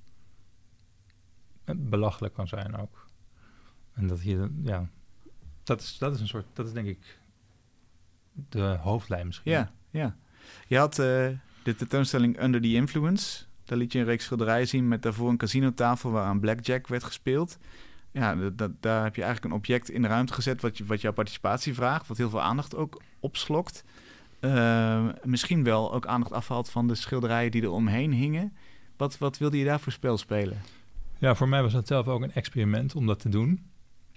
belachelijk 1.76 2.34
kan 2.34 2.48
zijn 2.48 2.76
ook. 2.76 3.08
En 3.94 4.08
dat 4.08 4.24
je, 4.24 4.60
ja... 4.64 4.90
dat 5.64 5.82
is, 5.82 5.98
dat 5.98 6.14
is 6.14 6.22
een 6.22 6.28
soort, 6.28 6.46
dat 6.54 6.68
is 6.68 6.74
denk 6.74 6.88
ik 6.88 7.20
de 8.50 8.78
hoofdlijn 8.82 9.26
misschien. 9.26 9.52
Ja, 9.52 9.72
ja. 9.90 10.18
Je 10.68 10.78
had 10.78 11.00
uh, 11.00 11.06
de 11.64 11.76
tentoonstelling 11.76 12.42
Under 12.42 12.62
the 12.62 12.74
Influence. 12.74 13.46
Daar 13.64 13.78
liet 13.78 13.92
je 13.92 14.00
een 14.00 14.06
reeks 14.06 14.24
schilderijen 14.24 14.68
zien 14.68 14.88
met 14.88 15.02
daarvoor 15.02 15.30
een 15.30 15.38
casinotafel 15.38 16.12
waaraan 16.12 16.40
blackjack 16.40 16.88
werd 16.88 17.04
gespeeld. 17.04 17.58
Ja, 18.12 18.36
dat, 18.36 18.72
daar 18.80 19.04
heb 19.04 19.16
je 19.16 19.24
eigenlijk 19.24 19.54
een 19.54 19.60
object 19.60 19.90
in 19.90 20.02
de 20.02 20.08
ruimte 20.08 20.34
gezet 20.34 20.62
wat, 20.62 20.78
je, 20.78 20.86
wat 20.86 21.02
jouw 21.02 21.14
participatie 21.14 21.74
vraagt, 21.74 22.08
wat 22.08 22.18
heel 22.18 22.30
veel 22.30 22.42
aandacht 22.42 22.76
ook 22.76 23.02
opslokt. 23.20 23.84
Uh, 24.40 25.06
misschien 25.24 25.64
wel 25.64 25.94
ook 25.94 26.06
aandacht 26.06 26.32
afhaalt 26.32 26.70
van 26.70 26.88
de 26.88 26.96
schilderijen 26.96 27.52
die 27.52 27.62
er 27.62 27.72
omheen 27.72 28.14
hingen. 28.14 28.54
Wat, 28.98 29.18
wat 29.18 29.38
wilde 29.38 29.58
je 29.58 29.66
daar 29.66 29.80
voor 29.80 29.92
spel 29.92 30.18
spelen? 30.18 30.58
Ja, 31.18 31.36
voor 31.36 31.50
mij 31.50 31.62
was 31.62 31.74
dat 31.74 31.88
zelf 31.88 32.08
ook 32.08 32.22
een 32.22 32.34
experiment 32.34 32.96
om 32.96 33.06
dat 33.06 33.20
te 33.20 33.30
doen. 33.30 33.70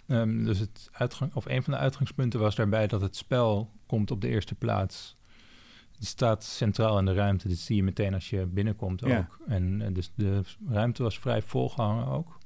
Um, 0.07 0.45
dus 0.45 0.59
het 0.59 0.89
uitgang, 0.93 1.35
of 1.35 1.47
een 1.47 1.63
van 1.63 1.73
de 1.73 1.79
uitgangspunten 1.79 2.41
was 2.41 2.55
daarbij 2.55 2.87
dat 2.87 3.01
het 3.01 3.17
spel 3.17 3.71
komt 3.87 4.11
op 4.11 4.21
de 4.21 4.29
eerste 4.29 4.55
plaats. 4.55 5.17
Het 5.97 6.07
staat 6.07 6.45
centraal 6.45 6.99
in 6.99 7.05
de 7.05 7.15
ruimte, 7.15 7.49
dit 7.49 7.59
zie 7.59 7.77
je 7.77 7.83
meteen 7.83 8.15
als 8.15 8.31
je 8.31 8.47
binnenkomt 8.47 9.05
ook. 9.05 9.39
En, 9.47 9.83
en, 9.83 9.93
dus 9.93 10.13
de 10.15 10.43
ruimte 10.69 11.03
was 11.03 11.19
vrij 11.19 11.43
volgehangen 11.43 12.07
ook. 12.07 12.39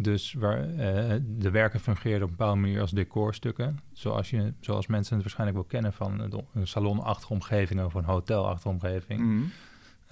Dus 0.00 0.32
waar, 0.32 0.68
uh, 0.68 1.14
de 1.26 1.50
werken 1.50 1.80
fungeerden 1.80 2.22
op 2.22 2.30
een 2.30 2.36
bepaalde 2.36 2.60
manier 2.60 2.80
als 2.80 2.90
decorstukken. 2.90 3.80
Zoals, 3.92 4.30
je, 4.30 4.52
zoals 4.60 4.86
mensen 4.86 5.14
het 5.14 5.22
waarschijnlijk 5.22 5.58
wel 5.58 5.68
kennen 5.68 5.92
van 5.92 6.44
een 6.54 6.66
salonachtige 6.66 7.32
omgeving 7.32 7.84
of 7.84 7.94
een 7.94 8.04
hotelachtige 8.04 8.68
omgeving. 8.68 9.20
Mm. 9.20 9.50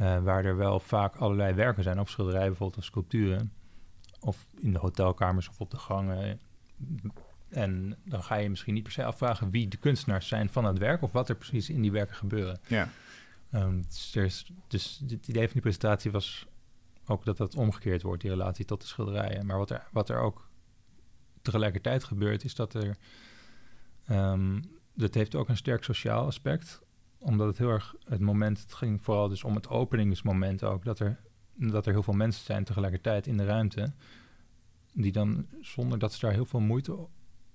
Uh, 0.00 0.22
waar 0.22 0.44
er 0.44 0.56
wel 0.56 0.80
vaak 0.80 1.16
allerlei 1.16 1.54
werken 1.54 1.82
zijn, 1.82 2.00
op 2.00 2.08
schilderijen 2.08 2.48
bijvoorbeeld 2.48 2.78
of 2.78 2.84
sculpturen. 2.84 3.52
Of 4.20 4.46
in 4.60 4.72
de 4.72 4.78
hotelkamers 4.78 5.48
of 5.48 5.60
op 5.60 5.70
de 5.70 5.78
gangen. 5.78 6.40
En 7.48 7.96
dan 8.04 8.22
ga 8.22 8.34
je 8.34 8.50
misschien 8.50 8.74
niet 8.74 8.82
per 8.82 8.92
se 8.92 9.04
afvragen 9.04 9.50
wie 9.50 9.68
de 9.68 9.76
kunstenaars 9.76 10.28
zijn 10.28 10.48
van 10.48 10.64
het 10.64 10.78
werk 10.78 11.02
of 11.02 11.12
wat 11.12 11.28
er 11.28 11.36
precies 11.36 11.70
in 11.70 11.82
die 11.82 11.92
werken 11.92 12.16
gebeuren. 12.16 12.60
Ja. 12.66 12.88
Um, 13.54 13.84
dus, 14.12 14.52
dus 14.68 15.02
het 15.08 15.28
idee 15.28 15.44
van 15.44 15.52
die 15.52 15.62
presentatie 15.62 16.10
was 16.10 16.46
ook 17.06 17.24
dat 17.24 17.36
dat 17.36 17.54
omgekeerd 17.54 18.02
wordt, 18.02 18.22
die 18.22 18.30
relatie 18.30 18.64
tot 18.64 18.80
de 18.80 18.86
schilderijen. 18.86 19.46
Maar 19.46 19.58
wat 19.58 19.70
er, 19.70 19.88
wat 19.92 20.08
er 20.08 20.18
ook 20.18 20.48
tegelijkertijd 21.42 22.04
gebeurt, 22.04 22.44
is 22.44 22.54
dat 22.54 22.74
er. 22.74 22.96
Um, 24.10 24.62
dat 24.94 25.14
heeft 25.14 25.34
ook 25.34 25.48
een 25.48 25.56
sterk 25.56 25.84
sociaal 25.84 26.26
aspect. 26.26 26.80
Omdat 27.18 27.46
het 27.46 27.58
heel 27.58 27.70
erg 27.70 27.94
het 28.04 28.20
moment, 28.20 28.60
het 28.60 28.74
ging 28.74 29.02
vooral 29.02 29.28
dus 29.28 29.44
om 29.44 29.54
het 29.54 29.68
openingsmoment 29.68 30.64
ook, 30.64 30.84
dat 30.84 30.98
er, 30.98 31.20
dat 31.54 31.86
er 31.86 31.92
heel 31.92 32.02
veel 32.02 32.14
mensen 32.14 32.44
zijn 32.44 32.64
tegelijkertijd 32.64 33.26
in 33.26 33.36
de 33.36 33.44
ruimte. 33.44 33.92
Die 34.92 35.12
dan 35.12 35.46
zonder 35.60 35.98
dat 35.98 36.12
ze 36.12 36.20
daar 36.20 36.32
heel 36.32 36.44
veel 36.44 36.60
moeite 36.60 37.06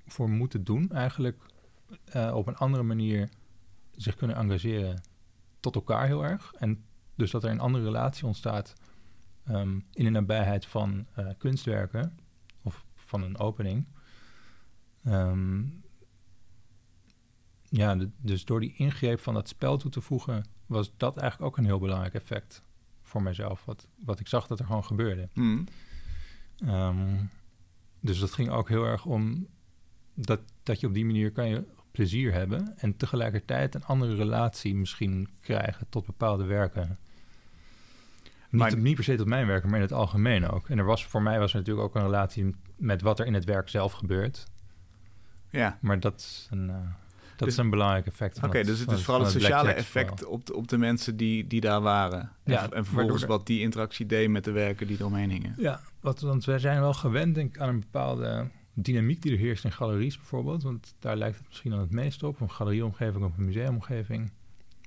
voor 0.06 0.30
moeten 0.30 0.64
doen, 0.64 0.92
eigenlijk 0.92 1.46
uh, 2.16 2.36
op 2.36 2.48
een 2.48 2.58
andere 2.58 2.84
manier 2.84 3.30
zich 3.96 4.16
kunnen 4.16 4.36
engageren 4.36 5.02
tot 5.60 5.76
elkaar 5.76 6.06
heel 6.06 6.24
erg. 6.24 6.54
En 6.54 6.84
dus 7.16 7.32
dat 7.32 7.44
er 7.44 7.50
een 7.50 7.60
andere 7.60 7.84
relatie 7.84 8.26
ontstaat 8.26 8.74
um, 9.50 9.86
in 9.94 10.04
de 10.04 10.10
nabijheid 10.10 10.66
van 10.66 11.06
uh, 11.20 11.28
kunstwerken 11.38 12.18
of 12.62 12.86
van 12.96 13.24
een 13.24 13.38
opening. 13.38 13.86
Um, 15.08 15.84
ja, 17.70 17.96
de, 17.96 18.10
dus 18.18 18.46
door 18.46 18.60
die 18.60 18.74
ingreep 18.76 19.20
van 19.20 19.34
dat 19.34 19.48
spel 19.48 19.78
toe 19.78 19.92
te 19.92 20.02
voegen, 20.02 20.46
was 20.66 20.92
dat 20.98 21.18
eigenlijk 21.18 21.52
ook 21.52 21.58
een 21.58 21.66
heel 21.66 21.80
belangrijk 21.80 22.14
effect 22.14 22.64
voor 23.02 23.22
mijzelf. 23.22 23.66
Wat, 23.66 23.88
wat 24.06 24.20
ik 24.20 24.28
zag 24.28 24.48
dat 24.48 24.60
er 24.60 24.66
gewoon 24.66 24.86
gebeurde. 24.86 25.30
Mm. 25.34 25.68
Um, 26.66 27.30
dus 28.00 28.20
dat 28.20 28.34
ging 28.34 28.50
ook 28.50 28.70
heel 28.70 28.86
erg 28.86 29.06
om 29.06 29.48
dat, 30.14 30.40
dat 30.64 30.80
je 30.80 30.88
op 30.88 30.94
die 30.94 31.06
manier 31.06 31.32
kan 31.32 31.48
je 31.48 31.64
plezier 31.92 32.34
hebben 32.34 32.78
en 32.78 32.98
tegelijkertijd 32.98 33.76
een 33.76 33.86
andere 33.86 34.16
relatie 34.16 34.76
misschien 34.76 35.30
krijgen 35.40 35.90
tot 35.90 36.06
bepaalde 36.06 36.44
werken. 36.44 37.00
Niet, 38.52 38.78
niet 38.78 38.96
per 38.96 39.04
se 39.04 39.16
tot 39.16 39.28
mijn 39.28 39.48
werken, 39.48 39.70
maar 39.70 39.78
in 39.78 39.86
het 39.86 39.94
algemeen 39.94 40.50
ook. 40.50 40.70
En 40.70 40.78
er 40.78 40.86
was, 40.86 41.06
voor 41.06 41.22
mij 41.22 41.40
was 41.40 41.52
er 41.52 41.58
natuurlijk 41.58 41.88
ook 41.88 41.96
een 41.96 42.02
relatie 42.02 42.56
met 42.76 43.02
wat 43.02 43.20
er 43.20 43.26
in 43.26 43.34
het 43.34 43.46
werk 43.46 43.70
zelf 43.70 43.92
gebeurt. 43.92 44.46
Ja. 45.50 45.78
Maar 45.82 46.00
dat 46.00 46.20
is 46.20 46.48
een, 46.52 46.68
uh, 46.70 46.76
dat 46.76 47.38
dus, 47.38 47.48
is 47.48 47.58
een 47.58 47.70
belangrijk 47.70 48.06
effect. 48.06 48.44
Oké, 48.44 48.64
dus 48.64 48.80
het 48.80 48.92
is 48.92 49.04
vooral 49.04 49.24
het, 49.24 49.32
sociale 49.32 49.72
effect 49.72 50.26
op 50.26 50.46
de, 50.46 50.56
op 50.56 50.68
de 50.68 50.78
mensen 50.78 51.18
die, 51.18 51.48
die 51.48 51.62
daar 51.62 51.82
waren. 51.82 52.32
Ja, 52.44 52.64
en, 52.64 52.74
en 52.74 52.86
vervolgens 52.86 53.24
wat 53.24 53.46
die 53.46 53.60
interactie 53.60 54.06
deed 54.06 54.30
met 54.30 54.44
de 54.44 54.52
werken 54.52 54.88
die 54.88 54.98
eromheen 55.00 55.30
hingen. 55.30 55.56
Ja, 55.58 55.82
wat, 56.00 56.20
want 56.20 56.46
wij 56.46 56.60
zijn 56.60 56.80
wel 56.80 56.94
gewend 56.94 57.36
denk 57.36 57.56
ik, 57.56 57.62
aan 57.62 57.70
een 57.70 57.80
bepaalde 57.80 58.50
dynamiek 58.74 59.22
die 59.22 59.32
er 59.32 59.38
heerst 59.38 59.64
in 59.64 59.72
galeries 59.72 60.18
bijvoorbeeld. 60.18 60.64
Want 60.64 60.96
daar 61.00 61.16
lijkt 61.16 61.38
het 61.38 61.48
misschien 61.48 61.72
dan 61.72 61.80
het 61.80 61.92
meest 61.92 62.24
op. 62.24 62.40
Een 62.40 62.52
galerieomgeving 62.52 63.24
of 63.24 63.38
een 63.38 63.46
museumomgeving. 63.46 64.32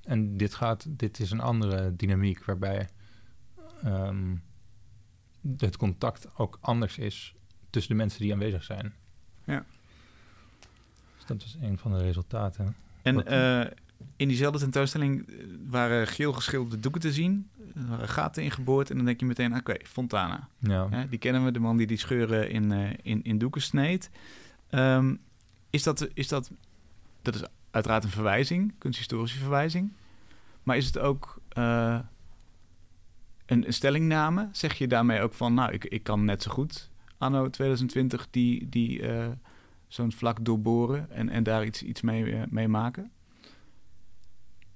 En 0.03 0.37
dit, 0.37 0.53
gaat, 0.53 0.85
dit 0.89 1.19
is 1.19 1.31
een 1.31 1.39
andere 1.39 1.95
dynamiek 1.95 2.45
waarbij 2.45 2.89
um, 3.85 4.43
het 5.57 5.77
contact 5.77 6.27
ook 6.37 6.57
anders 6.61 6.97
is 6.97 7.35
tussen 7.69 7.91
de 7.91 7.97
mensen 7.97 8.21
die 8.21 8.33
aanwezig 8.33 8.63
zijn. 8.63 8.93
Ja. 9.43 9.65
Dus 11.15 11.25
dat 11.25 11.41
is 11.41 11.57
een 11.61 11.77
van 11.77 11.91
de 11.91 12.01
resultaten. 12.01 12.75
En 13.01 13.33
uh, 13.33 13.71
in 14.15 14.27
diezelfde 14.27 14.59
tentoonstelling 14.59 15.27
eh, 15.27 15.45
waren 15.67 16.07
geel 16.07 16.33
geschilderde 16.33 16.79
doeken 16.79 17.01
te 17.01 17.13
zien. 17.13 17.49
Er 17.75 17.87
waren 17.87 18.09
gaten 18.09 18.43
ingeboord 18.43 18.89
en 18.89 18.95
dan 18.95 19.05
denk 19.05 19.19
je 19.19 19.25
meteen, 19.25 19.55
oké, 19.55 19.75
Fontana. 19.83 20.49
Ja. 20.57 21.05
die 21.09 21.19
kennen 21.19 21.45
we, 21.45 21.51
de 21.51 21.59
man 21.59 21.77
die 21.77 21.87
die 21.87 21.97
scheuren 21.97 22.49
in, 22.49 22.71
uh, 22.71 22.89
in, 23.01 23.23
in 23.23 23.37
doeken 23.37 23.61
sneed. 23.61 24.09
Um, 24.69 25.19
is, 25.69 25.83
dat, 25.83 26.07
is 26.13 26.27
dat, 26.27 26.51
dat 27.21 27.35
is 27.35 27.43
uiteraard 27.71 28.03
een 28.03 28.09
verwijzing, 28.09 28.73
kunsthistorische 28.77 29.37
verwijzing. 29.37 29.91
Maar 30.63 30.77
is 30.77 30.85
het 30.85 30.97
ook 30.97 31.41
uh, 31.57 31.99
een, 33.45 33.65
stellingname? 33.67 34.49
Zeg 34.51 34.73
je 34.73 34.87
daarmee 34.87 35.21
ook 35.21 35.33
van, 35.33 35.53
nou, 35.53 35.71
ik, 35.71 35.85
ik 35.85 36.03
kan 36.03 36.25
net 36.25 36.43
zo 36.43 36.51
goed 36.51 36.89
anno 37.17 37.49
2020 37.49 38.27
die, 38.29 38.69
die 38.69 38.99
uh, 38.99 39.27
zo'n 39.87 40.11
vlak 40.11 40.45
doorboren 40.45 41.11
en, 41.11 41.29
en 41.29 41.43
daar 41.43 41.65
iets, 41.65 41.83
iets 41.83 42.01
mee, 42.01 42.43
mee 42.49 42.67
maken? 42.67 43.11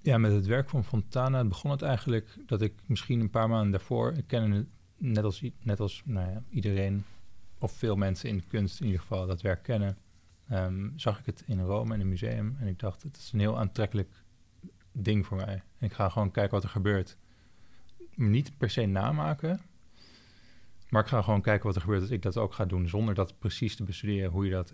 Ja, 0.01 0.17
met 0.17 0.32
het 0.32 0.45
werk 0.45 0.69
van 0.69 0.84
Fontana 0.84 1.43
begon 1.43 1.71
het 1.71 1.82
eigenlijk 1.82 2.38
dat 2.45 2.62
ik 2.62 2.73
misschien 2.86 3.19
een 3.19 3.29
paar 3.29 3.49
maanden 3.49 3.71
daarvoor, 3.71 4.13
ik 4.13 4.27
ken 4.27 4.51
het 4.51 4.67
net 4.97 5.23
als, 5.23 5.43
net 5.62 5.79
als 5.79 6.01
nou 6.05 6.32
ja, 6.32 6.43
iedereen, 6.49 7.03
of 7.58 7.71
veel 7.71 7.95
mensen 7.95 8.29
in 8.29 8.38
de 8.38 8.47
kunst 8.47 8.79
in 8.79 8.86
ieder 8.86 9.01
geval, 9.01 9.27
dat 9.27 9.41
werk 9.41 9.63
kennen, 9.63 9.97
um, 10.51 10.93
zag 10.95 11.19
ik 11.19 11.25
het 11.25 11.43
in 11.45 11.60
Rome 11.60 11.93
in 11.93 12.01
een 12.01 12.10
museum. 12.10 12.58
En 12.60 12.67
ik 12.67 12.79
dacht, 12.79 13.03
het 13.03 13.17
is 13.17 13.32
een 13.32 13.39
heel 13.39 13.60
aantrekkelijk 13.60 14.23
ding 14.91 15.25
voor 15.25 15.38
mij. 15.38 15.63
En 15.77 15.88
ik 15.88 15.93
ga 15.93 16.10
gewoon 16.10 16.32
kijken 16.32 16.53
wat 16.53 16.63
er 16.63 16.69
gebeurt. 16.69 17.17
Niet 18.19 18.58
per 18.58 18.69
se 18.69 18.86
namaken, 18.86 19.62
maar 20.89 21.01
ik 21.01 21.08
ga 21.08 21.21
gewoon 21.21 21.41
kijken 21.41 21.65
wat 21.65 21.75
er 21.75 21.82
gebeurt 21.82 22.01
als 22.01 22.10
ik 22.10 22.21
dat 22.21 22.38
ook 22.38 22.53
ga 22.53 22.65
doen, 22.65 22.88
zonder 22.88 23.15
dat 23.15 23.39
precies 23.39 23.75
te 23.75 23.84
bestuderen 23.84 24.32
hoe 24.32 24.45
je 24.45 24.51
dat, 24.51 24.73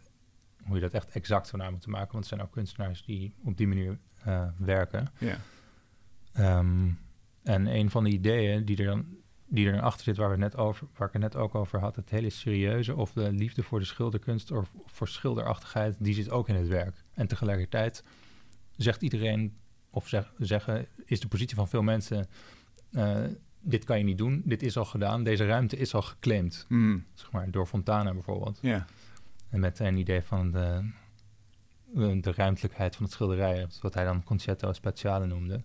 hoe 0.63 0.75
je 0.75 0.81
dat 0.81 0.93
echt 0.93 1.09
exact 1.09 1.47
zou 1.47 1.61
na 1.61 1.69
moeten 1.69 1.91
maken. 1.91 2.11
Want 2.11 2.23
er 2.23 2.29
zijn 2.29 2.41
ook 2.41 2.51
kunstenaars 2.51 3.03
die 3.03 3.35
op 3.43 3.57
die 3.57 3.67
manier 3.67 3.99
uh, 4.27 4.47
werken. 4.57 5.07
Ja. 5.19 5.39
Um, 6.59 6.99
en 7.43 7.67
een 7.67 7.89
van 7.89 8.03
de 8.03 8.09
ideeën 8.09 8.65
die 8.65 8.77
er 8.77 8.85
dan 8.85 9.05
die 9.47 9.69
er 9.69 9.81
achter 9.81 10.03
zit, 10.03 10.17
waar, 10.17 10.29
we 10.29 10.37
net 10.37 10.57
over, 10.57 10.87
waar 10.95 11.07
ik 11.07 11.13
het 11.13 11.21
net 11.21 11.35
ook 11.35 11.55
over 11.55 11.79
had, 11.79 11.95
het 11.95 12.09
hele 12.09 12.29
serieuze 12.29 12.95
of 12.95 13.11
de 13.11 13.31
liefde 13.31 13.63
voor 13.63 13.79
de 13.79 13.85
schilderkunst 13.85 14.51
of 14.51 14.75
voor 14.85 15.07
schilderachtigheid, 15.07 15.95
die 15.99 16.13
zit 16.13 16.29
ook 16.29 16.49
in 16.49 16.55
het 16.55 16.67
werk. 16.67 17.03
En 17.13 17.27
tegelijkertijd 17.27 18.03
zegt 18.75 19.01
iedereen, 19.01 19.57
of 19.89 20.07
zeg, 20.07 20.33
zeggen, 20.37 20.87
is 21.05 21.19
de 21.19 21.27
positie 21.27 21.55
van 21.55 21.67
veel 21.67 21.81
mensen, 21.81 22.27
dit 23.59 23.83
kan 23.83 23.97
je 23.97 24.03
niet 24.03 24.17
doen, 24.17 24.41
dit 24.45 24.63
is 24.63 24.77
al 24.77 24.85
gedaan, 24.85 25.23
deze 25.23 25.45
ruimte 25.45 25.77
is 25.77 25.93
al 25.93 26.01
geclaimd. 26.01 26.65
Mm. 26.69 27.05
Zeg 27.13 27.31
maar, 27.31 27.51
door 27.51 27.65
Fontana 27.65 28.13
bijvoorbeeld. 28.13 28.59
Ja. 28.61 28.85
En 29.49 29.59
met 29.59 29.79
een 29.79 29.97
idee 29.97 30.21
van 30.21 30.51
de, 30.51 30.91
de 32.21 32.31
ruimtelijkheid 32.35 32.95
van 32.95 33.03
het 33.03 33.13
schilderij, 33.13 33.67
wat 33.81 33.93
hij 33.93 34.03
dan 34.03 34.23
concetto 34.23 34.73
speciale 34.73 35.25
noemde. 35.25 35.61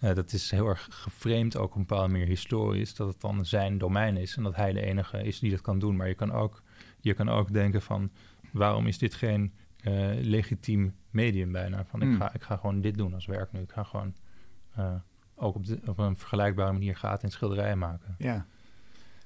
Uh, 0.00 0.14
dat 0.14 0.32
is 0.32 0.50
heel 0.50 0.66
erg 0.66 0.88
geframed, 0.90 1.56
ook 1.56 1.70
op 1.70 1.74
een 1.74 1.86
bepaalde 1.86 2.12
manier 2.12 2.26
historisch, 2.26 2.94
dat 2.94 3.08
het 3.08 3.20
dan 3.20 3.44
zijn 3.46 3.78
domein 3.78 4.16
is 4.16 4.36
en 4.36 4.42
dat 4.42 4.56
hij 4.56 4.72
de 4.72 4.80
enige 4.80 5.22
is 5.22 5.38
die 5.38 5.50
dat 5.50 5.60
kan 5.60 5.78
doen. 5.78 5.96
Maar 5.96 6.08
je 6.08 6.14
kan 6.14 6.32
ook, 6.32 6.62
je 7.00 7.14
kan 7.14 7.28
ook 7.28 7.52
denken 7.52 7.82
van, 7.82 8.10
waarom 8.52 8.86
is 8.86 8.98
dit 8.98 9.14
geen 9.14 9.52
uh, 9.82 10.10
legitiem 10.20 10.94
medium 11.10 11.52
bijna? 11.52 11.84
Van, 11.84 12.00
Hmm. 12.00 12.12
ik, 12.12 12.18
ga, 12.18 12.34
ik 12.34 12.42
ga 12.42 12.56
gewoon 12.56 12.80
dit 12.80 12.96
doen 12.96 13.14
als 13.14 13.26
werk 13.26 13.52
nu. 13.52 13.60
Ik 13.60 13.72
ga 13.72 13.82
gewoon 13.82 14.14
uh, 14.78 14.94
ook 15.42 15.54
op, 15.54 15.66
de, 15.66 15.80
op 15.86 15.98
een 15.98 16.16
vergelijkbare 16.16 16.72
manier 16.72 16.96
gaten 16.96 17.24
in 17.24 17.30
schilderijen 17.30 17.78
maken. 17.78 18.14
Ja. 18.18 18.46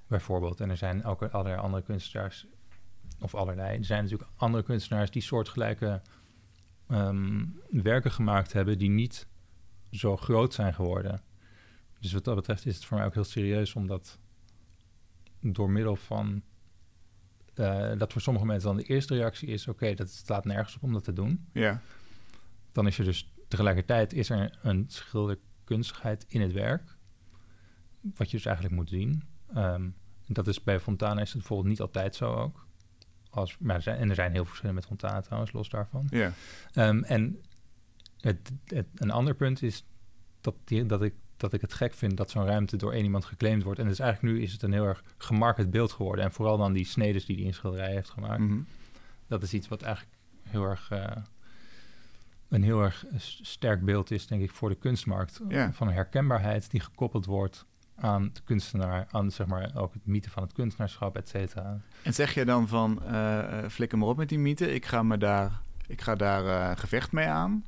Bijvoorbeeld. 0.06 0.60
En 0.60 0.70
er 0.70 0.76
zijn 0.76 1.04
ook 1.04 1.22
allerlei 1.22 1.60
andere 1.60 1.82
kunstenaars, 1.82 2.46
of 3.20 3.34
allerlei, 3.34 3.78
er 3.78 3.84
zijn 3.84 4.02
natuurlijk 4.02 4.30
andere 4.36 4.62
kunstenaars 4.62 5.10
die 5.10 5.22
soortgelijke 5.22 6.02
um, 6.90 7.60
werken 7.70 8.10
gemaakt 8.10 8.52
hebben 8.52 8.78
die 8.78 8.90
niet 8.90 9.26
zo 9.90 10.16
groot 10.16 10.54
zijn 10.54 10.74
geworden. 10.74 11.22
Dus 12.00 12.12
wat 12.12 12.24
dat 12.24 12.34
betreft 12.34 12.66
is 12.66 12.74
het 12.74 12.84
voor 12.84 12.96
mij 12.96 13.06
ook 13.06 13.14
heel 13.14 13.24
serieus 13.24 13.74
om 13.74 13.86
dat 13.86 14.18
door 15.40 15.70
middel 15.70 15.96
van 15.96 16.42
eh, 17.54 17.92
dat 17.98 18.12
voor 18.12 18.22
sommige 18.22 18.46
mensen 18.46 18.68
dan 18.68 18.76
de 18.76 18.82
eerste 18.82 19.14
reactie 19.14 19.48
is... 19.48 19.68
oké, 19.68 19.94
dat 19.94 20.08
staat 20.08 20.44
nergens 20.44 20.76
op 20.76 20.82
om 20.82 20.92
dat 20.92 21.04
te 21.04 21.12
doen. 21.12 21.46
Ja. 21.52 21.80
Dan 22.72 22.86
is 22.86 22.98
er 22.98 23.04
dus 23.04 23.32
tegelijkertijd 23.48 24.12
is 24.12 24.30
er 24.30 24.58
een 24.62 24.86
schilderkunstigheid 25.66 26.24
in 26.28 26.40
het 26.40 26.52
werk... 26.52 26.96
wat 28.00 28.30
je 28.30 28.36
dus 28.36 28.46
eigenlijk 28.46 28.74
moet 28.76 28.88
zien. 28.88 29.22
Um, 29.56 29.94
dat 30.26 30.46
is 30.46 30.62
bij 30.62 30.80
Fontana 30.80 31.20
is 31.20 31.28
het 31.28 31.38
bijvoorbeeld 31.38 31.68
niet 31.68 31.80
altijd 31.80 32.14
zo 32.14 32.34
ook. 32.34 32.66
Als, 33.30 33.58
maar 33.58 33.76
er 33.76 33.82
zijn, 33.82 33.98
en 33.98 34.08
er 34.08 34.14
zijn 34.14 34.30
heel 34.30 34.40
veel 34.40 34.48
verschillen 34.48 34.74
met 34.74 34.86
Fontana 34.86 35.20
trouwens, 35.20 35.52
los 35.52 35.68
daarvan. 35.68 36.06
Ja. 36.10 36.32
Um, 36.74 37.04
en 37.04 37.40
het, 38.20 38.52
het, 38.64 38.86
een 38.94 39.10
ander 39.10 39.34
punt 39.34 39.62
is 39.62 39.84
dat, 40.40 40.54
die, 40.64 40.86
dat 40.86 41.02
ik 41.02 41.14
dat 41.36 41.52
ik 41.52 41.60
het 41.60 41.74
gek 41.74 41.94
vind 41.94 42.16
dat 42.16 42.30
zo'n 42.30 42.46
ruimte 42.46 42.76
door 42.76 42.92
één 42.92 43.04
iemand 43.04 43.24
geclaimd 43.24 43.62
wordt. 43.62 43.80
En 43.80 43.88
dus 43.88 43.98
eigenlijk 43.98 44.34
nu 44.34 44.42
is 44.42 44.52
het 44.52 44.62
een 44.62 44.72
heel 44.72 44.84
erg 44.84 45.04
gemarket 45.18 45.70
beeld 45.70 45.92
geworden. 45.92 46.24
En 46.24 46.32
vooral 46.32 46.58
dan 46.58 46.72
die 46.72 46.84
snedes 46.84 47.26
die 47.26 47.36
die 47.36 47.44
in 47.44 47.54
schilderij 47.54 47.92
heeft 47.92 48.10
gemaakt. 48.10 48.40
Mhm. 48.40 48.60
Dat 49.26 49.42
is 49.42 49.54
iets 49.54 49.68
wat 49.68 49.82
eigenlijk 49.82 50.16
heel 50.42 50.64
erg... 50.64 50.90
Uh, 50.92 51.06
een 52.48 52.62
heel 52.62 52.82
erg 52.82 53.04
sterk 53.42 53.84
beeld 53.84 54.10
is, 54.10 54.26
denk 54.26 54.42
ik, 54.42 54.50
voor 54.50 54.68
de 54.68 54.74
kunstmarkt. 54.74 55.40
Ja. 55.48 55.72
Van 55.72 55.90
herkenbaarheid 55.90 56.70
die 56.70 56.80
gekoppeld 56.80 57.26
wordt 57.26 57.66
aan 57.94 58.30
de 58.32 58.40
kunstenaar, 58.44 59.06
aan 59.10 59.30
zeg 59.30 59.46
maar 59.46 59.70
ook 59.74 59.92
het 59.92 60.06
mythe 60.06 60.30
van 60.30 60.42
het 60.42 60.52
kunstenaarschap, 60.52 61.16
et 61.16 61.28
cetera. 61.28 61.80
En 62.02 62.14
zeg 62.14 62.34
je 62.34 62.44
dan 62.44 62.68
van, 62.68 63.02
uh, 63.04 63.68
flikker 63.68 63.98
maar 63.98 64.08
op 64.08 64.16
met 64.16 64.28
die 64.28 64.38
mythe, 64.38 64.74
ik 64.74 64.84
ga, 64.84 65.02
me 65.02 65.18
daar, 65.18 65.60
ik 65.86 66.00
ga 66.00 66.14
daar 66.14 66.44
uh, 66.44 66.76
gevecht 66.78 67.12
mee 67.12 67.26
aan? 67.26 67.64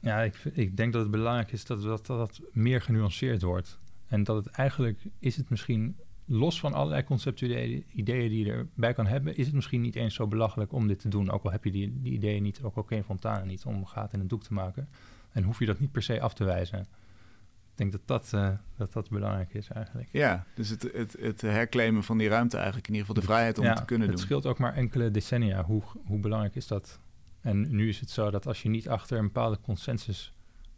Ja, 0.00 0.20
ik, 0.20 0.34
ik 0.52 0.76
denk 0.76 0.92
dat 0.92 1.02
het 1.02 1.10
belangrijk 1.10 1.52
is 1.52 1.64
dat, 1.64 1.82
dat 1.82 2.06
dat 2.06 2.40
meer 2.52 2.82
genuanceerd 2.82 3.42
wordt. 3.42 3.78
En 4.06 4.24
dat 4.24 4.44
het 4.44 4.54
eigenlijk 4.54 5.00
is 5.18 5.36
het 5.36 5.50
misschien, 5.50 5.96
los 6.28 6.60
van 6.60 6.72
allerlei 6.72 7.04
conceptuele 7.04 7.84
ideeën 7.92 8.28
die 8.28 8.44
je 8.44 8.52
erbij 8.52 8.94
kan 8.94 9.06
hebben, 9.06 9.36
is 9.36 9.46
het 9.46 9.54
misschien 9.54 9.80
niet 9.80 9.96
eens 9.96 10.14
zo 10.14 10.26
belachelijk 10.26 10.72
om 10.72 10.86
dit 10.86 10.98
te 10.98 11.08
doen. 11.08 11.30
Ook 11.30 11.44
al 11.44 11.50
heb 11.50 11.64
je 11.64 11.70
die, 11.70 12.00
die 12.02 12.12
ideeën 12.12 12.42
niet, 12.42 12.62
ook 12.62 12.76
al 12.76 12.82
ken 12.82 12.96
je 12.96 13.04
Fontana 13.04 13.44
niet, 13.44 13.64
om 13.64 13.86
gaat 13.86 14.12
in 14.12 14.20
een 14.20 14.28
doek 14.28 14.42
te 14.42 14.52
maken. 14.52 14.88
En 15.32 15.42
hoef 15.42 15.58
je 15.58 15.66
dat 15.66 15.80
niet 15.80 15.92
per 15.92 16.02
se 16.02 16.20
af 16.20 16.34
te 16.34 16.44
wijzen. 16.44 16.80
Ik 17.70 17.90
denk 17.90 17.92
dat 17.92 18.00
dat, 18.04 18.32
uh, 18.34 18.50
dat, 18.76 18.92
dat 18.92 19.10
belangrijk 19.10 19.54
is 19.54 19.68
eigenlijk. 19.68 20.08
Ja, 20.12 20.44
dus 20.54 20.68
het, 20.68 20.82
het, 20.92 21.16
het 21.20 21.40
herclaimen 21.40 22.02
van 22.02 22.18
die 22.18 22.28
ruimte 22.28 22.56
eigenlijk, 22.56 22.88
in 22.88 22.94
ieder 22.94 23.08
geval 23.08 23.22
de 23.22 23.28
vrijheid 23.28 23.58
om 23.58 23.64
ja, 23.64 23.74
te 23.74 23.84
kunnen 23.84 24.08
het 24.08 24.16
doen. 24.16 24.26
Het 24.26 24.32
scheelt 24.40 24.46
ook 24.46 24.58
maar 24.58 24.74
enkele 24.74 25.10
decennia. 25.10 25.64
Hoe, 25.64 25.82
hoe 26.04 26.18
belangrijk 26.18 26.54
is 26.54 26.66
dat? 26.66 27.00
En 27.40 27.76
nu 27.76 27.88
is 27.88 28.00
het 28.00 28.10
zo 28.10 28.30
dat 28.30 28.46
als 28.46 28.62
je 28.62 28.68
niet 28.68 28.88
achter 28.88 29.18
een 29.18 29.24
bepaalde 29.24 29.60
consensus 29.60 30.32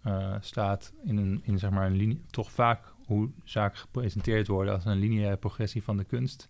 uh, 0.07 0.35
staat 0.41 0.93
in 1.05 1.17
een, 1.17 1.41
in 1.45 1.59
zeg 1.59 1.71
maar 1.71 1.87
een 1.87 1.97
linie, 1.97 2.25
toch 2.31 2.53
vaak 2.53 2.90
hoe 3.11 3.31
zaken 3.45 3.79
gepresenteerd 3.79 4.47
worden 4.47 4.75
als 4.75 4.85
een 4.85 4.99
lineaire 4.99 5.37
progressie 5.37 5.83
van 5.83 5.97
de 5.97 6.05
kunst. 6.05 6.49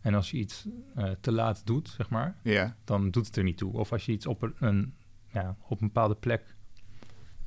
En 0.00 0.14
als 0.14 0.30
je 0.30 0.36
iets 0.36 0.66
uh, 0.96 1.10
te 1.20 1.32
laat 1.32 1.66
doet, 1.66 1.88
zeg 1.88 2.08
maar, 2.10 2.36
ja. 2.42 2.76
dan 2.84 3.10
doet 3.10 3.26
het 3.26 3.36
er 3.36 3.42
niet 3.42 3.56
toe. 3.56 3.72
Of 3.72 3.92
als 3.92 4.06
je 4.06 4.12
iets 4.12 4.26
op 4.26 4.52
een, 4.58 4.94
ja, 5.32 5.56
op 5.68 5.80
een 5.80 5.86
bepaalde 5.86 6.14
plek. 6.14 6.54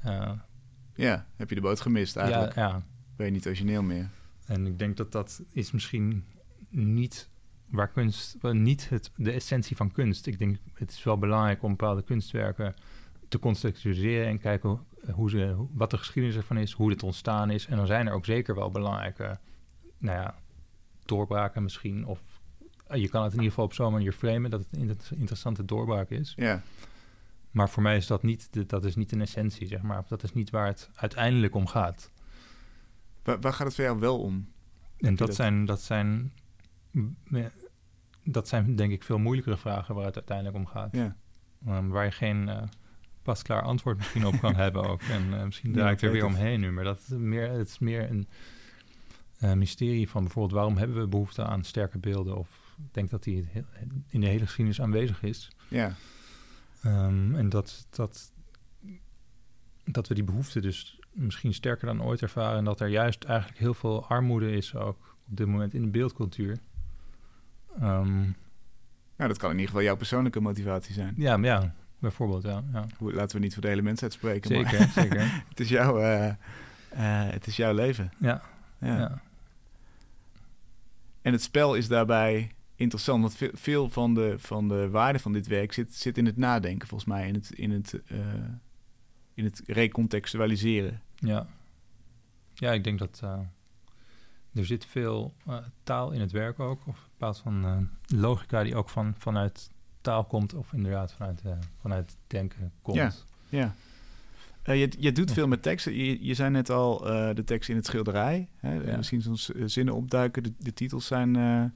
Uh, 0.05 0.31
ja, 0.95 1.27
heb 1.35 1.49
je 1.49 1.55
de 1.55 1.61
boot 1.61 1.81
gemist 1.81 2.15
eigenlijk. 2.15 2.55
Ja, 2.55 2.67
ja. 2.67 2.85
Ben 3.15 3.25
je 3.25 3.31
niet 3.31 3.47
origineel 3.47 3.83
meer. 3.83 4.09
En 4.45 4.67
ik 4.67 4.79
denk 4.79 4.97
dat 4.97 5.11
dat 5.11 5.43
is 5.51 5.71
misschien 5.71 6.25
niet 6.69 7.29
waar 7.65 7.91
kunst, 7.91 8.37
niet 8.41 8.89
het, 8.89 9.11
de 9.15 9.31
essentie 9.31 9.75
van 9.75 9.91
kunst. 9.91 10.27
Ik 10.27 10.39
denk 10.39 10.57
het 10.73 10.91
is 10.91 11.03
wel 11.03 11.17
belangrijk 11.17 11.63
om 11.63 11.69
bepaalde 11.69 12.03
kunstwerken 12.03 12.75
te 13.27 13.39
contextualiseren 13.39 14.27
en 14.27 14.39
kijken 14.39 14.85
hoe 15.11 15.29
ze, 15.29 15.65
wat 15.71 15.91
de 15.91 15.97
geschiedenis 15.97 16.37
ervan 16.37 16.57
is, 16.57 16.71
hoe 16.71 16.89
dit 16.89 17.03
ontstaan 17.03 17.49
is. 17.49 17.67
En 17.67 17.77
dan 17.77 17.87
zijn 17.87 18.07
er 18.07 18.13
ook 18.13 18.25
zeker 18.25 18.55
wel 18.55 18.71
belangrijke 18.71 19.39
nou 19.97 20.17
ja, 20.17 20.35
doorbraken 21.05 21.63
misschien. 21.63 22.05
Of 22.05 22.21
je 22.93 23.09
kan 23.09 23.23
het 23.23 23.31
in 23.31 23.37
ieder 23.37 23.49
geval 23.49 23.65
op 23.65 23.73
zo'n 23.73 23.91
manier 23.91 24.11
framen 24.11 24.49
dat 24.49 24.59
het 24.59 24.79
een 24.79 24.97
interessante 25.19 25.65
doorbraak 25.65 26.09
is. 26.09 26.33
Ja. 26.35 26.61
Maar 27.51 27.69
voor 27.69 27.83
mij 27.83 27.97
is 27.97 28.07
dat 28.07 28.23
niet, 28.23 28.47
de, 28.53 28.65
dat 28.65 28.85
is 28.85 28.95
niet 28.95 29.11
een 29.11 29.21
essentie, 29.21 29.67
zeg 29.67 29.81
maar. 29.81 30.05
Dat 30.07 30.23
is 30.23 30.33
niet 30.33 30.49
waar 30.49 30.67
het 30.67 30.89
uiteindelijk 30.93 31.55
om 31.55 31.67
gaat. 31.67 32.11
Waar, 33.23 33.39
waar 33.39 33.53
gaat 33.53 33.67
het 33.67 33.75
voor 33.75 33.83
jou 33.83 33.99
wel 33.99 34.19
om? 34.19 34.51
En 34.97 35.15
dat, 35.15 35.27
dat 35.27 35.35
zijn, 35.35 35.65
dat 35.65 35.81
zijn 35.81 36.33
dat 38.31 38.47
zijn 38.47 38.75
denk 38.75 38.91
ik 38.91 39.03
veel 39.03 39.17
moeilijkere 39.17 39.57
vragen 39.57 39.95
waar 39.95 40.05
het 40.05 40.15
uiteindelijk 40.15 40.57
om 40.57 40.65
gaat. 40.65 40.95
Ja. 40.95 41.15
Um, 41.67 41.89
waar 41.89 42.05
je 42.05 42.11
geen 42.11 42.47
uh, 42.47 42.61
pasklaar 43.27 43.61
antwoord 43.61 43.97
misschien 43.97 44.25
op 44.25 44.39
kan 44.39 44.55
hebben 44.65 44.83
ook. 44.83 45.01
En 45.01 45.23
uh, 45.33 45.43
misschien 45.43 45.73
draai 45.73 45.93
ik 45.93 46.01
er 46.01 46.11
weer 46.11 46.25
omheen 46.25 46.59
nu. 46.59 46.71
Maar 46.71 46.83
dat 46.83 46.99
is 46.99 47.07
meer, 47.07 47.49
het 47.49 47.67
is 47.67 47.79
meer 47.79 48.09
een 48.09 48.27
uh, 49.41 49.53
mysterie 49.53 50.09
van 50.09 50.23
bijvoorbeeld... 50.23 50.53
waarom 50.53 50.77
hebben 50.77 50.99
we 50.99 51.07
behoefte 51.07 51.43
aan 51.43 51.63
sterke 51.63 51.97
beelden? 51.97 52.37
Of 52.37 52.75
ik 52.77 52.93
denk 52.93 53.09
dat 53.09 53.23
die 53.23 53.47
in 54.09 54.21
de 54.21 54.27
hele 54.27 54.45
geschiedenis 54.45 54.81
aanwezig 54.81 55.23
is. 55.23 55.51
Ja. 55.67 55.95
Um, 56.85 57.35
en 57.35 57.49
dat, 57.49 57.87
dat, 57.89 58.31
dat 59.85 60.07
we 60.07 60.13
die 60.13 60.23
behoefte 60.23 60.59
dus 60.59 60.99
misschien 61.11 61.53
sterker 61.53 61.87
dan 61.87 62.03
ooit 62.03 62.21
ervaren... 62.21 62.57
en 62.57 62.65
dat 62.65 62.79
er 62.79 62.87
juist 62.87 63.23
eigenlijk 63.23 63.59
heel 63.59 63.73
veel 63.73 64.07
armoede 64.07 64.51
is 64.51 64.75
ook 64.75 65.15
op 65.29 65.37
dit 65.37 65.47
moment 65.47 65.73
in 65.73 65.81
de 65.81 65.87
beeldcultuur... 65.87 66.57
Um, 67.81 68.35
nou, 69.17 69.29
dat 69.29 69.37
kan 69.37 69.49
in 69.49 69.55
ieder 69.55 69.69
geval 69.69 69.85
jouw 69.85 69.95
persoonlijke 69.95 70.39
motivatie 70.39 70.93
zijn. 70.93 71.13
Ja, 71.17 71.37
ja 71.37 71.75
bijvoorbeeld, 71.99 72.43
ja, 72.43 72.63
ja. 72.73 72.85
Laten 72.99 73.35
we 73.35 73.43
niet 73.43 73.53
voor 73.53 73.61
de 73.61 73.67
hele 73.67 73.81
mensheid 73.81 74.13
spreken. 74.13 74.49
Zeker, 74.49 74.79
maar 74.79 74.89
zeker. 74.89 75.21
het, 75.49 75.59
is 75.59 75.69
jouw, 75.69 75.99
uh, 75.99 76.25
uh, 76.25 76.33
het 77.29 77.47
is 77.47 77.55
jouw 77.55 77.73
leven. 77.73 78.11
Ja. 78.17 78.41
ja. 78.79 78.97
ja. 78.97 79.21
En 81.21 81.31
het 81.31 81.41
spel 81.41 81.75
is 81.75 81.87
daarbij 81.87 82.51
interessant, 82.75 83.21
want 83.21 83.51
veel, 83.53 83.89
van, 83.89 84.13
de, 84.13 84.35
van 84.37 84.67
de 84.67 84.89
waarde 84.89 85.19
van 85.19 85.33
dit 85.33 85.47
werk 85.47 85.73
zit, 85.73 85.95
zit 85.95 86.17
in 86.17 86.25
het 86.25 86.37
nadenken, 86.37 86.87
volgens 86.87 87.09
mij, 87.09 87.27
in 87.27 87.33
het, 87.33 87.51
in 87.51 87.71
het, 87.71 87.99
uh, 88.07 88.19
in 89.33 89.43
het 89.43 89.61
recontextualiseren. 89.65 91.01
Ja. 91.15 91.47
Ja, 92.53 92.71
ik 92.71 92.83
denk 92.83 92.99
dat 92.99 93.21
er 94.53 94.65
zit 94.65 94.85
veel 94.85 95.33
taal 95.83 96.11
in 96.11 96.21
het 96.21 96.31
werk 96.31 96.59
ook, 96.59 96.87
of 96.87 96.97
een 96.97 97.09
bepaald 97.11 97.37
van 97.37 97.89
logica 98.05 98.63
die 98.63 98.75
ook 98.75 98.89
van, 98.89 99.15
vanuit 99.17 99.69
komt, 100.27 100.53
of 100.53 100.73
inderdaad 100.73 101.13
vanuit, 101.13 101.41
uh, 101.45 101.51
vanuit 101.81 102.15
denken 102.27 102.71
komt. 102.81 102.97
Ja, 103.49 103.73
ja. 104.63 104.73
je, 104.73 104.91
je 104.99 105.11
doet 105.11 105.31
veel 105.31 105.47
met 105.47 105.61
teksten. 105.61 105.93
Je, 105.95 106.25
je 106.25 106.33
zei 106.33 106.49
net 106.49 106.69
al 106.69 106.97
de 107.33 107.43
tekst 107.45 107.69
in 107.69 107.75
het 107.75 107.85
schilderij. 107.85 108.49
Hè? 108.57 108.73
Ja. 108.73 108.97
Misschien 108.97 109.21
soms 109.21 109.49
zinnen 109.65 109.93
opduiken. 109.93 110.43
De, 110.43 110.53
de 110.57 110.73
titels 110.73 111.05
zijn 111.05 111.73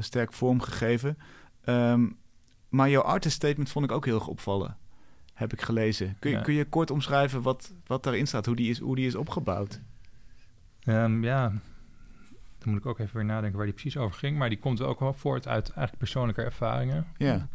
sterk 0.00 0.32
vormgegeven. 0.32 1.18
Um, 1.64 2.16
maar 2.68 2.90
jouw 2.90 3.02
artist 3.02 3.34
statement 3.34 3.70
vond 3.70 3.84
ik 3.84 3.92
ook 3.92 4.04
heel 4.04 4.14
erg 4.14 4.26
opvallen. 4.26 4.76
Heb 5.34 5.52
ik 5.52 5.62
gelezen. 5.62 6.16
Kun 6.18 6.30
je, 6.30 6.36
Ja. 6.36 6.42
kun 6.42 6.54
je 6.54 6.64
kort 6.64 6.90
omschrijven 6.90 7.42
wat, 7.42 7.72
wat 7.86 8.02
daarin 8.02 8.26
staat? 8.26 8.46
Hoe 8.46 8.56
die 8.56 8.70
is, 8.70 8.78
hoe 8.78 8.96
die 8.96 9.06
is 9.06 9.14
opgebouwd? 9.14 9.80
Um, 10.86 11.24
ja, 11.24 11.52
dan 12.64 12.72
moet 12.72 12.82
ik 12.82 12.86
ook 12.86 12.98
even 12.98 13.16
weer 13.16 13.24
nadenken 13.24 13.56
waar 13.56 13.66
die 13.66 13.74
precies 13.74 13.96
over 13.96 14.18
ging. 14.18 14.36
Maar 14.38 14.48
die 14.48 14.58
komt 14.58 14.80
ook 14.80 15.00
wel 15.00 15.12
voort 15.12 15.48
uit 15.48 15.64
eigenlijk 15.64 15.98
persoonlijke 15.98 16.42
ervaringen. 16.42 17.06
Ja. 17.16 17.48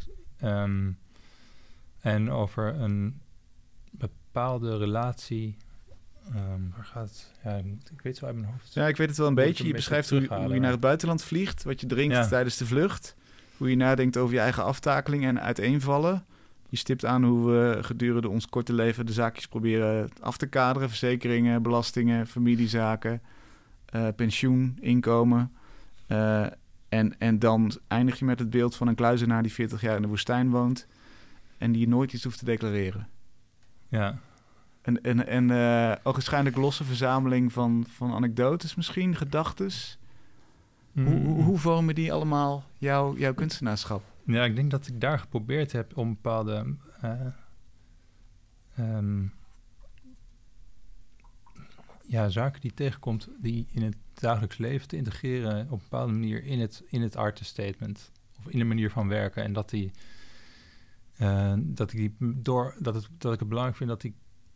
Um, 0.44 0.98
en 2.00 2.30
over 2.30 2.80
een 2.80 3.20
bepaalde 3.90 4.76
relatie. 4.76 5.56
Um, 6.34 6.72
waar 6.76 6.84
gaat 6.84 7.08
het? 7.08 7.30
Ja, 7.44 7.54
ik 7.92 8.00
weet 8.02 8.16
zo 8.16 8.26
uit 8.26 8.34
mijn 8.34 8.46
hoofd. 8.52 8.74
Ja, 8.74 8.88
ik 8.88 8.96
weet 8.96 9.08
het 9.08 9.16
wel 9.16 9.26
een 9.26 9.34
beetje. 9.34 9.50
een 9.50 9.66
Je 9.66 9.72
beetje 9.72 9.90
beschrijft 9.92 10.10
hoe, 10.10 10.52
je 10.54 10.60
naar 10.60 10.70
het 10.70 10.80
buitenland 10.80 11.22
vliegt, 11.22 11.62
wat 11.62 11.80
je 11.80 11.86
drinkt 11.86 12.14
Ja. 12.14 12.26
tijdens 12.26 12.56
de 12.56 12.66
vlucht, 12.66 13.16
hoe 13.56 13.70
je 13.70 13.76
nadenkt 13.76 14.16
over 14.16 14.34
je 14.34 14.40
eigen 14.40 14.64
aftakeling 14.64 15.24
en 15.24 15.40
uiteenvallen. 15.40 16.24
Je 16.68 16.76
stipt 16.76 17.04
aan 17.04 17.24
hoe 17.24 17.50
we 17.50 17.78
gedurende 17.82 18.28
ons 18.28 18.48
korte 18.48 18.72
leven 18.72 19.06
de 19.06 19.12
zaakjes 19.12 19.48
proberen 19.48 20.08
af 20.20 20.36
te 20.36 20.46
kaderen. 20.46 20.88
Verzekeringen, 20.88 21.62
belastingen, 21.62 22.26
familiezaken, 22.26 23.22
eh, 23.90 24.08
pensioen, 24.16 24.78
inkomen. 24.80 25.52
Eh, 26.06 26.46
en, 26.88 27.18
en 27.18 27.38
dan 27.38 27.72
eindig 27.88 28.18
je 28.18 28.24
met 28.24 28.38
het 28.38 28.50
beeld 28.50 28.76
van 28.76 28.88
een 28.88 28.94
kluizenaar 28.94 29.42
die 29.42 29.52
40 29.52 29.80
jaar 29.80 29.96
in 29.96 30.02
de 30.02 30.08
woestijn 30.08 30.50
woont 30.50 30.86
en 31.58 31.72
die 31.72 31.88
nooit 31.88 32.12
iets 32.12 32.24
hoeft 32.24 32.38
te 32.38 32.44
declareren. 32.44 33.08
Ja, 33.88 34.18
En, 34.82 35.02
en, 35.02 35.26
en 35.26 35.98
ogenschijnlijk 36.02 36.56
losse 36.56 36.84
verzameling 36.84 37.52
van, 37.52 37.84
van 37.88 38.12
anekdotes 38.12 38.74
misschien, 38.74 39.16
gedachtes. 39.16 39.98
Hoe, 40.92 41.04
hoe, 41.04 41.42
hoe 41.42 41.58
vormen 41.58 41.94
die 41.94 42.12
allemaal 42.12 42.64
jouw, 42.78 43.16
jouw 43.16 43.34
kunstenaarschap? 43.34 44.02
Ja, 44.24 44.44
ik 44.44 44.56
denk 44.56 44.70
dat 44.70 44.86
ik 44.86 45.00
daar 45.00 45.18
geprobeerd 45.18 45.72
heb 45.72 45.96
om 45.96 46.08
bepaalde. 46.08 46.74
eh, 47.00 47.26
ehm, 48.76 49.22
ja, 52.10 52.28
zaken 52.28 52.60
die 52.60 52.74
tegenkomt, 52.74 53.28
die 53.40 53.66
in 53.70 53.82
het 53.82 53.96
dagelijks 54.14 54.58
leven 54.58 54.88
te 54.88 54.96
integreren 54.96 55.64
op 55.64 55.70
een 55.72 55.78
bepaalde 55.78 56.12
manier 56.12 56.44
in 56.44 56.60
het, 56.60 56.82
in 56.88 57.02
het 57.02 57.16
artist 57.16 57.50
statement. 57.50 58.12
Of 58.38 58.48
in 58.48 58.58
de 58.58 58.64
manier 58.64 58.90
van 58.90 59.08
werken. 59.08 59.42
En 59.42 59.52
dat 59.52 59.70
die. 59.70 59.90
eh, 61.16 61.54
dat 61.58 61.92
ik 61.92 61.98
die 61.98 62.16
door 62.42 62.74
dat, 62.78 62.94
het, 62.94 63.08
dat 63.18 63.32
ik 63.32 63.38
het 63.38 63.48
belangrijk 63.48 63.78
vind 63.78 63.90
dat 63.90 64.02
ik 64.02 64.14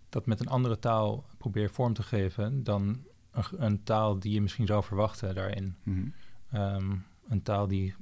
dat 0.09 0.27
met 0.27 0.41
een 0.41 0.49
andere 0.49 0.79
taal 0.79 1.27
probeer 1.39 1.71
vorm 1.71 1.93
te 1.93 2.03
geven 2.03 2.65
dan 2.65 3.05
een, 3.31 3.45
een 3.65 3.83
taal 3.83 4.19
die 4.19 4.33
je 4.33 4.41
misschien 4.43 4.67
zou 4.67 4.85
verwachten 4.85 5.35
daarin. 5.35 5.77
Mhm. 5.83 6.09
Ehm, 6.51 6.97
een 7.29 7.43
taal 7.43 7.67
die 7.69 7.95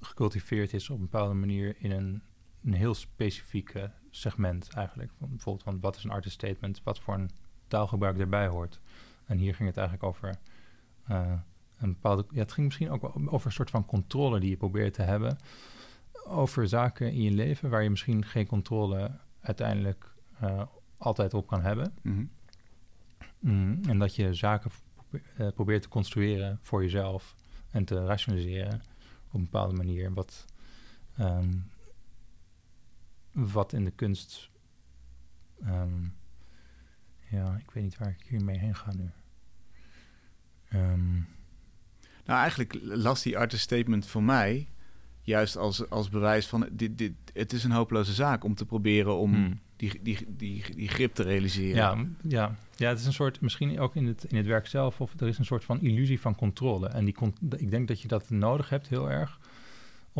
gecultiveerd 0.00 0.72
is 0.72 0.90
op 0.90 0.96
een 0.96 1.08
bepaalde 1.10 1.34
manier 1.34 1.76
in 1.78 1.90
een, 1.90 2.22
een 2.62 2.74
heel 2.74 2.94
specifiek 2.94 3.72
segment 4.10 4.68
eigenlijk. 4.68 5.12
Van, 5.18 5.28
bijvoorbeeld 5.28 5.64
van 5.64 5.80
wat 5.80 5.96
is 5.96 6.04
een 6.04 6.10
artist 6.10 6.34
statement, 6.34 6.80
wat 6.82 7.00
voor 7.00 7.14
een 7.14 7.30
taalgebruik 7.70 8.18
erbij 8.18 8.46
hoort. 8.46 8.80
En 9.26 9.38
hier 9.38 9.54
ging 9.54 9.68
het 9.68 9.78
eigenlijk 9.78 10.08
over 10.08 10.34
uh, 11.10 11.32
een 11.78 11.92
bepaalde... 11.92 12.24
Ja, 12.30 12.38
het 12.38 12.52
ging 12.52 12.66
misschien 12.66 12.90
ook 12.90 13.12
over 13.14 13.46
een 13.46 13.52
soort 13.52 13.70
van 13.70 13.86
controle 13.86 14.40
die 14.40 14.50
je 14.50 14.56
probeert 14.56 14.94
te 14.94 15.02
hebben 15.02 15.38
over 16.24 16.68
zaken 16.68 17.12
in 17.12 17.22
je 17.22 17.30
leven 17.30 17.70
waar 17.70 17.82
je 17.82 17.90
misschien 17.90 18.24
geen 18.24 18.46
controle 18.46 19.10
uiteindelijk 19.40 20.14
uh, 20.42 20.62
altijd 20.96 21.34
op 21.34 21.46
kan 21.46 21.62
hebben. 21.62 21.94
Mm 22.02 22.30
mm, 23.40 23.80
en 23.88 23.98
dat 23.98 24.14
je 24.14 24.34
zaken 24.34 24.70
uh, 25.10 25.48
probeert 25.54 25.82
te 25.82 25.88
construeren 25.88 26.58
voor 26.60 26.82
jezelf 26.82 27.34
en 27.70 27.84
te 27.84 28.04
rationaliseren 28.04 28.82
op 29.26 29.34
een 29.34 29.44
bepaalde 29.44 29.74
manier. 29.74 30.14
Wat, 30.14 30.44
um, 31.20 31.70
wat 33.32 33.72
in 33.72 33.84
de 33.84 33.90
kunst. 33.90 34.50
Um, 35.66 36.18
ja, 37.30 37.56
ik 37.56 37.70
weet 37.70 37.84
niet 37.84 37.98
waar 37.98 38.16
ik 38.18 38.26
hiermee 38.28 38.58
heen 38.58 38.76
ga 38.76 38.92
nu. 38.92 39.10
Um, 40.78 41.26
nou, 42.24 42.40
eigenlijk 42.40 42.78
las 42.82 43.22
die 43.22 43.38
artist 43.38 43.62
statement 43.62 44.06
voor 44.06 44.22
mij 44.22 44.68
juist 45.22 45.56
als, 45.56 45.90
als 45.90 46.08
bewijs 46.08 46.46
van 46.46 46.68
dit, 46.72 46.98
dit, 46.98 47.12
het 47.32 47.52
is 47.52 47.64
een 47.64 47.70
hopeloze 47.70 48.12
zaak 48.12 48.44
om 48.44 48.54
te 48.54 48.66
proberen 48.66 49.16
om 49.16 49.34
hmm. 49.34 49.60
die, 49.76 50.00
die, 50.02 50.18
die, 50.28 50.64
die 50.74 50.88
grip 50.88 51.14
te 51.14 51.22
realiseren. 51.22 51.76
Ja, 51.76 52.06
ja. 52.22 52.56
ja, 52.76 52.88
het 52.88 52.98
is 52.98 53.06
een 53.06 53.12
soort, 53.12 53.40
misschien 53.40 53.80
ook 53.80 53.96
in 53.96 54.06
het, 54.06 54.24
in 54.24 54.36
het 54.36 54.46
werk 54.46 54.66
zelf, 54.66 55.00
of 55.00 55.20
er 55.20 55.28
is 55.28 55.38
een 55.38 55.44
soort 55.44 55.64
van 55.64 55.80
illusie 55.80 56.20
van 56.20 56.34
controle. 56.34 56.88
En 56.88 57.04
die, 57.04 57.16
ik 57.56 57.70
denk 57.70 57.88
dat 57.88 58.00
je 58.00 58.08
dat 58.08 58.30
nodig 58.30 58.68
hebt 58.68 58.88
heel 58.88 59.10
erg, 59.10 59.38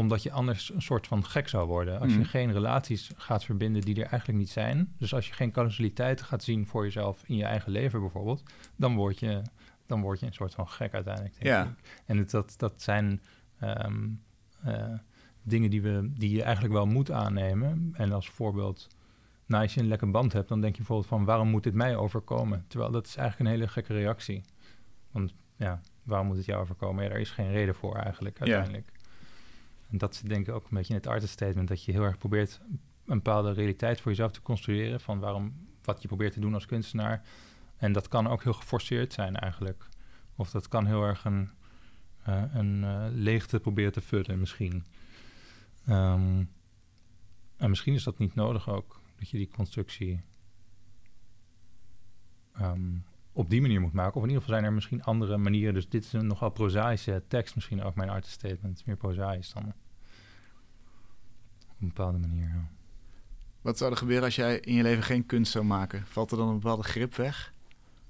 omdat 0.01 0.23
je 0.23 0.31
anders 0.31 0.75
een 0.75 0.83
soort 0.83 1.07
van 1.07 1.25
gek 1.25 1.49
zou 1.49 1.67
worden. 1.67 2.01
Als 2.01 2.11
je 2.11 2.17
hmm. 2.17 2.25
geen 2.25 2.53
relaties 2.53 3.11
gaat 3.17 3.45
verbinden 3.45 3.83
die 3.83 3.95
er 3.95 4.11
eigenlijk 4.11 4.39
niet 4.39 4.51
zijn. 4.51 4.95
Dus 4.99 5.15
als 5.15 5.27
je 5.27 5.33
geen 5.33 5.51
causaliteit 5.51 6.23
gaat 6.23 6.43
zien 6.43 6.67
voor 6.67 6.85
jezelf 6.85 7.23
in 7.27 7.37
je 7.37 7.45
eigen 7.45 7.73
leven 7.73 8.01
bijvoorbeeld, 8.01 8.43
dan 8.77 8.95
word 8.95 9.19
je, 9.19 9.43
dan 9.87 10.01
word 10.01 10.21
je 10.21 10.27
een 10.27 10.33
soort 10.33 10.55
van 10.55 10.69
gek 10.69 10.95
uiteindelijk. 10.95 11.35
Denk 11.35 11.47
ja. 11.47 11.63
Ik. 11.65 12.03
En 12.07 12.17
het, 12.17 12.31
dat, 12.31 12.55
dat 12.57 12.83
zijn. 12.83 13.23
Um, 13.63 14.23
uh, 14.67 14.95
dingen 15.43 15.71
die, 15.71 15.83
we, 15.83 16.11
die 16.15 16.31
je 16.31 16.43
eigenlijk 16.43 16.75
wel 16.75 16.87
moet 16.87 17.11
aannemen. 17.11 17.91
En 17.93 18.13
als 18.13 18.31
voorbeeld, 18.31 18.89
nou, 19.47 19.63
als 19.63 19.75
je 19.75 19.81
een 19.81 19.89
lekker 19.89 20.11
band 20.11 20.33
hebt, 20.33 20.49
dan 20.49 20.61
denk 20.61 20.73
je 20.73 20.79
bijvoorbeeld 20.79 21.09
van 21.09 21.25
waarom 21.25 21.49
moet 21.49 21.63
dit 21.63 21.75
mij 21.75 21.97
overkomen? 21.97 22.65
Terwijl 22.69 22.91
dat 22.91 23.07
is 23.07 23.17
eigenlijk 23.17 23.51
een 23.51 23.57
hele 23.57 23.71
gekke 23.71 23.93
reactie. 23.93 24.43
Want 25.11 25.35
ja, 25.57 25.81
waarom 26.03 26.27
moet 26.27 26.37
het 26.37 26.47
jou 26.47 26.61
overkomen? 26.61 27.05
Ja, 27.05 27.11
er 27.11 27.19
is 27.19 27.31
geen 27.31 27.51
reden 27.51 27.75
voor 27.75 27.97
eigenlijk 27.97 28.41
uiteindelijk. 28.41 28.93
En 29.91 29.99
dat 29.99 30.15
is 30.15 30.21
denk 30.21 30.49
ik 30.49 30.55
ook 30.55 30.65
een 30.65 30.77
beetje 30.77 30.95
in 30.95 30.99
het 30.99 31.09
artist 31.09 31.33
statement, 31.33 31.69
dat 31.69 31.85
je 31.85 31.93
heel 31.93 32.03
erg 32.03 32.19
probeert 32.19 32.61
een 33.07 33.17
bepaalde 33.17 33.53
realiteit 33.53 34.01
voor 34.01 34.11
jezelf 34.11 34.33
te 34.33 34.43
construeren 34.43 35.01
van 35.01 35.19
waarom, 35.19 35.69
wat 35.83 36.03
je 36.03 36.09
probeert 36.09 36.33
te 36.33 36.41
doen 36.41 36.55
als 36.55 36.67
kunstenaar. 36.67 37.23
En 37.77 37.93
dat 37.93 38.09
kan 38.09 38.27
ook 38.27 38.43
heel 38.43 38.53
geforceerd 38.53 39.13
zijn 39.13 39.37
eigenlijk. 39.37 39.89
Of 40.37 40.51
dat 40.51 40.69
kan 40.69 40.87
heel 40.87 41.03
erg 41.03 41.25
een, 41.25 41.51
uh, 42.29 42.45
een 42.53 42.83
uh, 42.83 43.07
leegte 43.11 43.61
proberen 43.61 43.93
te 43.93 44.01
vullen 44.01 44.39
misschien. 44.39 44.85
Um, 45.89 46.51
en 47.57 47.69
misschien 47.69 47.95
is 47.95 48.03
dat 48.03 48.19
niet 48.19 48.35
nodig 48.35 48.69
ook, 48.69 49.01
dat 49.19 49.29
je 49.29 49.37
die 49.37 49.49
constructie 49.49 50.21
um, 52.61 53.05
op 53.41 53.51
die 53.51 53.61
manier 53.61 53.81
moet 53.81 53.93
maken. 53.93 54.15
Of 54.15 54.23
in 54.23 54.29
ieder 54.29 54.43
geval 54.43 54.57
zijn 54.57 54.69
er 54.69 54.75
misschien 54.75 55.03
andere 55.03 55.37
manieren. 55.37 55.75
Dus 55.75 55.89
dit 55.89 56.05
is 56.05 56.13
een 56.13 56.27
nogal 56.27 56.51
prozaïsche 56.51 57.23
tekst, 57.29 57.55
misschien 57.55 57.83
ook 57.83 57.95
mijn 57.95 58.11
artist 58.11 58.35
statement. 58.35 58.87
Meer 58.87 58.97
prozaïs 58.97 59.53
dan 59.53 59.63
op 61.69 61.81
een 61.81 61.87
bepaalde 61.89 62.19
manier. 62.19 62.49
Ja. 62.49 62.69
Wat 63.61 63.79
zou 63.79 63.91
er 63.91 63.97
gebeuren 63.97 64.25
als 64.25 64.37
jij 64.37 64.59
in 64.59 64.75
je 64.75 64.83
leven 64.83 65.03
geen 65.03 65.27
kunst 65.27 65.53
zou 65.53 65.65
maken? 65.65 66.07
Valt 66.07 66.31
er 66.31 66.37
dan 66.37 66.49
een 66.49 66.59
bepaalde 66.59 66.83
grip 66.83 67.15
weg? 67.15 67.53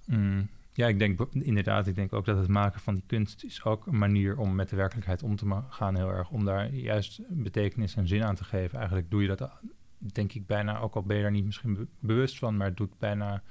Mm. 0.06 0.48
Ja, 0.72 0.86
ik 0.86 0.98
denk 0.98 1.20
inderdaad, 1.32 1.86
ik 1.86 1.94
denk 1.94 2.12
ook 2.12 2.24
dat 2.24 2.38
het 2.38 2.48
maken 2.48 2.80
van 2.80 2.94
die 2.94 3.04
kunst 3.06 3.44
is 3.44 3.64
ook 3.64 3.86
een 3.86 3.98
manier 3.98 4.38
om 4.38 4.54
met 4.54 4.68
de 4.68 4.76
werkelijkheid 4.76 5.22
om 5.22 5.36
te 5.36 5.62
gaan 5.68 5.96
heel 5.96 6.08
erg. 6.08 6.30
Om 6.30 6.44
daar 6.44 6.74
juist 6.74 7.20
betekenis 7.28 7.96
en 7.96 8.08
zin 8.08 8.24
aan 8.24 8.34
te 8.34 8.44
geven. 8.44 8.78
Eigenlijk 8.78 9.10
doe 9.10 9.22
je 9.22 9.28
dat, 9.28 9.50
denk 9.98 10.32
ik, 10.32 10.46
bijna, 10.46 10.78
ook 10.78 10.94
al 10.94 11.02
ben 11.02 11.16
je 11.16 11.22
daar 11.22 11.30
niet 11.30 11.44
misschien 11.44 11.88
bewust 11.98 12.38
van, 12.38 12.56
maar 12.56 12.74
doet 12.74 12.98
bijna, 12.98 13.42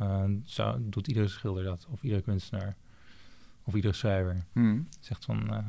uh, 0.00 0.24
zou, 0.44 0.88
doet 0.88 1.08
iedere 1.08 1.28
schilder 1.28 1.64
dat. 1.64 1.86
Of 1.90 2.02
iedere 2.02 2.22
kunstenaar. 2.22 2.76
Of 3.64 3.74
iedere 3.74 3.94
schrijver. 3.94 4.44
Hmm. 4.52 4.88
Zegt 5.00 5.24
van, 5.24 5.54
uh, 5.54 5.66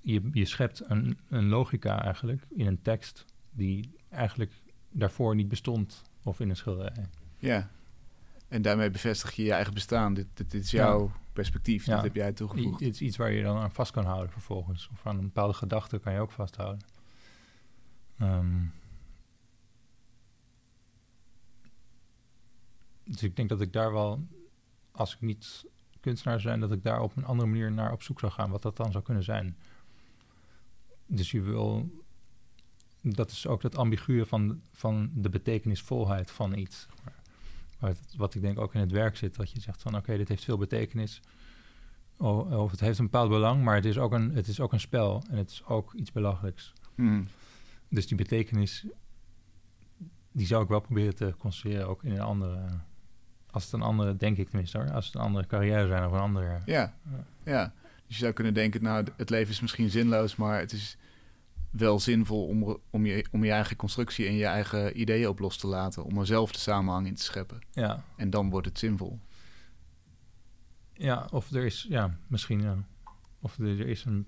je, 0.00 0.30
je 0.32 0.44
schept 0.44 0.90
een, 0.90 1.18
een 1.28 1.48
logica 1.48 2.02
eigenlijk 2.02 2.46
in 2.50 2.66
een 2.66 2.82
tekst 2.82 3.24
die 3.50 3.90
eigenlijk 4.08 4.52
daarvoor 4.90 5.34
niet 5.34 5.48
bestond. 5.48 6.02
Of 6.22 6.40
in 6.40 6.48
een 6.48 6.56
schilderij. 6.56 7.06
Ja. 7.38 7.70
En 8.48 8.62
daarmee 8.62 8.90
bevestig 8.90 9.32
je 9.32 9.44
je 9.44 9.52
eigen 9.52 9.74
bestaan. 9.74 10.14
Dit, 10.14 10.26
dit, 10.34 10.54
is 10.54 10.70
jouw 10.70 11.12
perspectief. 11.32 11.86
Ja. 11.86 11.94
Dat 11.94 12.04
heb 12.04 12.14
jij 12.14 12.32
toegevoegd. 12.32 12.80
Is 12.80 13.00
iets 13.00 13.16
waar 13.16 13.32
je 13.32 13.42
dan 13.42 13.56
aan 13.56 13.72
vast 13.72 13.92
kan 13.92 14.04
houden 14.04 14.30
vervolgens. 14.30 14.88
Of 14.92 15.06
aan 15.06 15.16
een 15.18 15.24
bepaalde 15.24 15.54
gedachte 15.54 15.98
kan 15.98 16.12
je 16.12 16.18
ook 16.18 16.30
vasthouden. 16.30 16.86
Um, 18.22 18.72
dus 23.04 23.22
ik 23.22 23.36
denk 23.36 23.48
dat 23.48 23.60
ik 23.60 23.72
daar 23.72 23.92
wel, 23.92 24.26
als 24.92 25.14
ik 25.14 25.20
niet 25.20 25.64
kunstenaar 26.00 26.40
zou 26.40 26.48
zijn, 26.48 26.68
dat 26.68 26.76
ik 26.76 26.82
daar 26.82 27.00
op 27.00 27.16
een 27.16 27.24
andere 27.24 27.48
manier 27.48 27.72
naar 27.72 27.92
op 27.92 28.02
zoek 28.02 28.20
zou 28.20 28.32
gaan. 28.32 28.50
Wat 28.50 28.62
dat 28.62 28.76
dan 28.76 28.92
zou 28.92 29.04
kunnen 29.04 29.24
zijn. 29.24 29.56
Dus 31.06 31.30
je 31.30 31.40
wil 31.40 31.90
dat 33.12 33.30
is 33.30 33.46
ook 33.46 33.62
het 33.62 33.76
ambiguë 33.76 34.24
van, 34.24 34.60
van 34.72 35.10
de 35.14 35.28
betekenisvolheid 35.28 36.30
van 36.30 36.56
iets. 36.56 36.86
Wat, 37.78 37.98
wat 38.16 38.34
ik 38.34 38.40
denk 38.40 38.58
ook 38.58 38.74
in 38.74 38.80
het 38.80 38.90
werk 38.90 39.16
zit, 39.16 39.36
dat 39.36 39.50
je 39.50 39.60
zegt 39.60 39.82
van 39.82 39.96
oké, 39.96 40.16
dit 40.16 40.28
heeft 40.28 40.44
veel 40.44 40.58
betekenis. 40.58 41.20
Of 42.16 42.70
het 42.70 42.80
heeft 42.80 42.98
een 42.98 43.04
bepaald 43.04 43.28
belang, 43.28 43.64
maar 43.64 43.74
het 43.74 43.84
is 43.84 43.98
ook 43.98 44.12
een, 44.12 44.34
het 44.34 44.46
is 44.46 44.60
ook 44.60 44.72
een 44.72 44.80
spel 44.80 45.22
en 45.30 45.36
het 45.36 45.50
is 45.50 45.64
ook 45.64 45.94
iets 45.94 46.12
belachelijks. 46.12 46.72
Hmm. 46.94 47.26
Dus 47.88 48.06
die 48.06 48.16
betekenis, 48.16 48.86
die 50.32 50.46
zou 50.46 50.62
ik 50.62 50.68
wel 50.68 50.80
proberen 50.80 51.14
te 51.14 51.34
construeren 51.38 51.88
ook 51.88 52.04
in 52.04 52.12
een 52.12 52.20
andere... 52.20 52.80
Als 53.54 53.64
het 53.64 53.72
een 53.72 53.82
andere, 53.82 54.16
denk 54.16 54.36
ik 54.36 54.48
tenminste 54.48 54.78
hoor, 54.78 54.90
als 54.90 55.06
het 55.06 55.14
een 55.14 55.20
andere 55.20 55.46
carrière 55.46 55.86
zijn 55.86 56.06
of 56.06 56.12
een 56.12 56.18
andere... 56.18 56.60
Ja, 56.64 56.94
ja. 57.44 57.72
Dus 58.06 58.16
je 58.16 58.22
zou 58.22 58.32
kunnen 58.32 58.54
denken, 58.54 58.82
nou, 58.82 59.06
het 59.16 59.30
leven 59.30 59.52
is 59.52 59.60
misschien 59.60 59.90
zinloos, 59.90 60.36
maar 60.36 60.58
het 60.58 60.72
is 60.72 60.96
wel 61.70 62.00
zinvol 62.00 62.46
om, 62.46 62.78
om, 62.90 63.06
je, 63.06 63.24
om 63.30 63.44
je 63.44 63.50
eigen 63.50 63.76
constructie 63.76 64.26
en 64.26 64.34
je 64.34 64.44
eigen 64.44 65.00
ideeën 65.00 65.28
op 65.28 65.38
los 65.38 65.56
te 65.56 65.66
laten. 65.66 66.04
Om 66.04 66.18
er 66.18 66.26
zelf 66.26 66.52
de 66.52 66.58
samenhang 66.58 67.06
in 67.06 67.14
te 67.14 67.22
scheppen. 67.22 67.58
Ja. 67.72 68.04
En 68.16 68.30
dan 68.30 68.50
wordt 68.50 68.66
het 68.66 68.78
zinvol. 68.78 69.20
Ja, 70.92 71.28
of 71.30 71.50
er 71.50 71.64
is, 71.64 71.86
ja, 71.88 72.16
misschien, 72.26 72.60
ja. 72.60 72.76
Of 73.40 73.58
er, 73.58 73.80
er 73.80 73.88
is 73.88 74.04
een. 74.04 74.26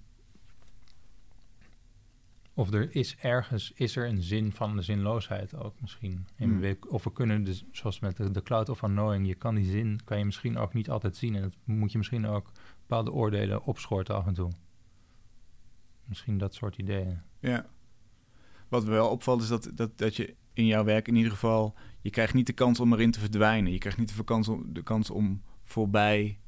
Of 2.59 2.73
er 2.73 2.95
is 2.95 3.17
ergens, 3.17 3.73
is 3.75 3.97
er 3.97 4.09
een 4.09 4.23
zin 4.23 4.53
van 4.53 4.77
de 4.77 4.83
zinloosheid 4.83 5.57
ook 5.57 5.81
misschien. 5.81 6.27
Hmm. 6.37 6.61
We, 6.61 6.79
of 6.89 7.05
we 7.05 7.13
kunnen, 7.13 7.45
dus, 7.45 7.65
zoals 7.71 8.01
met 8.01 8.17
de, 8.17 8.31
de 8.31 8.43
cloud 8.43 8.69
of 8.69 8.83
unknowing, 8.83 9.27
je 9.27 9.35
kan 9.35 9.55
die 9.55 9.71
zin, 9.71 10.01
kan 10.05 10.19
je 10.19 10.25
misschien 10.25 10.59
ook 10.59 10.75
niet 10.75 10.91
altijd 10.91 11.17
zien. 11.17 11.35
En 11.35 11.43
dat 11.43 11.57
moet 11.65 11.93
je 11.93 11.99
misschien 11.99 12.27
ook 12.27 12.53
bepaalde 12.81 13.13
oordelen 13.13 13.63
opschorten 13.63 14.15
af 14.15 14.27
en 14.27 14.35
toe. 14.35 14.51
Misschien 16.05 16.39
dat 16.39 16.55
soort 16.55 16.79
ideeën. 16.79 17.21
Ja. 17.39 17.67
Wat 18.69 18.85
me 18.85 18.91
wel 18.91 19.11
opvalt 19.11 19.43
is 19.43 19.49
dat, 19.49 19.71
dat, 19.75 19.99
dat 19.99 20.17
je 20.17 20.35
in 20.53 20.67
jouw 20.67 20.85
werk 20.85 21.09
in 21.09 21.17
ieder 21.17 21.33
geval... 21.33 21.75
je 22.01 22.11
krijgt 22.11 22.35
niet 22.35 22.47
de 22.47 22.53
kans 22.53 22.81
om 22.81 22.93
erin 22.93 23.11
te 23.11 23.21
verdwijnen. 23.21 23.73
Je 23.73 23.79
krijgt 23.79 23.99
niet 23.99 24.17
de 24.17 24.25
kans 24.25 24.49
om, 24.49 24.73
de 24.73 24.83
kans 24.83 25.11
om 25.11 25.43
voorbij 25.63 26.39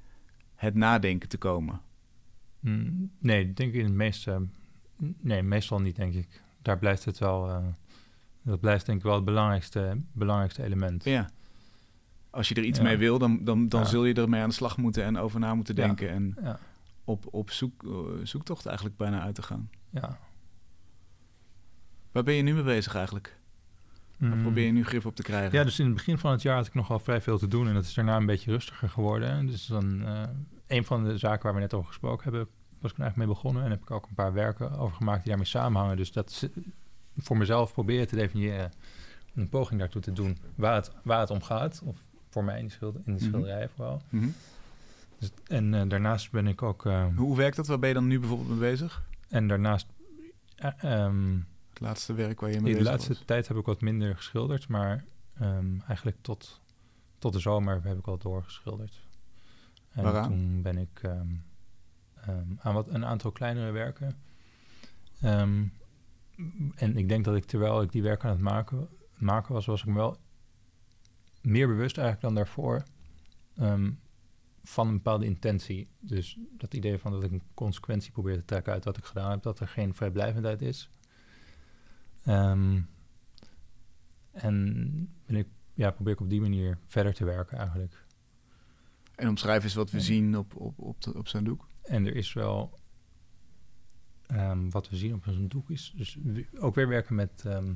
het 0.54 0.74
nadenken 0.74 1.28
te 1.28 1.38
komen. 1.38 1.80
Mm, 2.60 3.10
nee, 3.18 3.52
denk 3.52 3.72
ik 3.72 3.78
in 3.78 3.84
het 3.84 3.94
meeste... 3.94 4.46
Nee, 5.20 5.42
meestal 5.42 5.80
niet, 5.80 5.96
denk 5.96 6.14
ik. 6.14 6.42
Daar 6.62 6.78
blijft 6.78 7.04
het 7.04 7.18
wel... 7.18 7.48
Uh, 7.48 7.66
dat 8.42 8.60
blijft 8.60 8.86
denk 8.86 8.98
ik 8.98 9.04
wel 9.04 9.14
het 9.14 9.24
belangrijkste, 9.24 10.00
belangrijkste 10.12 10.62
element. 10.62 11.04
Ja. 11.04 11.30
Als 12.30 12.48
je 12.48 12.54
er 12.54 12.64
iets 12.64 12.80
mee 12.80 12.96
wil, 12.96 13.18
dan, 13.18 13.44
dan, 13.44 13.68
dan 13.68 13.86
zul 13.86 14.04
je 14.04 14.14
ermee 14.14 14.42
aan 14.42 14.48
de 14.48 14.54
slag 14.54 14.76
moeten 14.76 15.04
en 15.04 15.18
over 15.18 15.40
na 15.40 15.54
moeten 15.54 15.74
denken. 15.74 16.10
En 16.10 16.36
op, 17.04 17.26
op 17.30 17.50
zoek, 17.50 17.82
uh, 17.82 17.92
zoektocht 18.22 18.66
eigenlijk 18.66 18.96
bijna 18.96 19.20
uit 19.20 19.34
te 19.34 19.42
gaan. 19.42 19.70
Ja. 19.90 20.18
Waar 22.12 22.22
ben 22.22 22.34
je 22.34 22.42
nu 22.42 22.54
mee 22.54 22.62
bezig 22.62 22.94
eigenlijk? 22.94 23.38
Waar 24.18 24.36
mm. 24.36 24.42
probeer 24.42 24.66
je 24.66 24.72
nu 24.72 24.84
grip 24.84 25.06
op 25.06 25.16
te 25.16 25.22
krijgen? 25.22 25.58
Ja, 25.58 25.64
dus 25.64 25.78
in 25.78 25.86
het 25.86 25.94
begin 25.94 26.18
van 26.18 26.30
het 26.30 26.42
jaar 26.42 26.56
had 26.56 26.66
ik 26.66 26.74
nogal 26.74 26.98
vrij 26.98 27.20
veel 27.20 27.38
te 27.38 27.48
doen. 27.48 27.68
En 27.68 27.74
dat 27.74 27.84
is 27.84 27.94
daarna 27.94 28.16
een 28.16 28.26
beetje 28.26 28.50
rustiger 28.50 28.88
geworden. 28.88 29.46
Dus 29.46 29.66
dan 29.66 30.02
uh, 30.02 30.22
een 30.66 30.84
van 30.84 31.04
de 31.04 31.18
zaken 31.18 31.42
waar 31.42 31.54
we 31.54 31.60
net 31.60 31.74
over 31.74 31.88
gesproken 31.88 32.22
hebben, 32.22 32.48
was 32.80 32.92
ik 32.92 32.98
eigenlijk 32.98 33.16
mee 33.16 33.36
begonnen. 33.36 33.64
En 33.64 33.70
heb 33.70 33.82
ik 33.82 33.90
ook 33.90 34.06
een 34.06 34.14
paar 34.14 34.32
werken 34.32 34.78
over 34.78 34.96
gemaakt 34.96 35.18
die 35.18 35.28
daarmee 35.28 35.46
samenhangen. 35.46 35.96
Dus 35.96 36.12
dat 36.12 36.48
voor 37.16 37.36
mezelf 37.36 37.72
proberen 37.72 38.06
te 38.06 38.16
definiëren, 38.16 38.72
een 39.34 39.48
poging 39.48 39.80
daartoe 39.80 40.02
te 40.02 40.12
doen, 40.12 40.38
waar 40.54 40.74
het, 40.74 40.92
waar 41.02 41.20
het 41.20 41.30
om 41.30 41.42
gaat. 41.42 41.82
Of 41.84 41.96
voor 42.28 42.44
mij 42.44 42.58
in 42.58 42.66
de, 42.66 42.72
schilder, 42.72 43.00
in 43.04 43.12
de 43.12 43.20
mhm. 43.20 43.28
schilderij 43.28 43.68
vooral. 43.68 44.02
Mm 44.08 44.34
dus, 45.18 45.30
en 45.46 45.72
uh, 45.72 45.82
daarnaast 45.88 46.30
ben 46.30 46.46
ik 46.46 46.62
ook... 46.62 46.84
Uh, 46.84 47.06
Hoe 47.16 47.36
werkt 47.36 47.56
dat? 47.56 47.66
Waar 47.66 47.78
ben 47.78 47.88
je 47.88 47.94
dan 47.94 48.06
nu 48.06 48.18
bijvoorbeeld 48.18 48.48
mee 48.48 48.58
bezig? 48.58 49.02
en 49.28 49.48
daarnaast... 49.48 49.86
eh, 50.56 50.70
ehm, 50.82 51.36
Het 51.68 51.80
laatste 51.80 52.12
werk 52.12 52.40
waar 52.40 52.50
je 52.50 52.60
mee 52.60 52.72
in 52.72 52.72
de 52.72 52.78
bezig 52.78 52.92
laatste 52.92 53.12
was. 53.12 53.22
tijd 53.26 53.48
heb 53.48 53.56
ik 53.56 53.66
wat 53.66 53.80
minder 53.80 54.16
geschilderd, 54.16 54.68
maar 54.68 55.04
ehm, 55.38 55.80
eigenlijk 55.86 56.16
tot, 56.20 56.60
tot 57.18 57.32
de 57.32 57.38
zomer 57.38 57.80
heb 57.82 57.98
ik 57.98 58.06
al 58.06 58.18
doorgeschilderd. 58.18 59.06
En 59.90 60.02
Waaraan? 60.02 60.28
toen 60.28 60.62
ben 60.62 60.78
ik 60.78 61.00
ehm, 61.02 61.26
ehm, 62.28 62.46
aan 62.58 62.74
wat, 62.74 62.88
een 62.88 63.04
aantal 63.04 63.32
kleinere 63.32 63.70
werken. 63.70 64.16
Ehm, 65.20 65.64
en 66.74 66.96
ik 66.96 67.08
denk 67.08 67.24
dat 67.24 67.36
ik 67.36 67.44
terwijl 67.44 67.82
ik 67.82 67.92
die 67.92 68.02
werken 68.02 68.28
aan 68.28 68.34
het 68.34 68.44
maken, 68.44 68.88
maken 69.16 69.54
was, 69.54 69.66
was 69.66 69.80
ik 69.80 69.86
me 69.86 69.94
wel 69.94 70.16
meer 71.42 71.66
bewust 71.66 71.96
eigenlijk 71.98 72.26
dan 72.26 72.34
daarvoor 72.34 72.82
ehm, 73.56 73.90
van 74.62 74.88
een 74.88 74.94
bepaalde 74.94 75.24
intentie. 75.26 75.88
Dus 76.00 76.38
dat 76.50 76.74
idee 76.74 76.98
van 76.98 77.12
dat 77.12 77.24
ik 77.24 77.30
een 77.30 77.42
consequentie 77.54 78.12
probeer 78.12 78.34
te 78.34 78.44
trekken 78.44 78.72
uit 78.72 78.84
wat 78.84 78.96
ik 78.96 79.04
gedaan 79.04 79.30
heb, 79.30 79.42
dat 79.42 79.60
er 79.60 79.68
geen 79.68 79.94
vrijblijvendheid 79.94 80.62
is. 80.62 80.90
Ehm, 82.24 82.80
en 84.32 85.14
ben 85.26 85.36
ik, 85.36 85.48
ja, 85.74 85.90
probeer 85.90 86.12
ik 86.12 86.20
op 86.20 86.30
die 86.30 86.40
manier 86.40 86.78
verder 86.86 87.14
te 87.14 87.24
werken 87.24 87.58
eigenlijk. 87.58 88.06
En 89.14 89.28
omschrijf 89.28 89.64
eens 89.64 89.74
wat 89.74 89.90
we 89.90 90.00
zien 90.00 90.36
op, 90.38 90.56
op, 90.56 90.78
op, 90.78 91.02
de- 91.02 91.14
op 91.14 91.28
zijn 91.28 91.44
doek. 91.44 91.67
En 91.88 92.06
er 92.06 92.16
is 92.16 92.32
wel 92.32 92.78
ehm, 94.26 94.70
wat 94.70 94.88
we 94.88 94.96
zien 94.96 95.14
op 95.14 95.24
zo'n 95.24 95.48
doek 95.48 95.70
is 95.70 95.92
dus 95.96 96.18
ook 96.58 96.74
weer 96.74 96.88
werken 96.88 97.14
met, 97.14 97.44
ehm, 97.46 97.74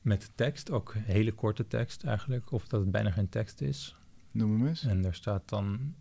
met 0.00 0.30
tekst, 0.34 0.70
ook 0.70 0.94
hele 0.94 1.32
korte 1.32 1.66
tekst 1.66 2.04
eigenlijk, 2.04 2.52
of 2.52 2.66
dat 2.66 2.80
het 2.80 2.90
bijna 2.90 3.10
geen 3.10 3.28
tekst 3.28 3.60
is. 3.60 3.96
Noem 4.30 4.52
hem 4.52 4.66
eens. 4.66 4.84
En 4.84 5.02
daar 5.02 5.14
staat 5.14 5.48
dan 5.48 5.94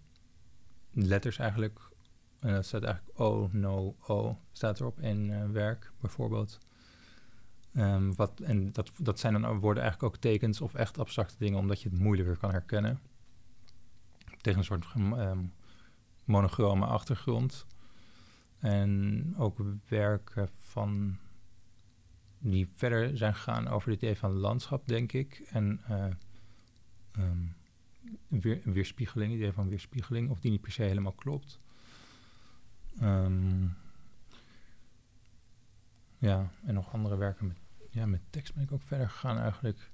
letters 0.92 1.38
eigenlijk, 1.38 1.80
en 2.40 2.54
dat 2.54 2.66
staat 2.66 2.84
eigenlijk 2.84 3.20
oh, 3.20 3.54
no, 3.54 3.96
oh, 4.08 4.36
staat 4.52 4.80
er 4.80 4.86
op 4.86 5.00
in 5.00 5.32
eh, 5.32 5.50
werk 5.50 5.92
bijvoorbeeld. 6.00 6.60
Ehm, 7.74 8.12
wat, 8.14 8.40
en 8.40 8.72
dat, 8.72 8.92
dat 8.98 9.20
zijn 9.20 9.42
dan 9.42 9.60
worden 9.60 9.84
eigenlijk 9.84 10.16
ook 10.16 10.22
tekens 10.22 10.62
of 10.62 10.74
echt 10.74 11.00
abstracte 11.00 11.36
dingen, 11.38 11.60
omdat 11.60 11.82
je 11.82 11.90
het 11.90 12.00
moeilijker 12.00 12.38
kan 12.38 12.52
herkennen. 12.52 13.00
Tegen 14.42 14.60
een 14.60 14.66
soort 14.66 14.86
ehm, 14.96 15.46
monochrome 16.26 16.86
achtergrond. 16.86 17.66
En 18.60 19.34
ook 19.38 19.62
werken 19.88 20.50
van 20.58 21.18
die 22.40 22.70
verder 22.74 23.18
zijn 23.18 23.36
gegaan 23.36 23.68
over 23.68 23.92
het 23.92 24.02
idee 24.02 24.18
van 24.18 24.32
landschap, 24.32 24.88
denk 24.88 25.14
ik. 25.14 25.44
En 25.50 25.82
ehm, 25.88 27.46
weer, 28.28 28.62
weerspiegeling, 28.64 29.32
het 29.32 29.40
idee 29.40 29.54
van 29.54 29.70
weerspiegeling, 29.70 30.30
of 30.30 30.40
die 30.40 30.52
niet 30.52 30.62
per 30.62 30.72
se 30.72 30.84
helemaal 30.84 31.12
klopt. 31.12 31.60
Ehm, 33.00 33.68
ja, 36.18 36.52
en 36.66 36.74
nog 36.74 36.94
andere 36.94 37.16
werken 37.16 37.48
met, 37.48 37.58
ja, 37.90 38.06
met 38.06 38.22
tekst 38.30 38.54
ben 38.54 38.64
ik 38.64 38.72
ook 38.72 38.82
verder 38.82 39.10
gegaan 39.10 39.38
eigenlijk. 39.38 39.92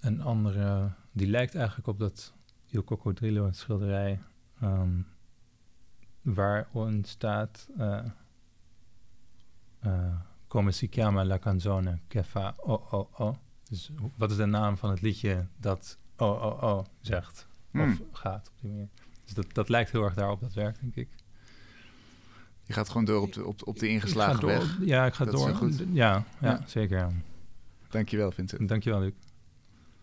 Een 0.00 0.20
andere, 0.20 0.92
die 1.12 1.26
lijkt 1.26 1.54
eigenlijk 1.54 1.88
op 1.88 1.98
dat 1.98 2.34
Il 2.66 2.84
Coccodrillo, 2.84 3.46
een 3.46 3.54
schilderij, 3.54 4.20
ehm, 4.60 5.00
waarin 6.22 7.04
staat... 7.04 7.68
eh 7.78 8.04
eh, 9.80 10.14
Come 10.46 10.72
si 10.72 10.88
chiama 10.88 11.24
la 11.24 11.38
canzone 11.38 12.00
che 12.08 12.22
fa 12.22 12.54
oh 12.56 12.92
oh 12.92 13.20
oh. 13.20 13.34
Dus 13.68 13.90
wat 14.16 14.30
is 14.30 14.36
de 14.36 14.46
naam 14.46 14.76
van 14.76 14.90
het 14.90 15.00
liedje 15.00 15.46
dat 15.56 15.98
oh 16.16 16.42
oh 16.44 16.62
oh 16.62 16.84
zegt? 17.00 17.46
Hmm. 17.70 17.82
Of 17.90 17.98
gaat 18.18 18.48
op 18.48 18.54
die 18.60 18.70
manier. 18.70 18.88
Dus 19.24 19.34
dat, 19.34 19.46
dat 19.52 19.68
lijkt 19.68 19.90
heel 19.90 20.02
erg 20.02 20.14
daarop, 20.14 20.40
dat 20.40 20.52
werk, 20.54 20.80
denk 20.80 20.94
ik. 20.96 21.08
Je 22.62 22.72
gaat 22.72 22.88
gewoon 22.88 23.04
door 23.04 23.22
op 23.22 23.32
de, 23.32 23.44
op, 23.46 23.66
op 23.66 23.78
de 23.78 23.88
ingeslagen 23.88 24.46
weg. 24.46 24.78
Ja, 24.80 25.06
ik 25.06 25.14
ga 25.14 25.24
Dat 25.24 25.34
door. 25.34 25.70
Ja, 25.70 25.84
ja, 25.92 26.24
Ja. 26.40 26.60
zeker. 26.66 26.98
Ja. 26.98 27.10
Dankjewel, 27.88 28.30
Vincent. 28.30 28.68
Dankjewel, 28.68 29.00
Luc. 29.00 29.12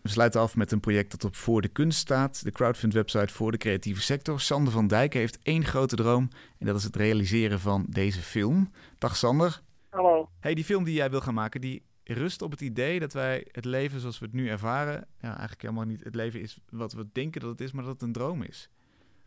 We 0.06 0.12
sluiten 0.12 0.40
af 0.40 0.56
met 0.56 0.72
een 0.72 0.80
project 0.80 1.10
dat 1.10 1.24
op 1.24 1.34
Voor 1.34 1.60
de 1.60 1.68
Kunst 1.68 1.98
staat. 1.98 2.44
De 2.44 2.50
crowdfund-website 2.50 3.32
voor 3.32 3.50
de 3.50 3.58
creatieve 3.58 4.02
sector. 4.02 4.40
Sander 4.40 4.72
van 4.72 4.86
Dijken 4.86 5.20
heeft 5.20 5.38
één 5.42 5.64
grote 5.64 5.96
droom. 5.96 6.28
En 6.58 6.66
dat 6.66 6.76
is 6.76 6.84
het 6.84 6.96
realiseren 6.96 7.58
van 7.60 7.86
deze 7.88 8.20
film. 8.20 8.70
Dag 8.98 9.16
Sander. 9.16 9.60
Hallo. 9.90 10.28
Hey, 10.40 10.54
die 10.54 10.64
film 10.64 10.84
die 10.84 10.94
jij 10.94 11.10
wil 11.10 11.20
gaan 11.20 11.34
maken, 11.34 11.60
die 11.60 11.82
rust 12.04 12.42
op 12.42 12.50
het 12.50 12.60
idee 12.60 13.00
dat 13.00 13.12
wij 13.12 13.46
het 13.52 13.64
leven 13.64 14.00
zoals 14.00 14.18
we 14.18 14.24
het 14.24 14.34
nu 14.34 14.48
ervaren... 14.48 15.06
Ja, 15.20 15.28
eigenlijk 15.28 15.62
helemaal 15.62 15.84
niet 15.84 16.04
het 16.04 16.14
leven 16.14 16.40
is 16.40 16.60
wat 16.70 16.92
we 16.92 17.06
denken 17.12 17.40
dat 17.40 17.50
het 17.50 17.60
is, 17.60 17.72
maar 17.72 17.84
dat 17.84 17.92
het 17.92 18.02
een 18.02 18.12
droom 18.12 18.42
is. 18.42 18.70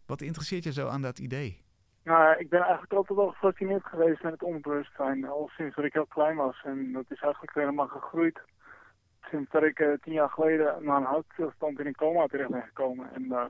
Wat 0.05 0.21
interesseert 0.21 0.63
je 0.63 0.71
zo 0.73 0.87
aan 0.87 1.01
dat 1.01 1.19
idee? 1.19 1.61
Nou, 2.03 2.37
ik 2.37 2.49
ben 2.49 2.61
eigenlijk 2.61 2.93
altijd 2.93 3.19
wel 3.19 3.29
gefascineerd 3.29 3.85
geweest 3.85 4.23
met 4.23 4.31
het 4.31 4.43
onbewustzijn. 4.43 5.25
Al 5.25 5.49
sinds 5.57 5.75
dat 5.75 5.85
ik 5.85 5.93
heel 5.93 6.05
klein 6.05 6.35
was. 6.35 6.61
En 6.63 6.91
dat 6.91 7.05
is 7.09 7.21
eigenlijk 7.21 7.53
helemaal 7.53 7.87
gegroeid. 7.87 8.39
Sinds 9.29 9.51
dat 9.51 9.63
ik 9.63 9.79
eh, 9.79 9.93
tien 10.01 10.13
jaar 10.13 10.29
geleden 10.29 10.83
na 10.83 10.95
een 10.95 11.03
hartstilstand 11.03 11.79
in 11.79 11.85
een 11.85 11.95
coma 11.95 12.25
terecht 12.25 12.49
ben 12.49 12.63
gekomen. 12.63 13.13
En 13.13 13.27
daar 13.27 13.49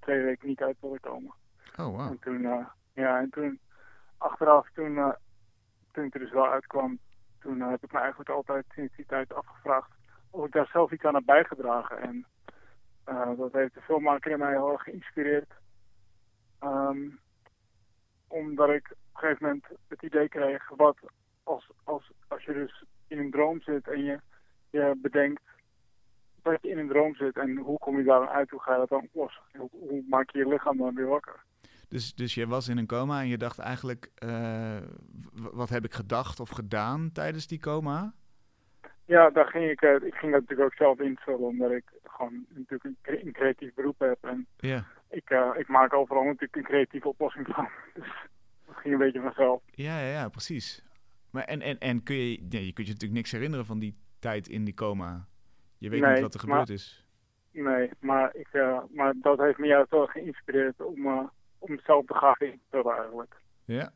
twee 0.00 0.22
weken 0.22 0.48
niet 0.48 0.62
uit 0.62 0.76
wilde 0.80 1.00
komen. 1.00 1.34
Oh, 1.76 1.86
wow. 1.86 2.00
En 2.00 2.18
toen, 2.18 2.44
eh, 2.44 2.66
ja, 2.92 3.18
en 3.18 3.30
toen 3.30 3.60
achteraf, 4.18 4.68
toen, 4.74 4.96
eh, 4.96 5.12
toen 5.92 6.04
ik 6.04 6.14
er 6.14 6.20
dus 6.20 6.32
wel 6.32 6.50
uitkwam, 6.50 6.98
toen 7.38 7.60
eh, 7.60 7.68
heb 7.70 7.84
ik 7.84 7.92
me 7.92 7.98
eigenlijk 7.98 8.30
altijd 8.30 8.64
sinds 8.74 8.96
die 8.96 9.06
tijd 9.06 9.34
afgevraagd 9.34 9.90
of 10.30 10.46
ik 10.46 10.52
daar 10.52 10.68
zelf 10.72 10.92
iets 10.92 11.04
aan 11.04 11.14
heb 11.14 11.24
bijgedragen. 11.24 11.98
En 11.98 12.26
eh, 13.04 13.30
dat 13.36 13.52
heeft 13.52 13.74
de 13.74 13.80
filmmaker 13.80 14.30
in 14.30 14.38
mij 14.38 14.50
heel 14.50 14.72
erg 14.72 14.82
geïnspireerd. 14.82 15.52
Ehm, 16.58 17.08
omdat 18.28 18.68
ik 18.68 18.90
op 18.90 18.96
een 19.12 19.20
gegeven 19.20 19.46
moment 19.46 19.64
het 19.88 20.02
idee 20.02 20.28
kreeg, 20.28 20.68
wat 20.68 20.96
als, 21.42 21.70
als, 21.84 22.12
als 22.28 22.44
je 22.44 22.52
dus 22.52 22.84
in 23.06 23.18
een 23.18 23.30
droom 23.30 23.60
zit 23.60 23.88
en 23.88 24.04
je, 24.04 24.20
je 24.74 24.98
bedenkt 25.02 25.42
dat 26.42 26.58
je 26.62 26.68
in 26.68 26.78
een 26.78 26.88
droom 26.88 27.14
zit 27.14 27.36
en 27.36 27.56
hoe 27.56 27.78
kom 27.78 27.98
je 27.98 28.04
daar 28.04 28.18
dan 28.18 28.28
uit, 28.28 28.50
hoe 28.50 28.60
ga 28.62 28.72
je 28.72 28.78
dat 28.78 28.88
dan 28.88 29.02
oplossen? 29.02 29.42
Hoe, 29.56 29.68
hoe 29.70 30.04
maak 30.08 30.30
je 30.30 30.38
je 30.38 30.48
lichaam 30.48 30.76
dan 30.76 30.94
weer 30.94 31.06
wakker? 31.06 31.42
Dus, 31.88 32.14
dus 32.14 32.34
je 32.34 32.46
was 32.46 32.68
in 32.68 32.78
een 32.78 32.86
coma 32.86 33.20
en 33.20 33.28
je 33.28 33.38
dacht 33.38 33.58
eigenlijk... 33.58 34.10
eh, 34.14 34.76
wat 35.32 35.68
heb 35.68 35.84
ik 35.84 35.92
gedacht 35.94 36.40
of 36.40 36.48
gedaan 36.48 37.10
tijdens 37.12 37.46
die 37.46 37.58
coma? 37.58 38.14
Ja, 39.04 39.30
daar 39.30 39.46
ging 39.46 39.70
ik, 39.70 39.82
eh, 39.82 39.94
ik 39.94 40.14
ging 40.14 40.32
dat 40.32 40.40
natuurlijk 40.40 40.60
ook 40.70 40.74
zelf 40.74 40.98
invullen, 41.00 41.40
omdat 41.46 41.70
ik 41.70 41.84
gewoon 42.04 42.46
natuurlijk 42.48 42.84
een, 42.84 42.96
cre- 43.02 43.20
een 43.26 43.32
creatief 43.32 43.74
beroep 43.74 43.98
heb. 43.98 44.18
En 44.24 44.46
Ja. 44.56 44.84
ik, 45.10 45.30
eh, 45.30 45.50
ik 45.56 45.68
maak 45.68 45.92
overal 45.94 46.24
natuurlijk 46.24 46.56
een 46.56 46.62
creatieve 46.62 47.08
oplossing 47.08 47.46
van. 47.46 47.68
Dus 47.94 48.08
dat 48.66 48.76
ging 48.76 48.94
een 48.94 49.00
beetje 49.00 49.20
vanzelf. 49.20 49.62
Ja, 49.70 49.98
ja, 50.00 50.06
ja, 50.08 50.28
precies. 50.28 50.84
Maar 51.30 51.44
en, 51.44 51.60
en, 51.60 51.78
en 51.78 52.02
kun 52.02 52.16
je, 52.16 52.38
nee, 52.48 52.66
je 52.66 52.72
kunt 52.72 52.86
je 52.86 52.92
natuurlijk 52.92 53.12
niks 53.20 53.30
herinneren 53.32 53.66
van 53.66 53.78
die 53.78 53.96
tijd 54.24 54.48
in 54.48 54.64
die 54.64 54.74
coma. 54.74 55.26
Je 55.78 55.88
weet 55.90 56.00
Nee, 56.00 56.12
niet 56.12 56.20
wat 56.20 56.34
er 56.34 56.48
maar- 56.48 56.58
gebeurd 56.60 56.78
is. 56.78 57.06
Nee, 57.50 57.90
maar, 58.00 58.34
ik, 58.34 58.48
eh, 58.52 58.78
maar 58.90 59.14
dat 59.20 59.38
heeft 59.38 59.58
me 59.58 59.66
juist 59.66 59.90
wel 59.90 60.06
geïnspireerd 60.06 60.80
om, 60.80 61.06
eh, 61.06 61.28
om 61.58 61.78
zelf 61.78 62.06
te 62.06 62.14
gaan 62.14 62.34
invullen 62.38 62.96
eigenlijk. 62.96 63.40
Ja, 63.64 63.92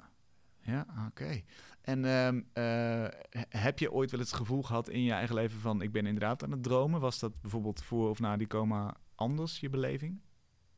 ja, 0.61 0.87
oké. 1.09 1.41
En 1.83 2.05
ehm, 2.05 2.37
eh, 2.53 3.09
he- 3.31 3.59
heb 3.61 3.79
je 3.79 3.93
ooit 3.93 4.11
wel 4.11 4.20
het 4.20 4.33
gevoel 4.33 4.62
gehad 4.62 4.89
in 4.89 5.03
je 5.03 5.12
eigen 5.12 5.35
leven 5.35 5.61
van 5.61 5.83
ik 5.83 5.93
ben 5.93 6.07
inderdaad 6.07 6.43
aan 6.45 6.51
het 6.51 6.62
dromen? 6.62 7.01
Was 7.01 7.18
dat 7.20 7.41
bijvoorbeeld 7.41 7.83
voor 7.83 8.09
of 8.09 8.20
na 8.20 8.37
die 8.37 8.47
coma 8.47 8.95
anders, 9.14 9.61
je 9.61 9.70
beleving? 9.70 10.20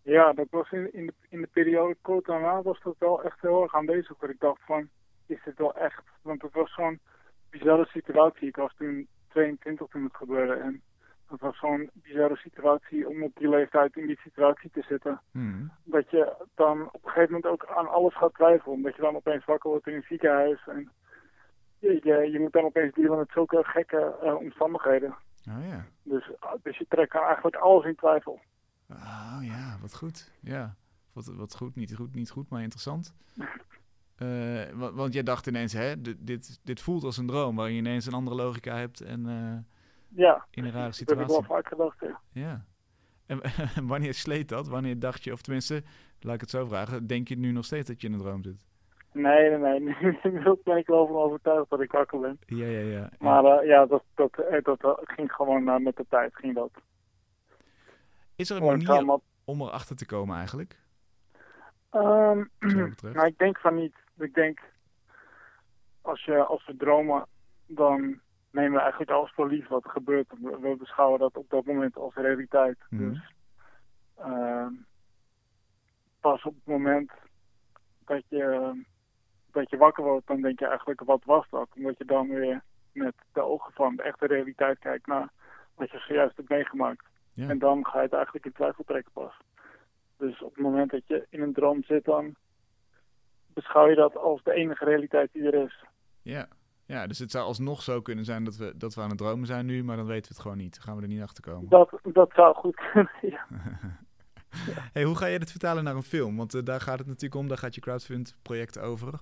Ja, 0.02 0.32
dat 0.32 0.46
was 0.50 0.70
in, 0.70 0.92
in, 0.92 1.06
de, 1.06 1.12
in 1.28 1.40
de 1.40 1.46
periode 1.46 1.96
kort 2.00 2.24
daarna 2.26 2.62
was 2.62 2.80
dat 2.82 2.96
wel 2.98 3.22
echt 3.24 3.40
heel 3.40 3.62
erg 3.62 3.74
aanwezig. 3.74 4.16
Dat 4.18 4.30
ik 4.30 4.40
dacht 4.40 4.60
van, 4.64 4.88
is 5.26 5.40
dit 5.44 5.58
wel 5.58 5.74
echt? 5.76 6.02
Want 6.22 6.42
het 6.42 6.52
was 6.52 6.74
zo'n 6.74 7.00
bizarre 7.50 7.86
situatie. 7.86 8.48
Ik 8.48 8.56
was 8.56 8.74
toen 8.76 9.08
22 9.30 9.88
toen 9.88 10.04
het 10.04 10.16
gebeurde. 10.16 10.52
En 10.52 10.82
het 11.26 11.40
was 11.40 11.58
zo'n 11.58 11.90
bizarre 11.92 12.36
situatie 12.36 13.08
om 13.08 13.22
op 13.22 13.36
die 13.36 13.48
leeftijd 13.48 13.96
in 13.96 14.06
die 14.06 14.18
situatie 14.20 14.70
te 14.70 14.82
zitten. 14.82 15.20
Hmm. 15.30 15.70
Dat 15.84 16.10
je 16.10 16.46
dan 16.54 16.88
op 16.92 17.04
een 17.04 17.10
gegeven 17.10 17.34
moment 17.34 17.52
ook 17.52 17.66
aan 17.66 17.88
alles 17.88 18.16
gaat 18.16 18.34
twijfelen. 18.34 18.74
Omdat 18.74 18.96
je 18.96 19.02
dan 19.02 19.16
opeens 19.16 19.44
wakker 19.44 19.70
wordt 19.70 19.86
in 19.86 19.94
een 19.94 20.04
ziekenhuis. 20.08 20.66
En 20.66 20.90
je, 21.78 22.00
je, 22.02 22.30
je 22.30 22.40
moet 22.40 22.52
dan 22.52 22.64
opeens 22.64 22.94
dealen 22.94 23.18
met 23.18 23.30
zulke 23.30 23.64
gekke 23.64 24.16
eh, 24.22 24.34
omstandigheden. 24.34 25.14
Oh 25.48 25.66
ja. 25.68 25.84
Dus, 26.02 26.30
dus 26.62 26.78
je 26.78 26.86
trekt 26.88 27.14
eigenlijk 27.14 27.56
alles 27.56 27.84
in 27.84 27.96
twijfel. 27.96 28.40
Oh 28.90 29.38
ja, 29.40 29.76
wat 29.80 29.96
goed. 29.96 30.32
Ja, 30.40 30.74
wat, 31.12 31.26
wat 31.26 31.56
goed, 31.56 31.74
niet 31.74 31.94
goed, 31.94 32.14
niet 32.14 32.30
goed, 32.30 32.48
maar 32.48 32.62
interessant. 32.62 33.14
Eh, 34.20 34.28
wa- 34.74 34.92
want 34.92 35.12
jij 35.12 35.22
dacht 35.22 35.46
ineens, 35.46 35.72
hè, 35.72 36.00
dit, 36.00 36.16
dit, 36.20 36.60
dit 36.62 36.80
voelt 36.80 37.04
als 37.04 37.16
een 37.16 37.26
droom 37.26 37.56
waarin 37.56 37.74
je 37.74 37.80
ineens 37.80 38.06
een 38.06 38.12
andere 38.12 38.36
logica 38.36 38.76
hebt 38.76 39.00
en 39.00 39.26
eh, 39.26 39.58
Ja, 40.24 40.46
in 40.50 40.64
een 40.64 40.70
rare 40.72 40.86
dat 40.86 40.98
heb 40.98 41.08
ik 41.10 41.16
wel 41.16 41.26
situatie. 41.26 41.54
vaak 41.54 41.66
gedacht. 41.68 42.00
Ja. 42.00 42.20
Ja. 42.32 42.64
En 43.76 43.86
wanneer 43.86 44.14
sleet 44.14 44.48
dat? 44.48 44.68
Wanneer 44.68 44.98
dacht 44.98 45.24
je, 45.24 45.32
of 45.32 45.42
tenminste, 45.42 45.82
laat 46.20 46.34
ik 46.34 46.40
het 46.40 46.50
zo 46.50 46.66
vragen, 46.66 47.06
denk 47.06 47.28
je 47.28 47.38
nu 47.38 47.50
nog 47.52 47.64
steeds 47.64 47.88
dat 47.88 48.00
je 48.00 48.06
in 48.06 48.12
een 48.12 48.18
droom 48.20 48.42
zit? 48.42 48.64
Nee, 49.12 49.50
nee, 49.50 49.80
nee. 49.80 49.96
Inmiddels 50.22 50.62
ben 50.62 50.76
ik 50.76 50.86
wel 50.86 51.06
van 51.06 51.16
overtuigd 51.16 51.70
dat 51.70 51.80
ik 51.80 51.92
wakker 51.92 52.20
ben. 52.20 52.38
Ja, 52.46 52.66
ja, 52.66 52.78
ja. 52.80 52.90
ja. 52.90 53.10
Maar 53.18 53.44
eh, 53.44 53.66
ja, 53.66 53.86
dat, 53.86 54.02
dat, 54.14 54.80
dat, 54.80 55.00
ging 55.04 55.32
gewoon 55.32 55.82
met 55.82 55.96
de 55.96 56.06
tijd. 56.08 56.36
Ging 56.36 56.54
dat. 56.54 56.70
Is 58.36 58.50
er 58.50 58.56
een 58.56 58.64
manier 58.64 59.18
om 59.44 59.60
erachter 59.60 59.96
te 59.96 60.06
komen 60.06 60.36
eigenlijk? 60.36 60.78
Betreft? 62.58 63.02
nou, 63.02 63.26
ik 63.26 63.38
denk 63.38 63.58
van 63.58 63.74
niet. 63.74 63.94
Ik 64.22 64.34
denk, 64.34 64.60
als, 66.02 66.24
je, 66.24 66.44
als 66.44 66.66
we 66.66 66.76
dromen, 66.76 67.26
dan 67.66 68.20
nemen 68.50 68.72
we 68.72 68.80
eigenlijk 68.80 69.10
alles 69.10 69.32
voor 69.32 69.48
lief 69.48 69.68
wat 69.68 69.84
er 69.84 69.90
gebeurt. 69.90 70.32
We, 70.40 70.58
we 70.60 70.76
beschouwen 70.76 71.18
dat 71.18 71.36
op 71.36 71.50
dat 71.50 71.64
moment 71.64 71.96
als 71.96 72.14
realiteit. 72.14 72.78
Mhm. 72.90 73.08
Dus 73.08 73.32
ehm, 74.16 74.72
pas 76.20 76.44
op 76.44 76.54
het 76.54 76.66
moment 76.66 77.10
dat 78.04 78.22
je, 78.28 78.72
dat 79.50 79.70
je 79.70 79.76
wakker 79.76 80.04
wordt, 80.04 80.26
dan 80.26 80.40
denk 80.40 80.58
je 80.58 80.66
eigenlijk, 80.66 81.00
wat 81.00 81.24
was 81.24 81.46
dat? 81.50 81.68
Omdat 81.76 81.98
je 81.98 82.04
dan 82.04 82.28
weer 82.28 82.62
met 82.92 83.14
de 83.32 83.40
ogen 83.40 83.72
van 83.72 83.96
de 83.96 84.02
echte 84.02 84.26
realiteit 84.26 84.78
kijkt 84.78 85.06
naar 85.06 85.28
wat 85.74 85.90
je 85.90 85.98
zojuist 85.98 86.36
hebt 86.36 86.48
meegemaakt. 86.48 87.06
Ja. 87.32 87.48
En 87.48 87.58
dan 87.58 87.86
ga 87.86 87.96
je 87.96 88.04
het 88.04 88.12
eigenlijk 88.12 88.44
in 88.44 88.52
twijfel 88.52 88.84
trekken 88.84 89.12
pas. 89.12 89.36
Dus 90.16 90.42
op 90.42 90.54
het 90.54 90.64
moment 90.64 90.90
dat 90.90 91.06
je 91.06 91.26
in 91.30 91.42
een 91.42 91.52
droom 91.52 91.82
zit, 91.82 92.04
dan 92.04 92.34
beschouw 93.54 93.86
je 93.86 93.94
dat 93.94 94.16
als 94.16 94.42
de 94.42 94.52
enige 94.52 94.84
realiteit 94.84 95.32
die 95.32 95.42
er 95.42 95.64
is. 95.64 95.84
Ja. 96.22 96.46
ja, 96.86 97.06
dus 97.06 97.18
het 97.18 97.30
zou 97.30 97.44
alsnog 97.44 97.82
zo 97.82 98.00
kunnen 98.00 98.24
zijn 98.24 98.44
dat 98.44 98.56
we, 98.56 98.72
dat 98.76 98.94
we 98.94 99.00
aan 99.00 99.08
het 99.08 99.18
dromen 99.18 99.46
zijn 99.46 99.66
nu, 99.66 99.84
maar 99.84 99.96
dan 99.96 100.06
weten 100.06 100.28
we 100.28 100.34
het 100.34 100.42
gewoon 100.42 100.56
niet. 100.56 100.74
Dan 100.74 100.82
gaan 100.84 100.96
we 100.96 101.02
er 101.02 101.08
niet 101.08 101.22
achter 101.22 101.42
komen. 101.42 101.68
Dat, 101.68 102.00
dat 102.02 102.30
zou 102.34 102.54
goed 102.54 102.80
kunnen, 102.92 103.10
ja. 103.34 103.46
Hey, 104.92 105.04
hoe 105.04 105.16
ga 105.16 105.26
je 105.26 105.38
dit 105.38 105.50
vertalen 105.50 105.84
naar 105.84 105.94
een 105.94 106.02
film? 106.02 106.36
Want 106.36 106.54
eh, 106.54 106.62
daar 106.64 106.80
gaat 106.80 106.98
het 106.98 107.06
natuurlijk 107.06 107.40
om, 107.40 107.48
daar 107.48 107.58
gaat 107.58 107.74
je 107.74 107.80
crowdfund 107.80 108.36
project 108.42 108.78
over. 108.78 109.20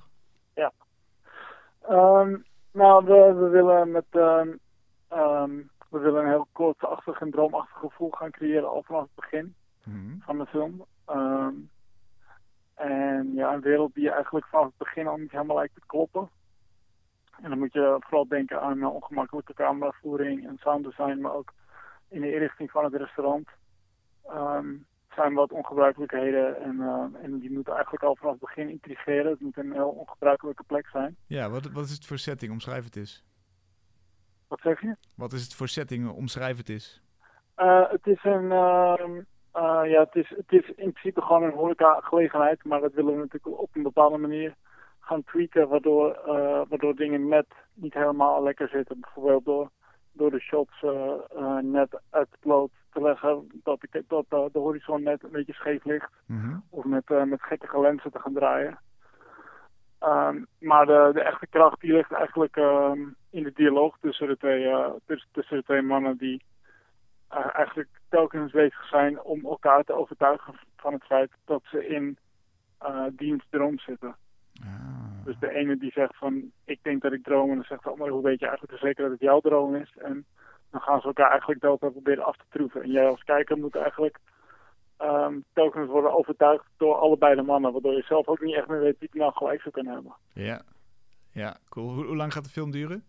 Ehm, 1.89 2.37
nou, 2.73 3.05
we, 3.05 3.35
we 3.35 3.49
willen 3.49 3.91
met 3.91 4.05
ehm, 4.11 4.49
ehm, 5.09 5.51
we 5.91 5.99
willen 5.99 6.23
een 6.23 6.29
heel 6.29 6.49
koortsachtig 6.53 7.21
en 7.21 7.31
droomachtig 7.31 7.79
gevoel 7.79 8.11
gaan 8.11 8.31
creëren 8.31 8.69
al 8.69 8.83
vanaf 8.83 9.03
het 9.03 9.15
begin 9.15 9.55
Mhm. 9.85 10.19
van 10.19 10.39
de 10.39 10.47
film. 10.47 10.85
Ehm, 11.07 11.55
en 12.79 13.35
ja, 13.35 13.55
een 13.55 13.61
wereld 13.61 13.95
die 13.95 14.11
eigenlijk 14.11 14.47
vanaf 14.47 14.67
het 14.67 14.77
begin 14.77 15.07
al 15.07 15.17
niet 15.17 15.31
helemaal 15.31 15.57
lijkt 15.57 15.75
te 15.75 15.87
kloppen. 15.87 16.29
En 17.43 17.49
dan 17.49 17.59
moet 17.59 17.73
je 17.73 17.97
vooral 18.01 18.29
denken 18.29 18.61
aan 18.61 18.83
eh, 18.83 18.95
ongemakkelijke 18.95 19.55
cameravoering 19.55 20.47
en 20.47 20.59
sounddesign, 20.59 21.21
maar 21.21 21.35
ook 21.35 21.53
in 22.09 22.21
de 22.21 22.33
inrichting 22.33 22.71
van 22.71 22.85
het 22.85 22.95
restaurant. 22.95 23.49
Ehm 24.25 24.75
zijn 25.19 25.35
wat 25.35 25.53
ongebruikelijkheden 25.53 26.63
en, 26.63 26.81
eh, 26.81 27.23
en 27.23 27.39
die 27.39 27.53
moeten 27.53 27.73
eigenlijk 27.73 28.03
al 28.03 28.17
vanaf 28.17 28.33
het 28.33 28.41
begin 28.41 28.69
intrigeren. 28.69 29.31
Het 29.31 29.41
moet 29.41 29.57
een 29.57 29.73
heel 29.73 29.89
ongebruikelijke 29.89 30.63
plek 30.63 30.89
zijn. 30.89 31.17
Ja, 31.27 31.51
wat, 31.51 31.71
wat 31.73 31.85
is 31.85 31.93
het 31.93 32.07
voor 32.07 32.19
setting? 32.19 32.53
Omschrijf 32.53 32.85
het 32.85 32.97
eens. 32.97 33.25
Wat 34.49 34.61
zeg 34.61 34.81
je? 34.81 34.97
Wat 35.15 35.33
is 35.33 35.43
het 35.43 35.55
voor 35.55 35.69
setting? 35.69 36.11
Omschrijf 36.11 36.57
het 36.57 36.69
eens. 36.69 37.03
Eh, 37.55 37.91
het 37.91 38.07
is 38.07 38.25
een, 38.25 38.53
ehm, 38.53 39.21
eh, 39.59 39.91
ja, 39.91 40.01
het 40.01 40.15
is, 40.15 40.29
het 40.29 40.53
is 40.53 40.67
in 40.69 40.93
principe 40.93 41.23
gewoon 41.23 41.43
een 41.43 41.53
horeca-gelegenheid, 41.53 42.65
maar 42.65 42.81
dat 42.81 42.93
willen 42.93 43.13
we 43.13 43.19
natuurlijk 43.19 43.61
op 43.61 43.71
een 43.73 43.83
bepaalde 43.83 44.19
manier 44.19 44.55
gaan 45.01 45.25
tweaken, 45.25 45.69
waardoor, 45.69 46.13
eh, 46.13 46.61
waardoor 46.69 46.95
dingen 46.95 47.29
net 47.29 47.47
niet 47.75 47.95
helemaal 47.95 48.43
lekker 48.43 48.69
zitten. 48.69 49.01
Bijvoorbeeld 49.01 49.45
door, 49.45 49.71
door 50.13 50.31
de 50.31 50.41
shots 50.41 50.83
eh, 50.83 51.57
net 51.59 52.01
uit 52.11 52.29
het 52.31 52.45
lood 52.45 52.71
te 52.93 53.03
leggen, 53.03 53.61
dat, 53.63 53.83
ik, 53.83 54.03
dat 54.09 54.25
de 54.29 54.59
horizon 54.59 55.03
net 55.03 55.23
een 55.23 55.31
beetje 55.31 55.53
scheef 55.53 55.85
ligt, 55.85 56.13
Mhm. 56.27 56.57
of 56.71 56.85
met, 56.85 57.09
met 57.09 57.43
gekkige 57.43 57.81
lenzen 57.81 58.11
te 58.11 58.19
gaan 58.19 58.35
draaien. 58.35 58.79
Ehm, 59.99 60.43
maar 60.59 60.87
de, 60.87 61.11
de 61.13 61.23
echte 61.23 61.47
kracht 61.47 61.81
die 61.81 61.93
ligt 61.93 62.13
eigenlijk 62.13 62.57
ehm, 62.57 63.01
in 63.31 63.43
de 63.43 63.53
dialoog 63.55 63.97
tussen 64.01 64.27
de 64.27 64.37
twee, 64.37 64.75
tussen, 65.33 65.57
de 65.57 65.63
twee 65.63 65.83
mannen 65.83 66.17
die 66.17 66.43
eigenlijk 67.29 67.89
telkens 68.09 68.53
bezig 68.53 68.89
zijn 68.89 69.23
om 69.23 69.45
elkaar 69.45 69.85
te 69.85 69.93
overtuigen 69.93 70.55
van 70.77 70.93
het 70.93 71.05
feit 71.05 71.31
dat 71.45 71.63
ze 71.65 71.87
in 71.87 72.19
eh 72.79 73.05
dienstdroom 73.13 73.79
zitten. 73.79 74.17
Ah. 74.63 75.25
Dus 75.25 75.39
de 75.39 75.55
ene 75.55 75.77
die 75.77 75.93
zegt 75.93 76.17
van 76.17 76.51
ik 76.65 76.79
denk 76.83 77.03
dat 77.03 77.13
ik 77.13 77.25
droom 77.25 77.49
en 77.49 77.55
dan 77.55 77.65
zegt 77.65 77.83
de 77.83 77.91
andere 77.91 78.11
hoe 78.11 78.23
weet 78.23 78.41
je 78.41 78.47
eigenlijk 78.47 78.79
zeker 78.79 79.03
dat 79.03 79.13
het 79.13 79.21
jouw 79.21 79.41
droom 79.41 79.75
is. 79.75 79.97
En 79.99 80.27
dan 80.71 80.81
gaan 80.81 81.01
ze 81.01 81.07
elkaar 81.07 81.31
eigenlijk 81.31 81.61
telkens 81.61 81.93
proberen 81.93 82.25
af 82.25 82.37
te 82.37 82.45
troeven. 82.49 82.83
En 82.83 82.91
jij 82.91 83.07
als 83.07 83.25
kijker 83.25 83.59
moet 83.59 83.77
eigenlijk 83.77 84.19
ehm, 84.97 85.39
telkens 85.53 85.89
worden 85.89 86.17
overtuigd 86.17 86.65
door 86.77 86.95
allebei 86.95 87.35
de 87.35 87.43
mannen. 87.43 87.73
Waardoor 87.73 87.93
je 87.93 88.03
zelf 88.03 88.27
ook 88.27 88.41
niet 88.41 88.55
echt 88.55 88.69
meer 88.69 88.81
weet 88.81 88.99
wie 88.99 89.09
het 89.13 89.21
nou 89.21 89.33
gelijk 89.33 89.61
zou 89.61 89.75
kunnen 89.75 89.93
hebben. 89.93 90.15
Ja. 90.33 90.63
Ja, 91.33 91.57
cool. 91.69 91.95
Hoe, 91.95 92.05
hoe 92.05 92.17
lang 92.17 92.33
gaat 92.33 92.45
de 92.45 92.51
film 92.51 92.71
duren? 92.71 93.05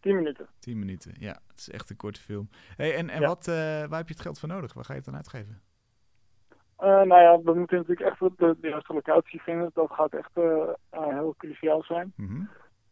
10 0.00 0.14
minuten. 0.16 0.46
10 0.58 0.78
minuten. 0.78 1.14
Ja, 1.18 1.38
het 1.48 1.58
is 1.58 1.70
echt 1.70 1.90
een 1.90 1.96
korte 1.96 2.20
film. 2.20 2.48
Hey, 2.76 2.94
en 2.96 3.08
en 3.10 3.20
Ja. 3.20 3.26
wat, 3.26 3.48
eh, 3.48 3.54
waar 3.54 3.98
heb 3.98 4.08
je 4.08 4.14
het 4.14 4.22
geld 4.22 4.38
voor 4.38 4.48
nodig? 4.48 4.72
Waar 4.74 4.84
ga 4.84 4.92
je 4.92 4.98
het 4.98 5.06
dan 5.08 5.16
uitgeven? 5.16 5.60
Eh, 6.76 6.86
nou 6.88 7.20
ja, 7.20 7.40
we 7.42 7.54
moeten 7.54 7.76
natuurlijk 7.76 8.00
echt 8.10 8.18
de, 8.38 8.56
de 8.60 8.68
juiste 8.68 8.92
locatie 8.92 9.42
vinden. 9.42 9.70
Dat 9.74 9.90
gaat 9.92 10.12
echt 10.12 10.30
eh, 10.32 10.68
heel 10.90 11.34
cruciaal 11.38 11.82
zijn. 11.82 12.12
Mhm. 12.16 12.42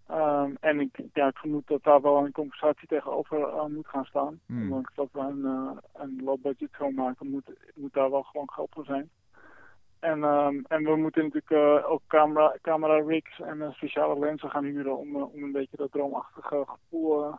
Ehm, 0.06 0.54
en 0.60 0.80
ik, 0.80 1.00
ja, 1.12 1.26
ik 1.28 1.36
vermoed 1.36 1.66
dat 1.66 1.82
daar 1.82 2.00
wel 2.02 2.24
een 2.24 2.32
compensatie 2.32 2.88
tegenover 2.88 3.68
moet 3.70 3.88
gaan 3.88 4.04
staan. 4.04 4.40
Ondanks 4.48 4.94
dat 4.94 5.08
we 5.12 5.18
een, 5.20 5.44
een 5.94 6.20
low 6.24 6.42
budget 6.42 6.68
film 6.72 6.94
maken, 6.94 7.30
moet, 7.30 7.50
moet 7.74 7.92
daar 7.92 8.10
wel 8.10 8.22
gewoon 8.22 8.50
geld 8.50 8.68
voor 8.72 8.84
zijn. 8.84 9.10
En, 9.98 10.24
ehm, 10.24 10.60
en 10.68 10.84
we 10.84 10.96
moeten 10.96 11.22
natuurlijk 11.24 11.50
eh, 11.82 11.90
ook 11.90 12.02
camera, 12.06 12.56
camera 12.62 13.00
rigs 13.00 13.40
en 13.40 13.62
eh, 13.62 13.72
speciale 13.72 14.18
lenzen 14.18 14.50
gaan 14.50 14.64
huren 14.64 14.96
om, 14.98 15.16
eh, 15.16 15.34
om 15.34 15.42
een 15.42 15.52
beetje 15.52 15.76
dat 15.76 15.92
droomachtige 15.92 16.64
gevoel 16.66 17.30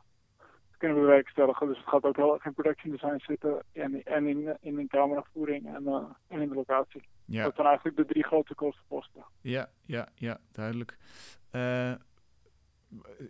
te 0.71 0.77
kunnen 0.77 0.97
bewerkstelligen. 0.97 1.67
Dus 1.67 1.77
het 1.77 1.87
gaat 1.87 2.03
ook 2.03 2.15
heel 2.15 2.33
erg 2.33 2.45
in 2.45 2.53
production 2.53 2.91
design 2.91 3.17
zitten 3.17 3.63
en, 3.73 4.03
en 4.03 4.27
in, 4.27 4.57
in 4.61 4.75
de 4.75 4.87
cameravoering 4.87 5.75
en, 5.75 5.87
en 6.27 6.41
in 6.41 6.49
de 6.49 6.55
locatie. 6.55 7.07
Ja. 7.25 7.43
Dat 7.43 7.55
zijn 7.55 7.67
eigenlijk 7.67 7.97
de 7.97 8.05
drie 8.05 8.23
grote 8.23 8.55
kostenposten. 8.55 9.25
Ja, 9.41 9.69
ja, 9.85 10.07
ja, 10.15 10.37
duidelijk. 10.51 10.97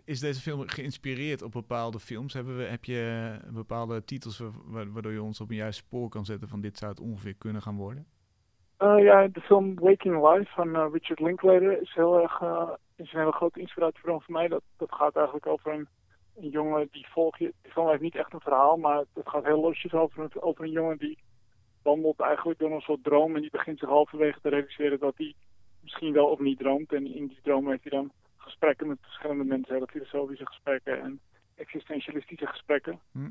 Is 0.04 0.20
deze 0.20 0.40
film 0.40 0.68
geïnspireerd 0.68 1.42
op 1.42 1.52
bepaalde 1.52 2.00
films? 2.00 2.32
Hebben 2.32 2.56
we, 2.56 2.62
heb 2.62 2.84
je 2.84 3.36
bepaalde 3.52 4.04
titels 4.04 4.38
wa- 4.38 4.50
wa- 4.64 4.90
waardoor 4.90 5.12
je 5.12 5.22
ons 5.22 5.40
op 5.40 5.50
een 5.50 5.56
juist 5.56 5.78
spoor 5.78 6.08
kan 6.08 6.24
zetten 6.24 6.48
van 6.48 6.60
dit 6.60 6.78
zou 6.78 6.90
het 6.90 7.00
ongeveer 7.00 7.34
kunnen 7.34 7.62
gaan 7.62 7.76
worden? 7.76 8.06
Eh, 8.78 8.98
ja, 9.02 9.26
de 9.28 9.40
film 9.40 9.74
Waking 9.78 10.28
Life 10.32 10.52
van 10.52 10.74
eh, 10.76 10.86
Richard 10.92 11.20
Linklater 11.20 11.80
is, 11.82 11.94
heel 11.94 12.20
erg, 12.22 12.40
eh, 12.40 12.70
is 12.96 13.12
een 13.12 13.18
hele 13.18 13.32
grote 13.32 13.60
inspiratiebron 13.60 14.22
voor 14.22 14.32
mij. 14.34 14.48
Dat, 14.48 14.62
dat 14.76 14.92
gaat 14.92 15.16
eigenlijk 15.16 15.46
over 15.46 15.72
een, 15.72 15.88
een 16.36 16.48
jongen 16.48 16.88
die 16.90 17.06
volgt 17.08 17.38
je. 17.38 17.52
Die 17.62 17.72
film 17.72 17.88
heeft 17.88 18.00
niet 18.00 18.14
echt 18.16 18.32
een 18.32 18.40
verhaal, 18.40 18.76
maar 18.76 19.04
het 19.14 19.28
gaat 19.28 19.44
heel 19.44 19.60
losjes 19.60 19.92
over, 19.92 20.22
een- 20.22 20.42
over 20.42 20.64
een 20.64 20.70
jongen 20.70 20.98
die 20.98 21.18
wandelt 21.82 22.20
eigenlijk 22.20 22.58
door 22.58 22.70
een 22.70 22.80
soort 22.80 23.04
droom. 23.04 23.34
En 23.34 23.40
die 23.40 23.50
begint 23.50 23.78
zich 23.78 23.88
halverwege 23.88 24.40
te 24.40 24.48
realiseren 24.48 24.98
dat 24.98 25.14
hij 25.16 25.34
misschien 25.82 26.12
wel 26.12 26.26
of 26.26 26.38
niet 26.38 26.58
droomt. 26.58 26.92
En 26.92 27.14
in 27.14 27.26
die 27.26 27.40
droom 27.42 27.68
heeft 27.68 27.82
hij 27.82 27.98
dan 27.98 28.12
gesprekken 28.36 28.86
met 28.86 28.98
verschillende 29.00 29.44
mensen, 29.44 29.74
hele 29.74 29.86
filosofische 29.86 30.46
gesprekken 30.46 31.00
en 31.02 31.20
existentialistische 31.54 32.46
gesprekken. 32.46 33.00
Hm. 33.12 33.28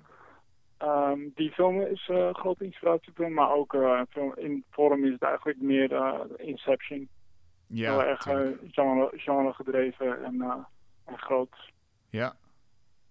Ehm, 0.78 1.20
die 1.36 1.52
film 1.52 1.82
is 1.82 2.08
een 2.08 2.36
grote 2.36 2.64
inspiratiebron, 2.66 3.34
maar 3.34 3.52
ook 3.52 3.74
eh, 3.74 4.02
film- 4.10 4.34
in 4.36 4.64
vorm 4.72 5.06
is 5.06 5.12
het 5.12 5.22
eigenlijk 5.22 5.62
meer 5.62 5.94
eh, 5.94 6.20
Inception. 6.38 7.10
Ja, 7.68 7.92
Heel 7.92 8.04
erg 8.04 8.22
genre, 8.72 9.10
genre 9.16 9.54
gedreven 9.54 10.24
en, 10.24 10.42
en 11.06 11.18
groot. 11.18 11.72
ja. 12.10 12.36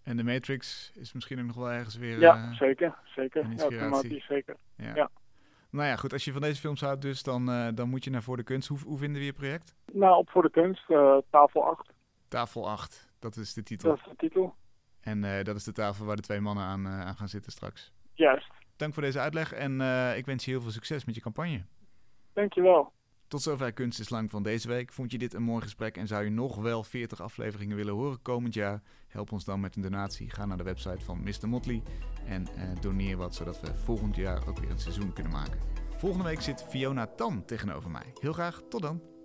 En 0.03 0.17
de 0.17 0.25
Matrix 0.25 0.93
is 0.95 1.12
misschien 1.12 1.39
ook 1.39 1.47
nog 1.47 1.57
wel 1.57 1.71
ergens 1.71 1.97
weer... 1.97 2.19
ja, 2.21 2.53
zeker. 2.55 2.95
zeker. 3.05 3.47
Ja, 3.57 3.67
thematisch 3.69 4.27
zeker. 4.27 4.57
ja. 4.77 4.95
ja. 4.95 5.11
Nou 5.71 5.89
ja, 5.89 5.97
goed. 5.97 6.12
Als 6.12 6.25
je 6.25 6.33
van 6.33 6.41
deze 6.41 6.61
films 6.61 6.81
houdt 6.81 7.03
dus, 7.03 7.23
dan, 7.23 7.73
dan 7.75 7.89
moet 7.89 8.05
je 8.05 8.11
naar 8.11 8.23
Voor 8.23 8.37
de 8.37 8.43
Kunst. 8.43 8.69
Hoe, 8.69 8.79
hoe 8.85 8.99
vinden 8.99 9.21
we 9.21 9.27
je 9.27 9.33
project? 9.33 9.75
Nou, 9.93 10.17
op 10.17 10.31
voor 10.31 10.43
de 10.43 10.51
kunst, 10.51 10.87
tafel 11.31 11.64
8, 11.64 11.93
Tafel 12.29 12.69
8, 12.69 13.11
dat 13.19 13.37
is 13.37 13.55
de 13.55 13.62
titel. 13.62 13.89
dat 13.89 13.99
is 13.99 14.05
de 14.05 14.17
titel. 14.17 14.55
En 15.07 15.24
eh, 15.24 15.44
dat 15.44 15.57
is 15.57 15.64
de 15.64 15.72
tafel 15.72 16.04
waar 16.04 16.16
de 16.16 16.22
twee 16.22 16.40
mannen 16.40 16.64
aan, 16.64 16.86
eh, 16.86 17.00
aan 17.00 17.16
gaan 17.16 17.28
zitten 17.28 17.52
straks. 17.52 17.92
Juist. 18.14 18.50
Dank 18.76 18.94
voor 18.94 19.02
deze 19.02 19.18
uitleg 19.18 19.52
en 19.52 19.80
eh, 19.80 20.16
ik 20.16 20.26
wens 20.26 20.44
je 20.44 20.50
heel 20.50 20.61
veel 20.61 20.70
succes 20.70 21.04
met 21.04 21.14
je 21.14 21.20
campagne. 21.20 21.64
Dankjewel. 22.32 22.92
Tot 23.28 23.42
zover 23.42 23.72
Kunst 23.72 24.00
is 24.00 24.09
Lang 24.09 24.30
van 24.30 24.42
deze 24.42 24.68
week. 24.68 24.92
Vond 24.92 25.12
je 25.12 25.18
dit 25.18 25.34
een 25.34 25.42
mooi 25.42 25.62
gesprek 25.62 25.96
en 25.96 26.07
zou 26.07 26.24
je 26.24 26.30
nog 26.30 26.57
wel 26.57 26.82
40 26.82 27.20
afleveringen 27.20 27.76
willen 27.76 27.94
horen 27.94 28.22
komend 28.22 28.54
jaar? 28.54 28.82
Help 29.09 29.32
ons 29.32 29.44
dan 29.44 29.61
met 29.61 29.76
een 29.76 29.82
donatie. 29.82 30.30
Ga 30.30 30.46
naar 30.46 30.57
de 30.57 30.62
website 30.62 31.04
van 31.04 31.22
Mr. 31.22 31.48
Motley 31.48 31.82
en 32.26 32.46
doneer 32.80 33.16
wat, 33.16 33.34
zodat 33.34 33.61
we 33.61 33.74
volgend 33.74 34.16
jaar 34.16 34.48
ook 34.48 34.59
weer 34.59 34.70
een 34.70 34.78
seizoen 34.78 35.12
kunnen 35.12 35.32
maken. 35.32 35.59
Volgende 35.96 36.24
week 36.24 36.40
zit 36.40 36.66
Fiona 36.68 37.07
Tan 37.07 37.44
tegenover 37.44 37.90
mij. 37.90 38.12
Heel 38.20 38.32
graag, 38.32 38.62
tot 38.68 38.82
dan. 38.82 39.16